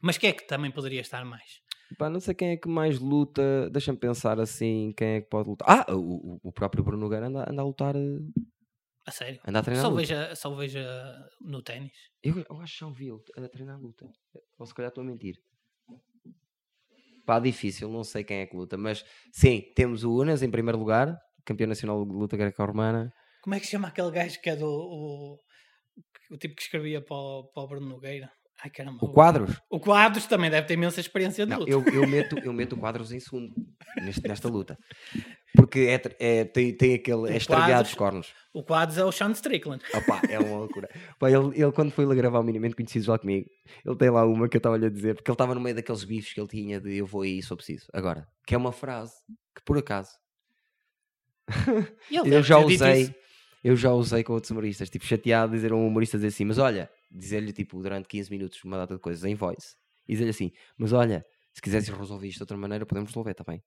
Mas 0.02 0.18
quem 0.18 0.30
é 0.30 0.34
que 0.34 0.46
também 0.46 0.70
poderia 0.72 1.00
estar 1.02 1.24
mais? 1.24 1.62
Pá, 1.98 2.10
não 2.10 2.20
sei 2.20 2.34
quem 2.36 2.50
é 2.50 2.58
que 2.58 2.68
mais 2.68 3.00
luta. 3.00 3.70
Deixa-me 3.72 3.98
pensar 3.98 4.40
assim: 4.42 4.94
quem 4.98 5.08
é 5.16 5.22
que 5.22 5.30
pode 5.30 5.48
lutar? 5.50 5.86
Ah, 5.88 5.96
o, 5.96 6.38
o- 6.44 6.52
próprio 6.52 6.84
Bruno 6.84 7.02
Nogueira 7.04 7.28
anda, 7.28 7.50
anda 7.50 7.62
a 7.62 7.66
lutar, 7.66 7.96
eh, 7.96 8.20
A 9.08 9.12
sério? 9.12 9.40
anda 9.48 9.60
a 9.60 9.64
treinar 9.64 9.82
Só 9.84 9.90
luta. 9.90 10.02
veja, 10.02 10.36
só 10.36 10.54
veja 10.54 11.30
no 11.42 11.62
ténis. 11.64 11.94
Eu, 12.22 12.46
eu 12.50 12.60
acho 12.62 12.74
que 12.74 12.80
já 12.82 12.86
ouvi 12.88 13.08
ele 13.08 13.46
a 13.46 13.50
treinar 13.50 13.80
luta. 13.80 14.06
Ou 14.60 14.66
se 14.66 14.74
calhar 14.76 14.90
estou 14.90 15.02
a 15.02 15.08
mentir. 15.08 15.36
Pá, 17.26 17.40
difícil, 17.40 17.90
não 17.90 18.04
sei 18.04 18.24
quem 18.24 18.40
é 18.40 18.46
que 18.46 18.56
luta, 18.56 18.78
mas 18.78 19.04
sim, 19.34 19.62
temos 19.76 20.04
o 20.04 20.14
Unas 20.22 20.42
em 20.44 20.50
primeiro 20.52 20.78
lugar, 20.78 21.18
campeão 21.46 21.68
nacional 21.68 22.06
de 22.06 22.12
luta 22.12 22.38
greco-romana. 22.38 23.12
Como 23.42 23.54
é 23.56 23.60
que 23.60 23.66
se 23.66 23.72
chama 23.72 23.88
aquele 23.90 24.12
gajo 24.12 24.42
que 24.42 24.50
é 24.50 24.56
do. 24.56 24.66
O, 24.70 25.40
o 26.32 26.38
tipo 26.38 26.56
que 26.56 26.62
escrevia 26.62 27.02
para 27.02 27.16
o, 27.16 27.44
para 27.54 27.64
o 27.64 27.68
Bruno 27.68 27.88
Nogueira? 27.88 28.30
Ai 28.64 28.70
caramba. 28.72 29.00
O 29.06 29.12
Quadros? 29.14 29.58
O 29.70 29.80
Quadros 29.80 30.26
também 30.26 30.50
deve 30.50 30.68
ter 30.68 30.74
imensa 30.74 31.00
experiência 31.00 31.46
de 31.46 31.52
Não, 31.52 31.60
luta. 31.60 31.72
eu, 31.72 31.84
eu, 31.94 32.08
meto, 32.08 32.38
eu 32.40 32.52
meto 32.54 32.74
o 32.76 32.78
Quadros 32.80 33.12
em 33.12 33.20
segundo 33.20 33.54
neste- 34.04 34.28
nesta 34.28 34.48
luta. 34.50 34.78
Porque 35.56 35.80
é, 35.80 36.02
é- 36.40 36.46
tem, 36.46 36.74
tem 36.74 36.94
aquele. 36.96 37.30
É 37.30 37.34
O 37.34 37.38
extraviado 37.38 37.72
Quadros- 37.72 37.90
dos 37.90 37.98
cornos. 37.98 38.34
O 38.54 38.64
Quadros 38.64 38.98
é 38.98 39.04
o 39.06 39.12
Sean 39.12 39.32
Strickland. 39.32 39.84
Opá, 39.94 40.22
é 40.30 40.38
uma 40.40 40.58
loucura. 40.60 40.90
Pá, 41.20 41.32
ele, 41.32 41.48
ele, 41.60 41.72
quando 41.72 41.92
foi 41.92 42.06
lá 42.06 42.14
gravar 42.14 42.40
o 42.40 42.44
Minimamente 42.44 42.76
Conhecidos 42.76 43.08
lá 43.08 43.18
comigo, 43.18 43.50
ele 43.86 43.96
tem 43.96 44.10
lá 44.10 44.26
uma 44.26 44.48
que 44.50 44.58
eu 44.58 44.60
estava-lhe 44.60 44.86
a 44.86 44.90
dizer, 44.90 45.16
porque 45.16 45.30
ele 45.32 45.36
estava 45.36 45.56
no 45.56 45.62
meio 45.62 45.76
daqueles 45.76 46.04
bifes 46.04 46.34
que 46.34 46.40
ele 46.40 46.48
tinha 46.50 46.80
de 46.82 46.96
eu 46.98 47.06
vou 47.06 47.22
aí 47.22 47.42
se 47.42 47.52
eu 47.52 47.58
preciso. 47.58 47.86
Agora, 47.94 48.28
que 48.46 48.54
é 48.54 48.58
uma 48.58 48.72
frase 48.72 49.14
que 49.56 49.64
por 49.64 49.78
acaso 49.78 50.12
ele 52.12 52.36
eu 52.36 52.44
já 52.44 52.58
usei, 52.58 53.16
eu 53.64 53.76
já 53.76 53.92
usei 53.94 54.24
com 54.24 54.34
outros 54.34 54.52
humoristas, 54.52 54.90
tipo, 54.90 55.06
chateado 55.06 55.54
dizer 55.54 55.72
a 55.72 55.76
um 55.76 55.88
humorista 55.88 56.18
dizer 56.18 56.28
assim, 56.28 56.46
mas 56.46 56.58
olha, 56.58 56.90
dizer-lhe 57.10 57.54
tipo 57.54 57.82
durante 57.82 58.08
15 58.08 58.30
minutos 58.30 58.64
uma 58.64 58.78
data 58.78 58.96
de 58.96 59.00
coisas 59.00 59.24
em 59.24 59.34
voice, 59.36 59.76
e 60.08 60.14
dizer-lhe 60.14 60.32
assim, 60.32 60.52
mas 60.78 60.92
olha, 60.94 61.26
se 61.54 61.62
quiseres 61.62 61.88
resolver 61.88 62.28
isto 62.28 62.38
de 62.38 62.44
outra 62.44 62.58
maneira, 62.58 62.86
podemos 62.86 63.10
resolver, 63.10 63.32
está 63.32 63.44
bem? 63.48 63.62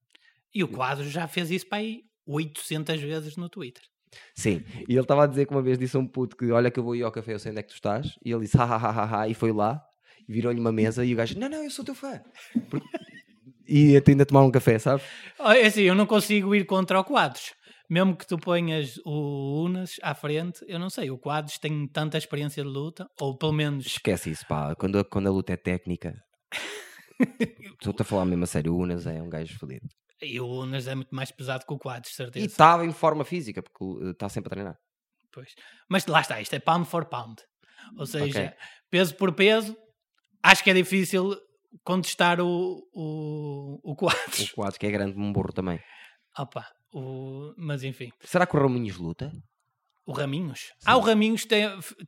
E 0.54 0.62
o 0.64 0.68
quadro 0.68 1.08
já 1.08 1.26
fez 1.28 1.50
isso 1.50 1.68
para 1.68 1.78
aí 1.78 2.02
800 2.26 3.00
vezes 3.00 3.36
no 3.36 3.48
Twitter. 3.48 3.82
Sim, 4.34 4.64
e 4.88 4.92
ele 4.92 5.00
estava 5.00 5.22
a 5.24 5.26
dizer 5.26 5.46
que 5.46 5.52
uma 5.52 5.62
vez 5.62 5.78
disse 5.78 5.96
a 5.96 6.00
um 6.00 6.06
puto 6.06 6.36
que 6.36 6.50
olha 6.50 6.70
que 6.70 6.80
eu 6.80 6.84
vou 6.84 6.96
ir 6.96 7.04
ao 7.04 7.12
café, 7.12 7.32
eu 7.34 7.38
sei 7.38 7.52
onde 7.52 7.60
é 7.60 7.62
que 7.62 7.68
tu 7.68 7.74
estás, 7.74 8.14
e 8.24 8.32
ele 8.32 8.40
disse 8.40 8.56
ha 8.58 8.64
ha 8.64 8.76
ha 8.76 8.90
ha, 8.90 9.20
ha 9.22 9.28
e 9.28 9.34
foi 9.34 9.52
lá, 9.52 9.80
virou-lhe 10.28 10.58
uma 10.58 10.72
mesa, 10.72 11.04
e 11.04 11.14
o 11.14 11.16
gajo, 11.16 11.38
não, 11.38 11.48
não, 11.48 11.62
eu 11.62 11.70
sou 11.70 11.84
teu 11.84 11.94
fã. 11.94 12.20
Porque- 12.68 12.88
E 13.68 13.96
até 13.96 14.10
ainda 14.10 14.26
tomar 14.26 14.42
um 14.42 14.50
café, 14.50 14.78
sabe? 14.80 15.00
É 15.38 15.64
assim, 15.66 15.82
eu 15.82 15.94
não 15.94 16.06
consigo 16.06 16.52
ir 16.56 16.64
contra 16.66 16.98
o 16.98 17.04
Quadros. 17.04 17.52
Mesmo 17.88 18.16
que 18.16 18.26
tu 18.26 18.36
ponhas 18.36 18.98
o 19.04 19.64
Unas 19.64 19.92
à 20.02 20.12
frente, 20.12 20.58
eu 20.66 20.78
não 20.80 20.90
sei, 20.90 21.08
o 21.10 21.16
Quadros 21.18 21.58
tem 21.58 21.86
tanta 21.86 22.18
experiência 22.18 22.64
de 22.64 22.68
luta, 22.68 23.08
ou 23.20 23.36
pelo 23.38 23.52
menos 23.52 23.86
Esquece 23.86 24.30
isso, 24.30 24.44
pá, 24.48 24.74
quando, 24.74 24.98
a- 24.98 25.04
quando 25.04 25.28
a 25.28 25.30
luta 25.30 25.52
é 25.52 25.56
técnica. 25.56 26.20
Estou-te 27.78 28.02
a 28.02 28.04
falar 28.04 28.24
mesmo 28.24 28.42
a 28.42 28.46
sério, 28.48 28.74
o 28.74 28.78
Unas 28.78 29.06
é 29.06 29.22
um 29.22 29.28
gajo 29.28 29.56
fodido. 29.58 29.86
E 30.22 30.40
o 30.40 30.46
Unas 30.46 30.86
é 30.86 30.94
muito 30.94 31.14
mais 31.14 31.30
pesado 31.30 31.64
que 31.66 31.72
o 31.72 31.78
Quadros, 31.78 32.12
E 32.12 32.14
certeza. 32.16 32.46
estava 32.46 32.84
em 32.84 32.92
forma 32.92 33.24
física, 33.24 33.62
porque 33.62 34.10
está 34.10 34.28
sempre 34.28 34.48
a 34.48 34.50
treinar. 34.50 34.76
Pois. 35.32 35.54
Mas 35.88 36.06
lá 36.06 36.20
está, 36.20 36.40
isto 36.40 36.54
é 36.54 36.58
pound 36.58 36.86
for 36.88 37.04
pound. 37.06 37.36
Ou 37.98 38.06
seja, 38.06 38.40
Ok. 38.48 38.52
peso 38.90 39.14
por 39.16 39.32
peso, 39.32 39.76
acho 40.42 40.62
que 40.64 40.70
é 40.70 40.74
difícil 40.74 41.36
contestar 41.84 42.40
o, 42.40 42.82
o, 42.92 43.80
o 43.82 43.96
Quadros. 43.96 44.50
O 44.50 44.54
quadro 44.54 44.78
que 44.78 44.86
é 44.86 44.90
grande 44.90 45.16
um 45.18 45.32
burro 45.32 45.52
também. 45.52 45.80
Opa, 46.38 46.66
o, 46.92 47.54
mas 47.56 47.82
enfim. 47.84 48.10
Será 48.24 48.46
que 48.46 48.56
o 48.56 48.60
Raminhos 48.60 48.96
luta? 48.96 49.32
O 50.06 50.12
Raminhos? 50.12 50.72
Ah, 50.84 50.96
o 50.96 51.00
Raminhos 51.00 51.44
tem. 51.44 51.64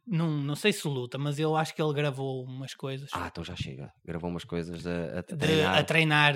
Não, 0.06 0.28
não 0.42 0.56
sei 0.56 0.72
se 0.72 0.86
luta, 0.88 1.18
mas 1.18 1.38
eu 1.38 1.54
acho 1.54 1.72
que 1.74 1.80
ele 1.80 1.92
gravou 1.92 2.42
umas 2.44 2.74
coisas 2.74 3.08
Ah, 3.12 3.28
então 3.30 3.44
já 3.44 3.54
chega. 3.54 3.92
Gravou 4.04 4.28
umas 4.28 4.44
coisas 4.44 4.84
a, 4.86 5.18
a 5.18 5.22
de- 5.22 5.36
treinar. 5.36 5.78
a 5.78 5.84
treinar 5.84 6.34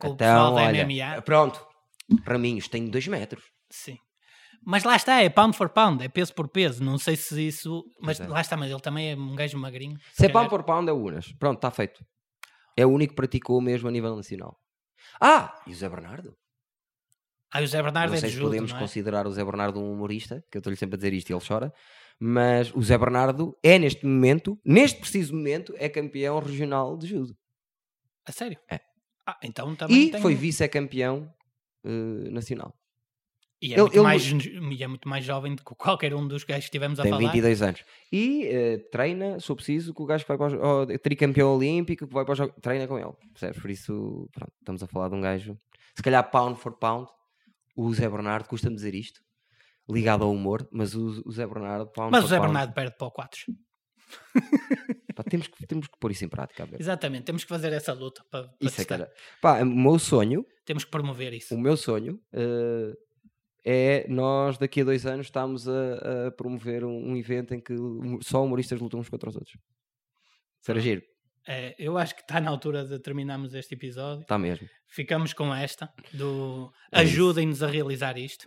com 0.00 0.08
o 0.08 0.12
Então, 0.14 0.26
pessoal 0.26 0.54
da 0.54 0.62
olha, 0.62 0.84
MMA. 0.86 1.22
Pronto. 1.22 1.64
Raminhos 2.24 2.66
tem 2.68 2.88
2 2.88 3.06
metros. 3.08 3.44
Sim. 3.70 3.96
Mas 4.64 4.82
lá 4.84 4.96
está, 4.96 5.22
é 5.22 5.28
pound 5.30 5.56
for 5.56 5.68
pound, 5.70 6.04
é 6.04 6.08
peso 6.08 6.34
por 6.34 6.48
peso. 6.48 6.82
Não 6.84 6.98
sei 6.98 7.16
se 7.16 7.46
isso. 7.46 7.84
Mas 8.00 8.18
Pois 8.18 8.28
é. 8.28 8.32
lá 8.32 8.40
está, 8.40 8.56
mas 8.56 8.70
ele 8.70 8.80
também 8.80 9.12
é 9.12 9.16
um 9.16 9.34
gajo 9.34 9.56
magrinho. 9.58 9.96
Se 10.12 10.24
é 10.26 10.28
calhar- 10.28 10.32
pound 10.32 10.50
por 10.50 10.64
pound 10.64 10.88
é 10.88 10.92
o 10.92 10.96
Unas. 11.02 11.32
Pronto, 11.38 11.56
está 11.58 11.70
feito. 11.70 12.04
É 12.76 12.84
o 12.84 12.90
único 12.90 13.12
que 13.12 13.16
praticou 13.16 13.60
mesmo 13.60 13.88
a 13.88 13.90
nível 13.90 14.14
nacional. 14.16 14.58
Ah, 15.20 15.60
e 15.66 15.70
o 15.70 15.74
Zé 15.74 15.88
Bernardo? 15.88 16.36
Ah, 17.52 17.60
o 17.62 17.66
Zé 17.66 17.82
Bernardo 17.82 18.10
não 18.10 18.16
é 18.16 18.20
sei 18.20 18.30
se 18.30 18.36
judo, 18.36 18.46
podemos 18.46 18.72
é? 18.72 18.78
considerar 18.78 19.26
o 19.26 19.32
Zé 19.32 19.44
Bernardo 19.44 19.80
um 19.80 19.92
humorista, 19.92 20.44
que 20.50 20.56
eu 20.56 20.60
estou-lhe 20.60 20.76
sempre 20.76 20.94
a 20.94 20.98
dizer 20.98 21.12
isto 21.12 21.30
e 21.30 21.32
ele 21.34 21.44
chora, 21.46 21.72
mas 22.18 22.72
o 22.74 22.82
Zé 22.82 22.96
Bernardo 22.96 23.56
é 23.62 23.78
neste 23.78 24.04
momento, 24.06 24.58
neste 24.64 25.00
preciso 25.00 25.34
momento, 25.34 25.74
é 25.78 25.88
campeão 25.88 26.38
regional 26.38 26.96
de 26.96 27.06
judo. 27.08 27.36
A 28.26 28.30
sério? 28.30 28.58
É. 28.70 28.80
Ah, 29.30 29.38
então 29.42 29.74
também 29.76 30.04
E 30.06 30.10
tem... 30.10 30.20
foi 30.20 30.34
vice-campeão 30.34 31.32
eh, 31.84 32.30
nacional. 32.30 32.74
E 33.62 33.72
é, 33.72 33.74
ele- 33.74 33.82
muito 33.82 33.94
ele- 33.96 34.02
mais, 34.02 34.24
e 34.32 34.82
é 34.82 34.86
muito 34.88 35.06
mais 35.08 35.22
jovem 35.24 35.54
do 35.54 35.62
que 35.62 35.74
qualquer 35.74 36.14
um 36.14 36.26
dos 36.26 36.44
gajos 36.44 36.64
que 36.64 36.70
tivemos 36.70 36.98
a 36.98 37.02
Tem 37.02 37.12
falar. 37.12 37.24
22 37.30 37.60
anos. 37.62 37.84
E 38.10 38.46
eh, 38.46 38.78
treina, 38.90 39.38
se 39.38 39.46
for 39.46 39.56
preciso, 39.56 39.92
com 39.92 40.02
o 40.02 40.06
gajo 40.06 40.24
que 40.24 40.28
vai 40.28 40.38
para 40.38 40.46
os, 40.46 40.54
oh, 40.54 40.98
tricampeão 40.98 41.54
olímpico, 41.54 42.06
que 42.06 42.14
vai 42.14 42.24
para 42.24 42.32
os 42.32 42.38
jogos, 42.38 42.54
treina 42.62 42.86
com 42.88 42.98
ele. 42.98 43.12
Percebes? 43.34 43.60
Por 43.60 43.70
isso, 43.70 44.28
pronto, 44.32 44.52
estamos 44.58 44.82
a 44.82 44.86
falar 44.86 45.08
de 45.10 45.14
um 45.14 45.20
gajo. 45.20 45.56
Se 45.94 46.02
calhar 46.02 46.28
pound 46.30 46.58
for 46.58 46.72
pound, 46.78 47.06
o 47.76 47.92
Zé 47.92 48.08
Bernardo, 48.08 48.48
custa-me 48.48 48.74
dizer 48.76 48.94
isto, 48.94 49.20
ligado 49.88 50.24
ao 50.24 50.32
humor, 50.32 50.66
mas 50.72 50.94
o, 50.94 51.22
o 51.26 51.30
Zé 51.30 51.46
Bernardo, 51.46 51.86
pound 51.92 52.10
Mas 52.12 52.20
for 52.22 52.26
o 52.26 52.28
Zé 52.30 52.36
pound, 52.36 52.48
Bernardo 52.52 52.72
perde 52.72 52.96
para 52.96 53.06
o 53.08 53.10
Quadros. 53.10 53.44
Pá, 55.14 55.22
temos, 55.24 55.48
que, 55.48 55.66
temos 55.66 55.86
que 55.88 55.98
pôr 55.98 56.10
isso 56.10 56.24
em 56.24 56.28
prática. 56.28 56.68
Exatamente, 56.78 57.24
temos 57.24 57.42
que 57.44 57.48
fazer 57.48 57.72
essa 57.72 57.92
luta 57.92 58.24
para, 58.30 58.44
para 58.48 58.56
Isso 58.60 58.74
é, 58.74 58.84
testar. 58.84 58.98
cara. 58.98 59.12
Pá, 59.40 59.60
o 59.62 59.66
meu 59.66 59.98
sonho, 59.98 60.44
Temos 60.64 60.84
que 60.84 60.90
promover 60.90 61.32
isso. 61.32 61.54
o 61.54 61.58
meu 61.58 61.76
sonho 61.76 62.20
eh, 62.32 62.92
é 63.64 64.06
nós 64.08 64.56
daqui 64.58 64.80
a 64.80 64.84
dois 64.84 65.04
anos 65.06 65.26
estamos 65.26 65.68
a, 65.68 66.26
a 66.28 66.30
promover 66.32 66.84
um, 66.84 67.10
um 67.10 67.16
evento 67.16 67.54
em 67.54 67.60
que 67.60 67.74
só 68.22 68.42
humoristas 68.44 68.80
lutam 68.80 69.00
uns 69.00 69.08
contra 69.08 69.28
os 69.28 69.36
outros. 69.36 69.56
Será 70.60 70.78
giro? 70.80 71.02
É, 71.46 71.74
eu 71.78 71.96
acho 71.96 72.14
que 72.14 72.20
está 72.20 72.38
na 72.40 72.50
altura 72.50 72.84
de 72.84 72.98
terminarmos 72.98 73.54
este 73.54 73.74
episódio. 73.74 74.22
Está 74.22 74.38
mesmo. 74.38 74.68
Ficamos 74.88 75.32
com 75.32 75.54
esta 75.54 75.90
do 76.12 76.70
É 76.92 77.00
ajudem-nos 77.00 77.62
a 77.62 77.66
realizar 77.66 78.18
isto. 78.18 78.46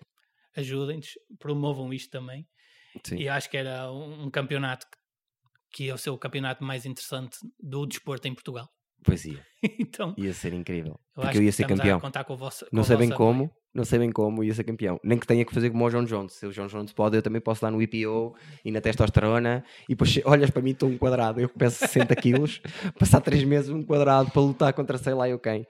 Ajudem-nos, 0.55 1.09
promovam 1.39 1.91
isto 1.91 2.11
também. 2.11 2.47
Sim. 3.03 3.16
E 3.18 3.28
acho 3.28 3.49
que 3.49 3.57
era 3.57 3.91
um 3.91 4.30
campeonato 4.30 4.86
que, 4.86 4.97
que 5.74 5.86
ia 5.86 5.97
ser 5.97 6.11
o 6.11 6.17
campeonato 6.17 6.63
mais 6.63 6.86
interessante 6.86 7.38
do 7.59 7.86
desporto 7.86 8.28
em 8.28 8.34
Portugal. 8.34 8.69
Pois 9.03 9.26
ia. 9.26 9.45
então, 9.80 10.13
Ia 10.17 10.34
ser 10.34 10.53
incrível. 10.53 10.99
eu 11.17 11.24
porque 11.24 11.38
eu 11.38 11.43
ia 11.43 11.51
ser 11.51 11.67
campeão. 11.67 11.99
vosso 12.38 12.65
Não 12.71 12.82
o 12.82 12.86
sei 12.86 12.95
bem 12.95 13.09
vosso 13.09 13.17
como, 13.17 13.51
não 13.74 13.84
sei 13.84 13.99
bem 13.99 14.11
como 14.11 14.43
ia 14.43 14.53
ser 14.53 14.63
campeão. 14.63 14.99
Nem 15.03 15.17
que 15.17 15.28
tenha 15.28 15.43
que 15.43 15.53
fazer 15.53 15.69
como 15.71 15.86
o 15.86 15.89
João 15.89 16.05
Jones. 16.05 16.34
Se 16.34 16.45
o 16.45 16.51
João 16.51 16.67
Jones 16.67 16.93
pode, 16.93 17.17
eu 17.17 17.21
também 17.21 17.41
posso 17.41 17.61
dar 17.61 17.71
no 17.71 17.82
IPO 17.82 18.36
e 18.63 18.71
na 18.71 18.80
testosterona. 18.80 19.65
E 19.89 19.95
depois 19.95 20.17
olhas 20.24 20.49
para 20.51 20.61
mim, 20.61 20.71
estou 20.71 20.88
um 20.88 20.97
quadrado. 20.97 21.41
Eu 21.41 21.49
que 21.49 21.57
peso 21.57 21.76
60 21.76 22.15
quilos, 22.15 22.61
passar 22.97 23.19
3 23.19 23.43
meses 23.43 23.69
um 23.69 23.84
quadrado 23.84 24.32
para 24.32 24.41
lutar 24.41 24.74
contra 24.74 24.97
sei 24.97 25.13
lá 25.13 25.28
eu 25.28 25.39
quem. 25.39 25.67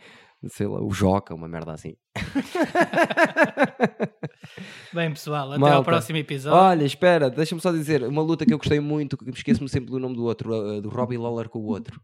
Sei 0.50 0.68
lá, 0.68 0.82
o 0.82 0.92
Joca, 0.92 1.34
uma 1.34 1.48
merda 1.48 1.72
assim. 1.72 1.96
Bem, 4.94 5.10
pessoal, 5.12 5.54
até 5.54 5.56
ao 5.56 5.60
Malta. 5.60 5.84
próximo 5.84 6.18
episódio. 6.18 6.60
Olha, 6.60 6.84
espera, 6.84 7.30
deixa-me 7.30 7.62
só 7.62 7.72
dizer 7.72 8.04
uma 8.04 8.22
luta 8.22 8.46
que 8.46 8.54
eu 8.54 8.58
gostei 8.58 8.80
muito, 8.80 9.18
que 9.18 9.26
me 9.26 9.32
esqueço-me 9.32 9.70
sempre 9.70 9.92
do 9.92 10.00
nome 10.00 10.16
do 10.16 10.26
outro, 10.26 10.54
uh, 10.54 10.82
do 10.82 10.90
Robbie 10.90 11.18
Lawler 11.18 11.48
com 11.48 11.60
o 11.60 11.68
outro. 11.68 12.02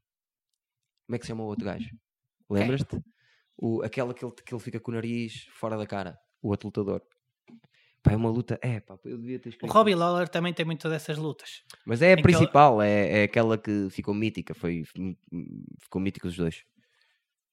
Como 1.05 1.15
é 1.15 1.19
que 1.19 1.25
se 1.25 1.29
chama 1.29 1.43
o 1.43 1.47
outro 1.47 1.65
gajo? 1.65 1.89
Lembras-te? 2.49 3.01
O, 3.57 3.81
aquela 3.83 4.13
que 4.13 4.23
ele, 4.23 4.33
que 4.33 4.53
ele 4.53 4.61
fica 4.61 4.79
com 4.79 4.91
o 4.91 4.93
nariz 4.93 5.45
fora 5.51 5.75
da 5.75 5.85
cara, 5.85 6.17
o 6.41 6.49
outro 6.49 6.67
lutador. 6.67 7.01
Pá, 8.01 8.13
é 8.13 8.15
uma 8.15 8.29
luta. 8.29 8.57
É, 8.61 8.79
pá, 8.79 8.97
eu 9.03 9.17
devia 9.17 9.39
ter 9.39 9.57
O. 9.61 9.67
Robbie 9.67 9.95
Lawler 9.95 10.29
também 10.29 10.53
tem 10.53 10.65
muitas 10.65 10.89
dessas 10.89 11.17
lutas. 11.17 11.63
Mas 11.85 12.01
é 12.01 12.13
a 12.13 12.21
principal, 12.21 12.81
é, 12.81 13.19
é 13.19 13.23
aquela 13.23 13.57
que 13.57 13.89
ficou 13.89 14.13
mítica, 14.13 14.53
foi, 14.53 14.83
ficou 15.81 16.01
mítica 16.01 16.27
os 16.27 16.37
dois. 16.37 16.63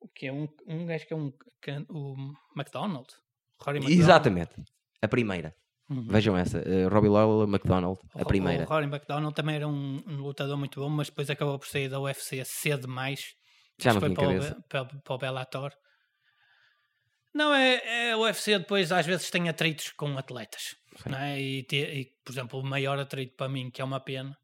O 0.01 0.09
que 0.09 0.27
é 0.27 0.33
um, 0.33 0.49
um 0.67 0.87
gajo 0.87 1.07
que 1.07 1.13
é 1.13 1.17
um 1.17 1.33
é 1.67 1.79
o 1.89 2.15
McDonald. 2.57 3.09
Rory 3.61 3.79
McDonald. 3.79 4.01
Exatamente. 4.03 4.55
A 5.03 5.09
primeira. 5.09 5.55
Uhum. 5.89 6.07
Vejam 6.09 6.37
essa. 6.37 6.59
uh, 6.59 6.89
Robbie 6.93 7.09
Lawler 7.09 7.49
McDonald, 7.49 7.99
a 8.15 8.23
O- 8.23 8.27
primeira. 8.27 8.65
O 8.65 8.69
Rory 8.69 8.87
McDonald 8.87 9.35
também 9.35 9.57
era 9.57 9.67
um, 9.69 10.03
um 10.07 10.17
lutador 10.19 10.57
muito 10.57 10.81
bom, 10.81 10.89
mas 10.89 11.09
depois 11.09 11.31
acabou 11.31 11.59
por 11.59 11.67
sair 11.69 11.89
da 11.89 12.01
UFC 12.01 12.45
cedo 12.45 12.83
demais. 12.83 13.35
Já 13.79 13.93
não 13.93 14.01
foi 14.01 14.15
cabeça. 14.15 14.55
para, 14.69 14.83
o, 14.83 14.85
Be- 14.85 14.91
para, 14.93 15.01
para 15.03 15.15
o 15.15 15.19
Bellator. 15.19 15.73
Não, 17.35 17.55
é, 17.55 18.09
é 18.11 18.17
o 18.17 18.21
UFC 18.21 18.59
depois 18.59 18.91
às 18.91 19.05
vezes 19.07 19.31
tem 19.31 19.49
atritos 19.49 19.91
com 19.93 20.17
atletas. 20.17 20.75
É? 21.15 21.39
e, 21.41 21.63
te- 21.65 21.77
e, 21.77 22.05
por 22.25 22.33
exemplo, 22.33 22.59
o 22.59 22.65
maior 22.67 22.99
atrito 22.99 23.37
para 23.37 23.49
mim, 23.49 23.71
que 23.71 23.83
é 23.83 23.85
uma 23.85 24.01
pena, 24.01 24.37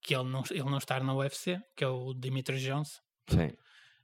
que 0.00 0.14
ele 0.14 0.24
não, 0.28 0.42
ele 0.50 0.62
não 0.64 0.78
estar 0.78 1.02
na 1.04 1.14
UFC, 1.14 1.60
que 1.76 1.84
é 1.84 1.88
o 1.88 2.14
Dimitri 2.14 2.58
Johnson. 2.58 2.98
Sim. 3.28 3.50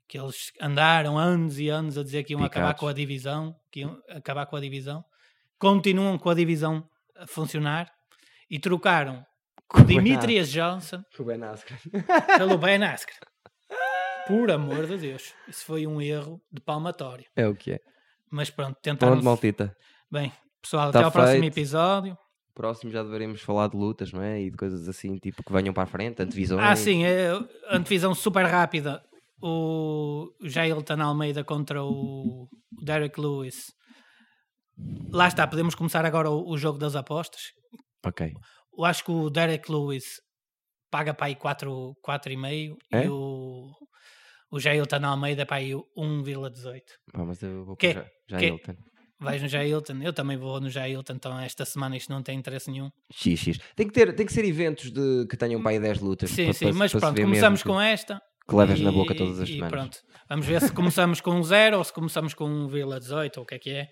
Que 0.09 0.19
eles 0.19 0.53
andaram 0.61 1.19
anos 1.19 1.59
e 1.59 1.69
anos 1.69 1.97
a 1.99 2.03
dizer 2.03 2.25
que 2.25 2.33
iam 2.33 2.45
acabar 2.45 2.67
Picados. 2.69 2.81
com 2.81 2.89
a 2.89 2.93
divisão, 2.93 3.57
que 3.71 3.81
iam 3.81 3.99
acabar 4.09 4.47
com 4.47 4.57
a 4.57 4.61
divisão, 4.61 5.05
continuam 5.59 6.19
com 6.19 6.31
a 6.31 6.35
divisão 6.35 6.89
a 7.17 7.27
funcionar 7.27 7.91
e 8.51 8.59
trocaram 8.59 9.25
o 9.75 9.83
Dimitrius 9.83 10.51
Johnson 10.51 11.03
Ben 11.21 11.41
pelo 12.39 12.59
Ben 12.59 12.83
Askren. 12.85 13.19
Por 14.27 14.51
amor 14.51 14.87
de 14.87 14.97
Deus, 14.97 15.35
isso 15.49 15.65
foi 15.67 15.87
um 15.87 16.01
erro 16.01 16.41
de 16.51 16.61
palmatório. 16.61 17.27
É 17.37 17.47
o 17.47 17.55
que 17.55 17.73
é. 17.73 17.81
Mas 18.31 18.49
pronto, 18.51 18.77
tentaram. 18.81 19.13
Pronto, 19.13 19.25
maltita. 19.25 19.77
Bem, 20.11 20.33
pessoal, 20.63 20.91
Tá 20.91 21.01
até 21.01 21.05
ao 21.05 21.13
próximo 21.13 21.41
feito. 21.41 21.53
episódio. 21.53 22.19
Próximo 22.55 22.91
já 22.91 23.03
deveremos 23.03 23.41
falar 23.43 23.69
de 23.69 23.77
lutas, 23.77 24.13
não 24.13 24.23
é? 24.23 24.41
E 24.41 24.51
de 24.51 24.57
coisas 24.57 24.89
assim, 24.89 25.19
tipo, 25.19 25.43
que 25.43 25.53
venham 25.53 25.75
para 25.75 25.83
a 25.83 25.87
frente, 25.87 26.23
antevisões. 26.23 26.63
Ah, 26.63 26.77
sim, 26.77 27.05
é 27.05 27.31
a 27.67 27.77
antevisão 27.77 28.15
super 28.15 28.47
rápida. 28.47 29.03
O 29.47 30.31
Jailton 30.43 31.03
Almeida 31.03 31.45
contra 31.45 31.85
o 31.85 32.49
Derek 32.83 33.21
Lewis. 33.21 33.67
Lá 35.13 35.29
está, 35.29 35.47
podemos 35.47 35.75
começar 35.75 36.05
agora 36.07 36.31
o, 36.31 36.49
o 36.51 36.57
jogo 36.57 36.79
das 36.79 36.97
apostas. 36.97 37.43
Ok. 38.07 38.33
Eu 38.79 38.85
acho 38.87 39.05
que 39.05 39.11
o 39.11 39.29
Derek 39.29 39.71
Lewis 39.71 40.05
paga 40.91 41.13
para 41.13 41.27
aí 41.27 41.35
4, 41.37 41.95
4,5 42.03 42.75
É? 42.93 43.05
e 43.05 43.09
o, 43.11 43.71
o 44.51 44.59
Jailton 44.59 45.05
Almeida 45.05 45.45
para 45.45 45.57
aí 45.59 45.73
1,18. 45.73 46.81
Pá, 47.13 47.25
mas 47.25 47.43
eu 47.43 47.65
vou 47.67 47.77
Que- 47.77 47.93
para 47.93 48.09
já 48.29 48.39
que- 48.39 48.47
Hilton. 48.47 48.75
Vais 49.21 49.41
no 49.41 49.49
Jailton? 49.49 50.03
Eu 50.03 50.13
também 50.13 50.37
vou 50.37 50.61
no 50.61 50.69
Jailton, 50.69 51.13
então 51.15 51.39
esta 51.39 51.65
semana 51.65 51.97
isto 51.97 52.11
não 52.11 52.23
tem 52.23 52.39
interesse 52.39 52.71
nenhum. 52.71 52.91
XX. 53.13 53.59
Tem 53.77 53.87
que, 53.87 53.93
ter, 53.93 54.15
tem 54.15 54.27
que 54.27 54.33
ser 54.33 54.45
eventos 54.45 54.91
de, 54.91 55.27
que 55.29 55.37
tenham 55.37 55.63
para 55.63 55.71
aí 55.71 55.79
10 55.81 56.01
lutas. 56.01 56.31
Sim, 56.31 56.45
para- 56.47 56.53
sim, 56.55 56.65
para- 56.67 56.75
mas 56.75 56.93
para 56.93 57.01
pronto, 57.01 57.21
começamos 57.23 57.63
com 57.63 57.81
esta. 57.81 58.21
Que, 58.49 58.55
levas 58.55 58.81
na 58.81 58.91
E- 58.91 58.95
boca 58.95 59.15
todas 59.15 59.41
as 59.41 59.49
semanas. 59.49 59.71
pronto. 59.73 59.99
Vamos 60.29 60.47
ver 60.47 60.61
se 60.61 60.73
começamos 60.73 61.21
com 61.21 61.43
0 61.43 61.79
ou 61.79 61.85
se 61.85 61.93
começamos 61.93 62.35
com 62.35 62.45
1,18 62.49 63.37
ou 63.39 63.43
o 63.43 63.47
que 63.47 63.55
é 63.55 63.59
que 63.59 63.71
é. 63.71 63.89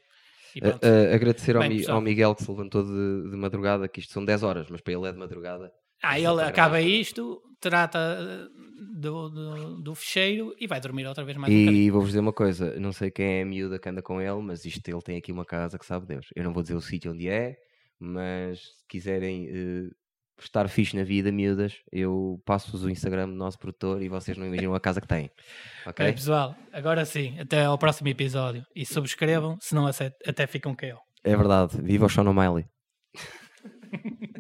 Agradecer 1.15 1.57
ao, 1.57 1.63
Bem, 1.63 1.71
Mi- 1.71 1.77
pessoal. 1.79 1.97
ao 1.97 2.03
Miguel 2.03 2.35
que 2.35 2.43
se 2.45 2.51
levantou 2.51 2.83
de, 2.83 3.31
de 3.31 3.37
madrugada, 3.37 3.89
que 3.89 4.01
isto 4.01 4.13
são 4.13 4.25
10 4.25 4.43
horas, 4.43 4.67
mas 4.71 4.81
para 4.81 4.93
ele 4.93 5.09
é 5.09 5.13
de 5.13 5.19
madrugada. 5.19 5.71
Ah, 6.03 6.19
ele 6.19 6.27
acaba 6.43 6.77
gravar. 6.77 6.81
isto, 6.83 7.41
trata 7.61 7.99
eh, 7.99 8.49
do, 8.99 9.29
do, 9.31 9.81
do 9.83 9.95
fecheiro 9.95 10.55
e 10.59 10.67
vai 10.67 10.81
dormir 10.81 11.07
outra 11.07 11.25
vez 11.25 11.37
mais 11.39 11.53
um. 11.53 11.57
E 11.57 11.91
vou-vos 11.91 12.09
dizer 12.11 12.21
uma 12.21 12.33
coisa, 12.33 12.79
não 12.79 12.93
sei 12.93 13.11
quem 13.11 13.39
é 13.39 13.43
a 13.43 13.47
miúda 13.47 13.79
que 13.79 13.89
anda 13.89 14.03
com 14.03 14.21
ele, 14.21 14.43
mas 14.43 14.65
isto 14.65 14.87
ele 14.89 15.01
tem 15.01 15.17
aqui 15.17 15.31
uma 15.33 15.45
casa 15.45 15.79
que 15.79 15.87
sabe 15.87 16.07
Deus. 16.07 16.27
Eu 16.35 16.45
não 16.45 16.53
vou 16.53 16.63
dizer 16.63 16.75
o 16.75 16.81
sítio 16.81 17.13
onde 17.13 17.29
é, 17.29 17.57
mas 17.99 18.59
se 18.61 18.87
quiserem 18.89 19.49
eh, 19.49 19.89
estar 20.39 20.69
fixe 20.69 20.97
na 20.97 21.05
vida, 21.05 21.31
miúdas, 21.31 21.81
eu 21.91 22.41
passo-vos 22.45 22.85
o 22.85 22.91
Instagram 22.91 23.29
do 23.29 23.35
nosso 23.35 23.59
produtor 23.59 24.03
e 24.03 24.09
vocês 24.09 24.37
não 24.37 24.47
imaginam 24.47 24.75
a 24.75 24.81
casa 24.81 25.01
que 25.01 25.07
têm. 25.07 25.31
Ok? 25.87 26.13
Pessoal, 26.13 26.57
agora 26.73 27.05
sim, 27.05 27.39
até 27.39 27.65
ao 27.65 27.79
próximo 27.79 28.09
episódio. 28.09 28.65
E 28.75 28.85
subscrevam, 28.85 29.57
senão 29.61 29.87
até 29.87 30.13
até 30.27 30.47
ficam 30.47 30.75
KO. 30.75 30.99
É 31.25 31.37
verdade. 31.37 31.81
Viva 31.81 32.07
o 32.07 32.09
Sean 32.09 32.29
O'Malley. 32.29 32.67